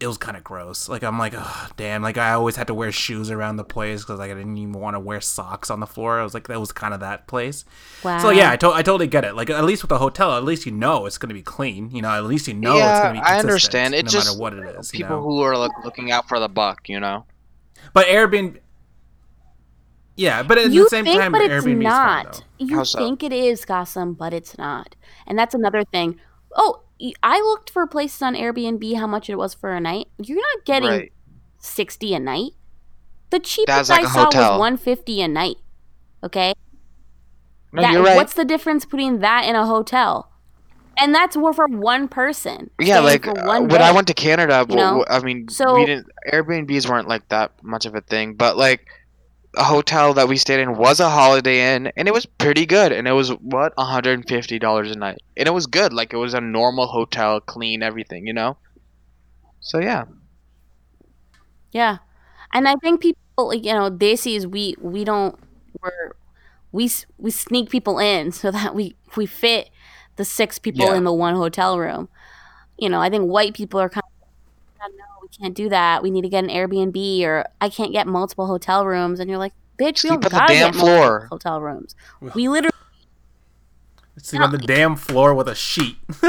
it 0.00 0.06
was 0.06 0.16
kind 0.16 0.36
of 0.36 0.44
gross. 0.44 0.88
Like 0.88 1.02
I'm 1.02 1.18
like, 1.18 1.34
oh 1.36 1.68
damn. 1.76 2.02
Like 2.02 2.16
I 2.18 2.32
always 2.32 2.54
had 2.56 2.68
to 2.68 2.74
wear 2.74 2.92
shoes 2.92 3.30
around 3.30 3.56
the 3.56 3.64
place 3.64 4.02
because 4.02 4.18
like 4.20 4.30
I 4.30 4.34
didn't 4.34 4.56
even 4.56 4.72
want 4.74 4.94
to 4.94 5.00
wear 5.00 5.20
socks 5.20 5.70
on 5.70 5.80
the 5.80 5.86
floor. 5.86 6.20
I 6.20 6.22
was 6.22 6.34
like, 6.34 6.46
that 6.48 6.60
was 6.60 6.70
kind 6.70 6.94
of 6.94 7.00
that 7.00 7.26
place. 7.26 7.64
wow 8.04 8.18
So 8.18 8.30
yeah, 8.30 8.52
I, 8.52 8.56
to- 8.58 8.70
I 8.72 8.82
totally 8.82 9.08
get 9.08 9.24
it. 9.24 9.34
Like 9.34 9.50
at 9.50 9.64
least 9.64 9.82
with 9.82 9.88
the 9.88 9.98
hotel, 9.98 10.36
at 10.36 10.44
least 10.44 10.66
you 10.66 10.72
know 10.72 11.06
it's 11.06 11.18
gonna 11.18 11.34
be 11.34 11.42
clean. 11.42 11.90
You 11.90 12.02
know, 12.02 12.10
at 12.10 12.24
least 12.24 12.46
you 12.46 12.54
know 12.54 12.76
it's 12.76 13.00
gonna 13.00 13.14
be. 13.14 13.26
I 13.26 13.38
understand. 13.38 13.94
It 13.94 14.04
no 14.04 14.10
just 14.10 14.28
matter 14.28 14.38
what 14.40 14.52
it 14.52 14.76
is. 14.78 14.92
you 14.92 14.98
people 15.00 15.16
know? 15.16 15.22
who 15.22 15.40
are 15.42 15.56
like 15.56 15.72
looking 15.84 16.12
out 16.12 16.28
for 16.28 16.38
the 16.38 16.48
buck, 16.48 16.88
you 16.88 17.00
know. 17.00 17.26
But 17.92 18.06
Airbnb. 18.06 18.58
Yeah, 20.16 20.42
but 20.42 20.58
at 20.58 20.70
you 20.72 20.84
the 20.84 20.90
same 20.90 21.04
think, 21.04 21.20
time, 21.20 21.30
but 21.30 21.42
it's 21.42 21.64
Airbnb 21.64 21.82
not. 21.82 22.26
is 22.26 22.38
fine. 22.40 22.68
You 22.68 22.84
so? 22.84 22.98
think 22.98 23.22
it 23.22 23.32
is, 23.32 23.64
Gossam, 23.64 24.16
but 24.16 24.32
it's 24.34 24.58
not. 24.58 24.96
And 25.28 25.38
that's 25.38 25.54
another 25.54 25.84
thing. 25.84 26.18
Oh, 26.56 26.80
y- 26.80 26.87
I 27.22 27.38
looked 27.40 27.70
for 27.70 27.86
places 27.86 28.22
on 28.22 28.34
Airbnb 28.34 28.96
how 28.96 29.06
much 29.06 29.30
it 29.30 29.36
was 29.36 29.54
for 29.54 29.70
a 29.72 29.80
night. 29.80 30.08
You're 30.18 30.38
not 30.40 30.64
getting 30.64 30.88
Right. 30.88 31.12
sixty 31.58 32.14
a 32.14 32.18
night. 32.18 32.52
The 33.30 33.38
cheapest 33.40 33.90
like 33.90 34.04
I 34.04 34.08
saw 34.08 34.24
hotel. 34.24 34.52
was 34.52 34.58
one 34.60 34.76
fifty 34.76 35.20
a 35.20 35.28
night. 35.28 35.56
Okay, 36.24 36.54
No, 37.72 37.82
That- 37.82 37.92
you're 37.92 38.02
right. 38.02 38.16
what's 38.16 38.34
the 38.34 38.44
difference 38.44 38.84
between 38.84 39.20
that 39.20 39.44
and 39.44 39.56
a 39.56 39.66
hotel? 39.66 40.30
And 41.00 41.14
that's 41.14 41.36
more 41.36 41.52
for 41.52 41.66
one 41.68 42.08
person. 42.08 42.70
yeah, 42.80 42.98
like 42.98 43.26
uh, 43.28 43.34
when 43.60 43.80
I 43.82 43.92
went 43.92 44.08
to 44.08 44.14
Canada, 44.14 44.66
you 44.68 44.74
know? 44.74 45.04
I 45.08 45.20
mean, 45.20 45.48
So- 45.48 45.74
we 45.76 45.84
didn't 45.86 46.08
Airbnbs 46.32 46.88
weren't 46.88 47.06
like 47.06 47.28
that 47.28 47.52
much 47.62 47.86
of 47.86 47.94
a 47.94 48.00
thing, 48.00 48.34
but 48.34 48.56
like 48.56 48.86
a 49.56 49.64
hotel 49.64 50.14
that 50.14 50.28
we 50.28 50.36
stayed 50.36 50.60
in 50.60 50.76
was 50.76 51.00
a 51.00 51.08
Holiday 51.10 51.74
Inn, 51.74 51.90
and 51.96 52.08
it 52.08 52.14
was 52.14 52.26
pretty 52.26 52.66
good, 52.66 52.92
and 52.92 53.06
it 53.08 53.12
was 53.12 53.30
what 53.30 53.72
150 53.76 54.58
dollars 54.58 54.90
a 54.90 54.96
night, 54.96 55.18
and 55.36 55.46
it 55.48 55.52
was 55.52 55.66
good, 55.66 55.92
like 55.92 56.12
it 56.12 56.16
was 56.18 56.34
a 56.34 56.40
normal 56.40 56.86
hotel, 56.86 57.40
clean 57.40 57.82
everything, 57.82 58.26
you 58.26 58.32
know. 58.34 58.58
So 59.60 59.78
yeah, 59.78 60.04
Yeah, 61.72 61.98
and 62.52 62.68
I 62.68 62.76
think 62.76 63.00
people, 63.02 63.20
like, 63.38 63.64
you 63.64 63.72
know, 63.72 63.90
Desis, 63.90 64.46
we 64.46 64.74
we 64.80 65.04
don't 65.04 65.38
we're 65.82 66.12
we 66.72 66.90
we 67.18 67.30
sneak 67.30 67.70
people 67.70 67.98
in 67.98 68.32
so 68.32 68.50
that 68.50 68.74
we 68.74 68.96
we 69.16 69.26
fit 69.26 69.70
the 70.16 70.24
six 70.24 70.58
people 70.58 70.90
Yeah. 70.90 70.94
in 70.94 71.04
the 71.04 71.12
one 71.12 71.34
hotel 71.34 71.78
room. 71.78 72.08
You 72.78 72.88
know, 72.88 73.00
I 73.00 73.10
think 73.10 73.24
white 73.26 73.54
people 73.54 73.80
are 73.80 73.88
kind 73.90 74.02
of 74.04 74.80
"God, 74.80 74.92
no, 74.96 75.17
we 75.30 75.44
can't 75.44 75.54
do 75.54 75.68
that. 75.68 76.02
We 76.02 76.10
need 76.10 76.22
to 76.22 76.28
get 76.28 76.44
an 76.44 76.50
Airbnb 76.50 77.22
or 77.22 77.46
I 77.60 77.68
can't 77.68 77.92
get 77.92 78.06
multiple 78.06 78.46
hotel 78.46 78.86
rooms, 78.86 79.20
and 79.20 79.28
you're 79.28 79.38
like, 79.38 79.52
bitch, 79.78 80.02
we 80.04 80.10
Sleep 80.10 80.12
don't 80.20 80.24
on 80.24 80.30
the 80.30 80.30
gotta 80.30 80.52
damn 80.54 80.72
get 80.72 80.74
multiple 80.76 80.96
floor. 80.96 81.26
hotel 81.30 81.60
rooms. 81.60 81.94
We 82.34 82.48
literally 82.48 82.72
Sleep 84.16 84.42
on 84.42 84.50
the 84.52 84.58
damn 84.58 84.96
floor 84.96 85.34
with 85.34 85.48
a 85.48 85.54
sheet. 85.54 85.96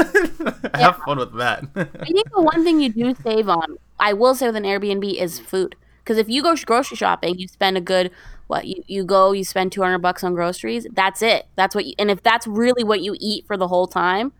Have 0.74 0.98
fun 1.04 1.18
with 1.18 1.34
that. 1.36 1.64
I 1.74 2.04
think 2.04 2.30
the 2.32 2.40
one 2.40 2.62
thing 2.64 2.80
you 2.80 2.88
do 2.88 3.14
save 3.22 3.48
on, 3.48 3.78
I 3.98 4.12
will 4.12 4.34
say 4.34 4.46
with 4.46 4.56
an 4.56 4.62
Airbnb, 4.62 5.20
is 5.20 5.40
food. 5.40 5.74
Because 5.98 6.16
if 6.16 6.28
you 6.28 6.42
go 6.42 6.54
grocery 6.64 6.96
shopping, 6.96 7.38
you 7.38 7.48
spend 7.48 7.76
a 7.76 7.80
good 7.80 8.10
what 8.46 8.66
you, 8.66 8.82
you 8.88 9.04
go, 9.04 9.30
you 9.32 9.44
spend 9.44 9.70
two 9.70 9.82
hundred 9.82 9.98
bucks 9.98 10.24
on 10.24 10.34
groceries. 10.34 10.86
That's 10.92 11.22
it. 11.22 11.46
That's 11.56 11.74
what. 11.74 11.84
You, 11.84 11.94
and 11.98 12.10
if 12.10 12.22
that's 12.22 12.46
really 12.46 12.82
what 12.82 13.00
you 13.00 13.16
eat 13.20 13.46
for 13.46 13.56
the 13.56 13.68
whole 13.68 13.86
time, 13.86 14.32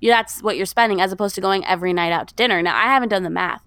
you, 0.00 0.10
that's 0.10 0.42
what 0.42 0.56
you're 0.56 0.64
spending, 0.66 1.00
as 1.00 1.12
opposed 1.12 1.34
to 1.34 1.40
going 1.40 1.64
every 1.66 1.92
night 1.92 2.12
out 2.12 2.28
to 2.28 2.34
dinner. 2.34 2.62
Now 2.62 2.76
I 2.76 2.84
haven't 2.84 3.10
done 3.10 3.24
the 3.24 3.30
math. 3.30 3.62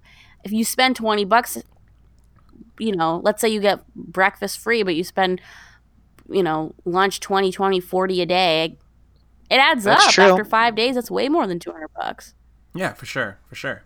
If 0.45 0.51
you 0.53 0.63
spend 0.63 0.95
twenty 0.95 1.25
bucks, 1.25 1.57
you 2.79 2.95
know, 2.95 3.19
let's 3.23 3.41
say 3.41 3.49
you 3.49 3.59
get 3.59 3.85
breakfast 3.95 4.59
free, 4.59 4.83
but 4.83 4.95
you 4.95 5.03
spend, 5.03 5.41
you 6.29 6.43
know, 6.43 6.73
lunch 6.85 7.19
20, 7.19 7.51
20, 7.51 7.79
40 7.79 8.21
a 8.21 8.25
day. 8.25 8.77
It 9.49 9.55
adds 9.57 9.83
That's 9.83 10.05
up 10.07 10.11
true. 10.13 10.23
after 10.25 10.45
five 10.45 10.75
days. 10.75 10.95
That's 10.95 11.11
way 11.11 11.27
more 11.29 11.45
than 11.47 11.59
two 11.59 11.71
hundred 11.71 11.89
bucks. 11.95 12.33
yeah, 12.73 12.93
for 12.93 13.05
sure, 13.05 13.39
for 13.47 13.55
sure. 13.55 13.83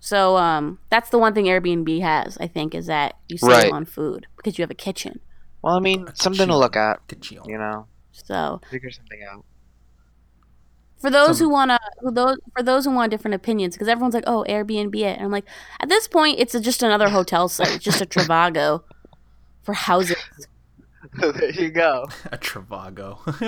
So 0.00 0.36
um, 0.36 0.78
that's 0.90 1.10
the 1.10 1.18
one 1.18 1.32
thing 1.32 1.44
Airbnb 1.46 2.00
has, 2.02 2.36
I 2.38 2.46
think, 2.48 2.74
is 2.74 2.86
that 2.86 3.16
you 3.28 3.38
save 3.38 3.48
Right. 3.50 3.72
on 3.72 3.84
food 3.84 4.26
because 4.36 4.58
you 4.58 4.62
have 4.62 4.70
a 4.70 4.74
kitchen. 4.74 5.20
well, 5.62 5.76
I 5.76 5.80
mean, 5.80 6.08
something 6.14 6.48
to 6.48 6.56
look 6.56 6.74
at, 6.76 7.00
you 7.30 7.56
know, 7.58 7.86
So 8.10 8.60
figure 8.68 8.90
something 8.90 9.20
out. 9.32 9.44
For 11.02 11.10
those 11.10 11.38
Some- 11.38 11.48
who 11.48 11.52
wanna, 11.52 11.78
who 12.00 12.10
those 12.10 12.38
for 12.56 12.62
those 12.62 12.86
who 12.86 12.92
want 12.92 13.10
different 13.10 13.34
opinions, 13.34 13.74
because 13.74 13.88
everyone's 13.88 14.14
like, 14.14 14.24
"Oh, 14.26 14.46
Airbnb 14.48 14.94
it," 14.94 15.16
and 15.16 15.26
I'm 15.26 15.30
like, 15.30 15.44
at 15.80 15.88
this 15.90 16.08
point, 16.08 16.38
it's 16.38 16.54
a, 16.54 16.60
just 16.60 16.82
another 16.82 17.10
hotel 17.10 17.48
site, 17.48 17.74
it's 17.74 17.84
just 17.84 18.00
a 18.00 18.06
Trivago 18.06 18.82
for 19.62 19.74
houses. 19.74 20.16
there 21.20 21.50
you 21.50 21.68
go. 21.70 22.06
A 22.30 22.38
Travago. 22.38 23.18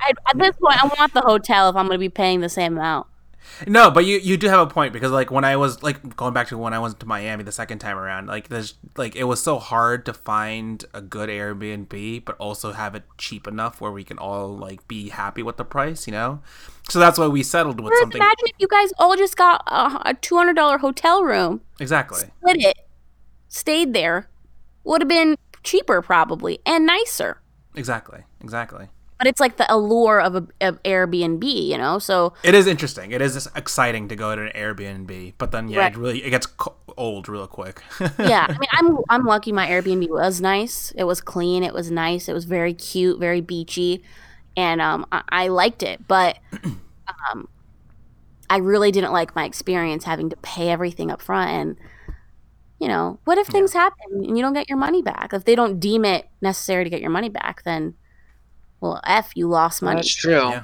I, 0.00 0.12
at 0.30 0.38
this 0.38 0.56
point, 0.56 0.82
I 0.82 0.86
want 0.98 1.12
the 1.12 1.20
hotel 1.20 1.68
if 1.68 1.76
I'm 1.76 1.86
going 1.86 1.96
to 1.96 1.98
be 1.98 2.08
paying 2.08 2.40
the 2.40 2.48
same 2.48 2.78
amount. 2.78 3.06
No, 3.66 3.90
but 3.90 4.04
you 4.04 4.18
you 4.18 4.36
do 4.36 4.48
have 4.48 4.60
a 4.60 4.66
point 4.66 4.92
because 4.92 5.10
like 5.10 5.30
when 5.30 5.44
I 5.44 5.56
was 5.56 5.82
like 5.82 6.16
going 6.16 6.32
back 6.32 6.48
to 6.48 6.58
when 6.58 6.72
I 6.72 6.78
went 6.78 6.98
to 7.00 7.06
Miami 7.06 7.44
the 7.44 7.52
second 7.52 7.78
time 7.78 7.98
around, 7.98 8.26
like 8.26 8.48
there's 8.48 8.74
like 8.96 9.16
it 9.16 9.24
was 9.24 9.42
so 9.42 9.58
hard 9.58 10.06
to 10.06 10.12
find 10.12 10.84
a 10.94 11.00
good 11.00 11.28
Airbnb, 11.28 12.24
but 12.24 12.36
also 12.38 12.72
have 12.72 12.94
it 12.94 13.04
cheap 13.18 13.46
enough 13.46 13.80
where 13.80 13.92
we 13.92 14.04
can 14.04 14.18
all 14.18 14.56
like 14.56 14.86
be 14.88 15.10
happy 15.10 15.42
with 15.42 15.56
the 15.56 15.64
price, 15.64 16.06
you 16.06 16.12
know. 16.12 16.40
So 16.88 16.98
that's 16.98 17.18
why 17.18 17.28
we 17.28 17.42
settled 17.42 17.80
with 17.80 17.92
something 18.00 18.20
imagine 18.20 18.46
if 18.46 18.56
you 18.58 18.68
guys 18.68 18.92
all 18.98 19.16
just 19.16 19.36
got 19.36 19.62
a, 19.66 20.10
a 20.10 20.14
$200 20.14 20.80
hotel 20.80 21.22
room, 21.22 21.60
exactly. 21.78 22.18
split 22.18 22.56
it, 22.60 22.78
stayed 23.48 23.92
there, 23.92 24.28
would 24.84 25.02
have 25.02 25.08
been 25.08 25.36
cheaper 25.62 26.02
probably 26.02 26.58
and 26.66 26.86
nicer. 26.86 27.40
Exactly, 27.74 28.24
exactly. 28.40 28.88
But 29.20 29.26
it's 29.26 29.38
like 29.38 29.58
the 29.58 29.70
allure 29.70 30.18
of, 30.18 30.34
a, 30.34 30.46
of 30.62 30.82
Airbnb, 30.82 31.44
you 31.44 31.76
know. 31.76 31.98
So 31.98 32.32
It 32.42 32.54
is 32.54 32.66
interesting. 32.66 33.12
It 33.12 33.20
is 33.20 33.46
exciting 33.54 34.08
to 34.08 34.16
go 34.16 34.34
to 34.34 34.46
an 34.46 34.52
Airbnb, 34.56 35.34
but 35.36 35.50
then 35.52 35.68
yeah, 35.68 35.80
Right. 35.80 35.92
it 35.92 35.98
really 35.98 36.24
it 36.24 36.30
gets 36.30 36.46
old 36.96 37.28
real 37.28 37.46
quick. 37.46 37.82
yeah, 38.18 38.46
I 38.48 38.52
mean, 38.52 38.68
I'm 38.72 38.98
I'm 39.10 39.24
lucky. 39.26 39.52
My 39.52 39.66
Airbnb 39.66 40.08
was 40.08 40.40
nice. 40.40 40.90
It 40.96 41.04
was 41.04 41.20
clean. 41.20 41.62
It 41.62 41.74
was 41.74 41.90
nice. 41.90 42.30
It 42.30 42.32
was 42.32 42.46
very 42.46 42.72
cute, 42.72 43.20
very 43.20 43.42
beachy, 43.42 44.02
and 44.56 44.80
um, 44.80 45.04
I, 45.12 45.22
I 45.28 45.48
liked 45.48 45.82
it. 45.82 46.08
But 46.08 46.38
um, 47.30 47.46
I 48.48 48.56
really 48.56 48.90
didn't 48.90 49.12
like 49.12 49.36
my 49.36 49.44
experience 49.44 50.04
having 50.04 50.30
to 50.30 50.36
pay 50.36 50.70
everything 50.70 51.10
up 51.10 51.20
front. 51.20 51.50
And 51.50 51.76
you 52.78 52.88
know, 52.88 53.18
what 53.24 53.36
if 53.36 53.46
things 53.48 53.74
happen 53.74 54.24
and 54.24 54.36
you 54.38 54.42
don't 54.42 54.54
get 54.54 54.70
your 54.70 54.78
money 54.78 55.02
back? 55.02 55.34
If 55.34 55.44
they 55.44 55.54
don't 55.54 55.78
deem 55.78 56.06
it 56.06 56.26
necessary 56.40 56.84
to 56.84 56.90
get 56.90 57.02
your 57.02 57.10
money 57.10 57.28
back, 57.28 57.62
then 57.64 57.94
well, 58.80 59.00
f 59.04 59.32
you 59.34 59.48
lost 59.48 59.82
money. 59.82 59.96
That's 59.98 60.14
true. 60.14 60.32
yeah, 60.32 60.62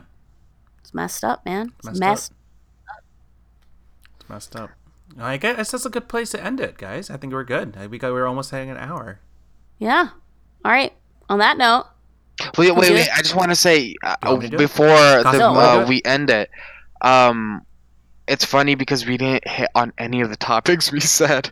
It's 0.80 0.92
messed 0.94 1.24
up, 1.24 1.44
man. 1.44 1.72
It's 1.78 1.86
Messed 1.86 2.00
messed. 2.00 2.32
it's 4.20 4.28
messed 4.28 4.56
up. 4.56 4.70
I 5.18 5.36
guess 5.38 5.70
that's 5.70 5.86
a 5.86 5.90
good 5.90 6.08
place 6.08 6.30
to 6.30 6.42
end 6.44 6.60
it, 6.60 6.76
guys. 6.76 7.08
I 7.10 7.16
think 7.16 7.32
we're 7.32 7.44
good. 7.44 7.74
We 7.90 7.98
got 7.98 8.08
we 8.08 8.14
were 8.14 8.26
almost 8.26 8.50
hitting 8.50 8.70
an 8.70 8.76
hour. 8.76 9.20
Yeah. 9.78 10.08
All 10.64 10.70
right. 10.72 10.92
On 11.28 11.38
that 11.38 11.56
note, 11.56 11.86
Wait, 12.58 12.70
wait, 12.76 12.88
do 12.88 12.94
wait! 12.94 13.08
I 13.14 13.22
just 13.22 13.34
want 13.34 13.48
to 13.50 13.56
say 13.56 13.94
uh, 14.02 14.14
You 14.22 14.28
want 14.30 14.42
me 14.42 14.46
to 14.50 14.50
do 14.50 14.62
it? 14.62 14.66
before 14.66 14.86
the, 14.86 15.22
Cosmo, 15.24 15.54
uh, 15.54 15.86
we 15.88 16.02
end 16.04 16.28
it. 16.28 16.50
Um, 17.00 17.64
it's 18.28 18.44
funny 18.44 18.74
because 18.74 19.06
we 19.06 19.16
didn't 19.16 19.48
hit 19.48 19.70
on 19.74 19.92
any 19.96 20.20
of 20.20 20.28
the 20.28 20.36
topics 20.36 20.92
we 20.92 21.00
said. 21.00 21.50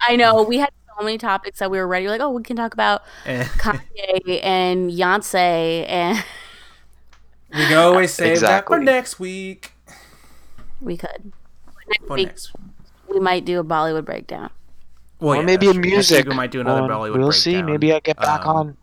I 0.00 0.16
know 0.16 0.42
we 0.42 0.58
had 0.58 0.70
so 1.00 1.04
many 1.04 1.18
topics 1.18 1.58
that 1.60 1.70
we 1.70 1.78
were 1.78 1.86
ready. 1.88 2.08
Like, 2.08 2.20
oh, 2.20 2.30
we 2.30 2.42
can 2.42 2.56
talk 2.56 2.74
about 2.74 3.02
Eh, 3.26 3.44
Kanye 3.44 4.40
and 4.42 4.90
Beyonce, 4.90 5.86
and 5.88 6.22
we 7.54 7.64
can 7.66 7.78
always 7.78 8.12
save 8.12 8.40
that 8.40 8.66
for 8.66 8.78
next 8.78 9.18
week. 9.18 9.72
we 10.80 10.96
could. 10.96 11.32
Next 11.88 12.06
For 12.06 12.14
week, 12.14 12.26
next. 12.28 12.52
we 13.08 13.18
might 13.18 13.44
do 13.44 13.58
a 13.58 13.64
Bollywood 13.64 14.04
breakdown. 14.04 14.50
Well, 15.18 15.34
or 15.34 15.36
yeah, 15.40 15.42
maybe 15.46 15.66
that's 15.66 15.78
a 15.78 15.80
music. 15.80 16.28
we 16.28 16.34
might 16.34 16.50
do 16.50 16.60
another 16.60 16.82
one. 16.82 16.90
Bollywood 16.90 17.18
We'll 17.18 17.32
see. 17.32 17.62
Maybe 17.62 17.92
I 17.92 18.00
get 18.00 18.16
back 18.16 18.46
Um, 18.46 18.56
on. 18.56 18.76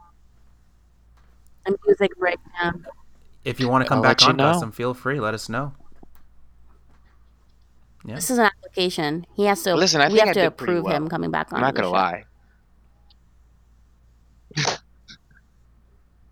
A 1.67 1.71
music 1.85 2.17
breakdown. 2.17 2.85
If 3.43 3.59
you 3.59 3.69
want 3.69 3.83
to 3.83 3.87
come 3.89 3.97
I'll 3.99 4.03
back 4.03 4.21
let 4.21 4.27
you 4.27 4.29
on, 4.31 4.37
know. 4.37 4.51
Dustin, 4.53 4.71
feel 4.71 4.93
free. 4.93 5.19
Let 5.19 5.33
us 5.33 5.47
know. 5.49 5.73
Yeah. 8.07 8.15
This 8.15 8.31
is 8.31 8.37
an 8.37 8.45
application. 8.45 9.25
He 9.35 9.45
has 9.45 9.61
to. 9.63 9.75
Listen, 9.75 9.99
I 10.01 10.07
we 10.07 10.13
think 10.13 10.19
have 10.19 10.29
I 10.29 10.33
to 10.33 10.39
did 10.49 10.57
pretty 10.57 10.77
approve 10.77 10.87
him 10.91 11.03
well. 11.03 11.09
coming 11.09 11.29
back 11.29 11.51
on. 11.51 11.57
I'm 11.57 11.61
not 11.61 11.75
gonna 11.75 11.87
show. 11.87 11.91
lie. 11.91 12.23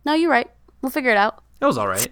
No, 0.05 0.13
you're 0.13 0.31
right. 0.31 0.49
We'll 0.81 0.91
figure 0.91 1.11
it 1.11 1.17
out. 1.17 1.43
It 1.61 1.65
was 1.65 1.77
all 1.77 1.87
right. 1.87 2.07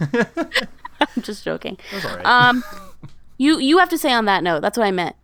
I'm 0.00 1.22
just 1.22 1.44
joking. 1.44 1.76
was 1.92 2.04
all 2.04 2.16
right. 2.16 2.24
Um, 2.24 2.64
you 3.36 3.58
you 3.58 3.78
have 3.78 3.90
to 3.90 3.98
say 3.98 4.12
on 4.12 4.24
that 4.26 4.42
note. 4.42 4.60
That's 4.62 4.78
what 4.78 4.86
I 4.86 4.90
meant. 4.92 5.16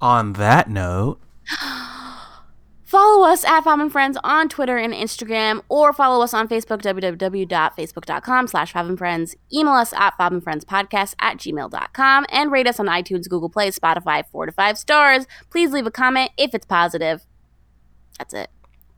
on 0.00 0.32
that 0.34 0.70
note, 0.70 1.20
Follow 2.96 3.26
us 3.26 3.44
at 3.44 3.60
Fab 3.60 3.78
and 3.78 3.92
Friends 3.92 4.16
on 4.24 4.48
Twitter 4.48 4.78
and 4.78 4.94
Instagram, 4.94 5.60
or 5.68 5.92
follow 5.92 6.24
us 6.24 6.32
on 6.32 6.48
Facebook, 6.48 6.80
www.facebook.com 6.80 8.46
slash 8.46 8.72
Fab 8.72 8.86
and 8.86 8.96
Friends. 8.96 9.36
Email 9.52 9.74
us 9.74 9.92
at 9.92 10.16
Fab 10.16 10.32
and 10.32 10.42
Friends 10.42 10.64
Podcast 10.64 11.14
at 11.20 11.36
gmail.com, 11.36 12.24
and 12.30 12.50
rate 12.50 12.66
us 12.66 12.80
on 12.80 12.86
iTunes, 12.86 13.28
Google 13.28 13.50
Play, 13.50 13.70
Spotify, 13.70 14.24
four 14.32 14.46
to 14.46 14.52
five 14.52 14.78
stars. 14.78 15.26
Please 15.50 15.72
leave 15.72 15.84
a 15.84 15.90
comment 15.90 16.30
if 16.38 16.54
it's 16.54 16.64
positive. 16.64 17.26
That's 18.16 18.32
it. 18.32 18.48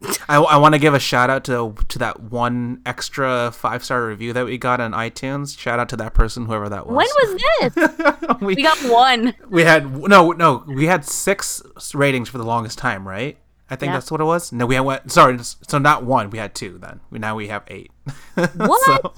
I, 0.28 0.36
I 0.36 0.56
want 0.58 0.76
to 0.76 0.78
give 0.78 0.94
a 0.94 1.00
shout 1.00 1.28
out 1.28 1.42
to 1.46 1.74
to 1.88 1.98
that 1.98 2.20
one 2.20 2.82
extra 2.86 3.50
five 3.50 3.82
star 3.82 4.06
review 4.06 4.32
that 4.32 4.46
we 4.46 4.58
got 4.58 4.80
on 4.80 4.92
iTunes. 4.92 5.58
Shout 5.58 5.80
out 5.80 5.88
to 5.88 5.96
that 5.96 6.14
person, 6.14 6.46
whoever 6.46 6.68
that 6.68 6.86
was. 6.86 6.94
When 6.94 7.08
was 7.16 7.74
this? 7.74 8.40
we, 8.42 8.54
we 8.54 8.62
got 8.62 8.78
one. 8.88 9.34
we 9.50 9.64
had 9.64 9.92
no 9.92 10.30
no 10.30 10.62
we 10.68 10.86
had 10.86 11.04
six 11.04 11.64
ratings 11.94 12.28
for 12.28 12.38
the 12.38 12.44
longest 12.44 12.78
time, 12.78 13.08
right? 13.08 13.36
I 13.70 13.76
think 13.76 13.90
Yeah. 13.90 13.94
that's 13.96 14.10
what 14.10 14.20
it 14.20 14.24
was. 14.24 14.50
No, 14.52 14.64
we 14.66 14.74
had 14.76 14.82
what? 14.84 15.10
Sorry, 15.10 15.38
so 15.42 15.78
not 15.78 16.02
one. 16.04 16.30
We 16.30 16.38
had 16.38 16.54
two. 16.54 16.78
Then 16.78 17.00
now 17.10 17.34
we 17.36 17.48
have 17.48 17.64
eight. 17.68 17.90
What? 18.34 18.80
So, 18.84 19.12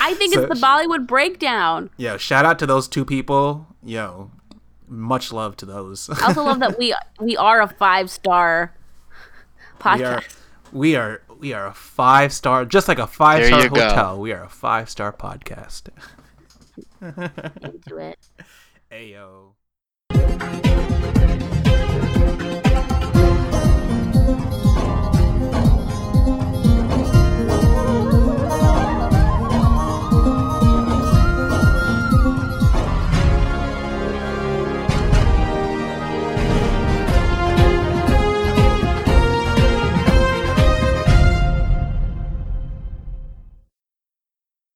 I 0.00 0.14
think 0.14 0.34
So- 0.34 0.42
it's 0.44 0.60
the 0.60 0.66
Bollywood 0.66 1.06
breakdown. 1.06 1.90
yo, 1.96 2.16
shout 2.16 2.44
out 2.44 2.58
to 2.60 2.66
those 2.66 2.86
two 2.88 3.04
people. 3.04 3.66
Yo, 3.82 4.30
much 4.88 5.32
love 5.32 5.56
to 5.58 5.66
those. 5.66 6.08
I 6.10 6.26
also 6.28 6.44
love 6.44 6.60
that 6.60 6.78
we 6.78 6.94
we 7.20 7.36
are 7.36 7.60
a 7.60 7.68
five 7.68 8.10
star 8.10 8.72
podcast. 9.80 10.36
we 10.72 10.94
are 10.96 11.20
we 11.22 11.22
are 11.22 11.22
we 11.40 11.52
are 11.52 11.66
a 11.66 11.74
five 11.74 12.32
star 12.32 12.64
just 12.64 12.88
like 12.88 12.98
a 12.98 13.06
five 13.06 13.40
There 13.40 13.48
star 13.48 13.62
you 13.62 13.70
go. 13.70 13.80
hotel 13.88 14.20
we 14.20 14.32
are 14.32 14.42
a 14.44 14.48
five 14.48 14.88
star 14.90 15.12
podcast 15.12 15.88
Into 17.02 17.96
it. 17.98 18.18
ayo 18.90 19.52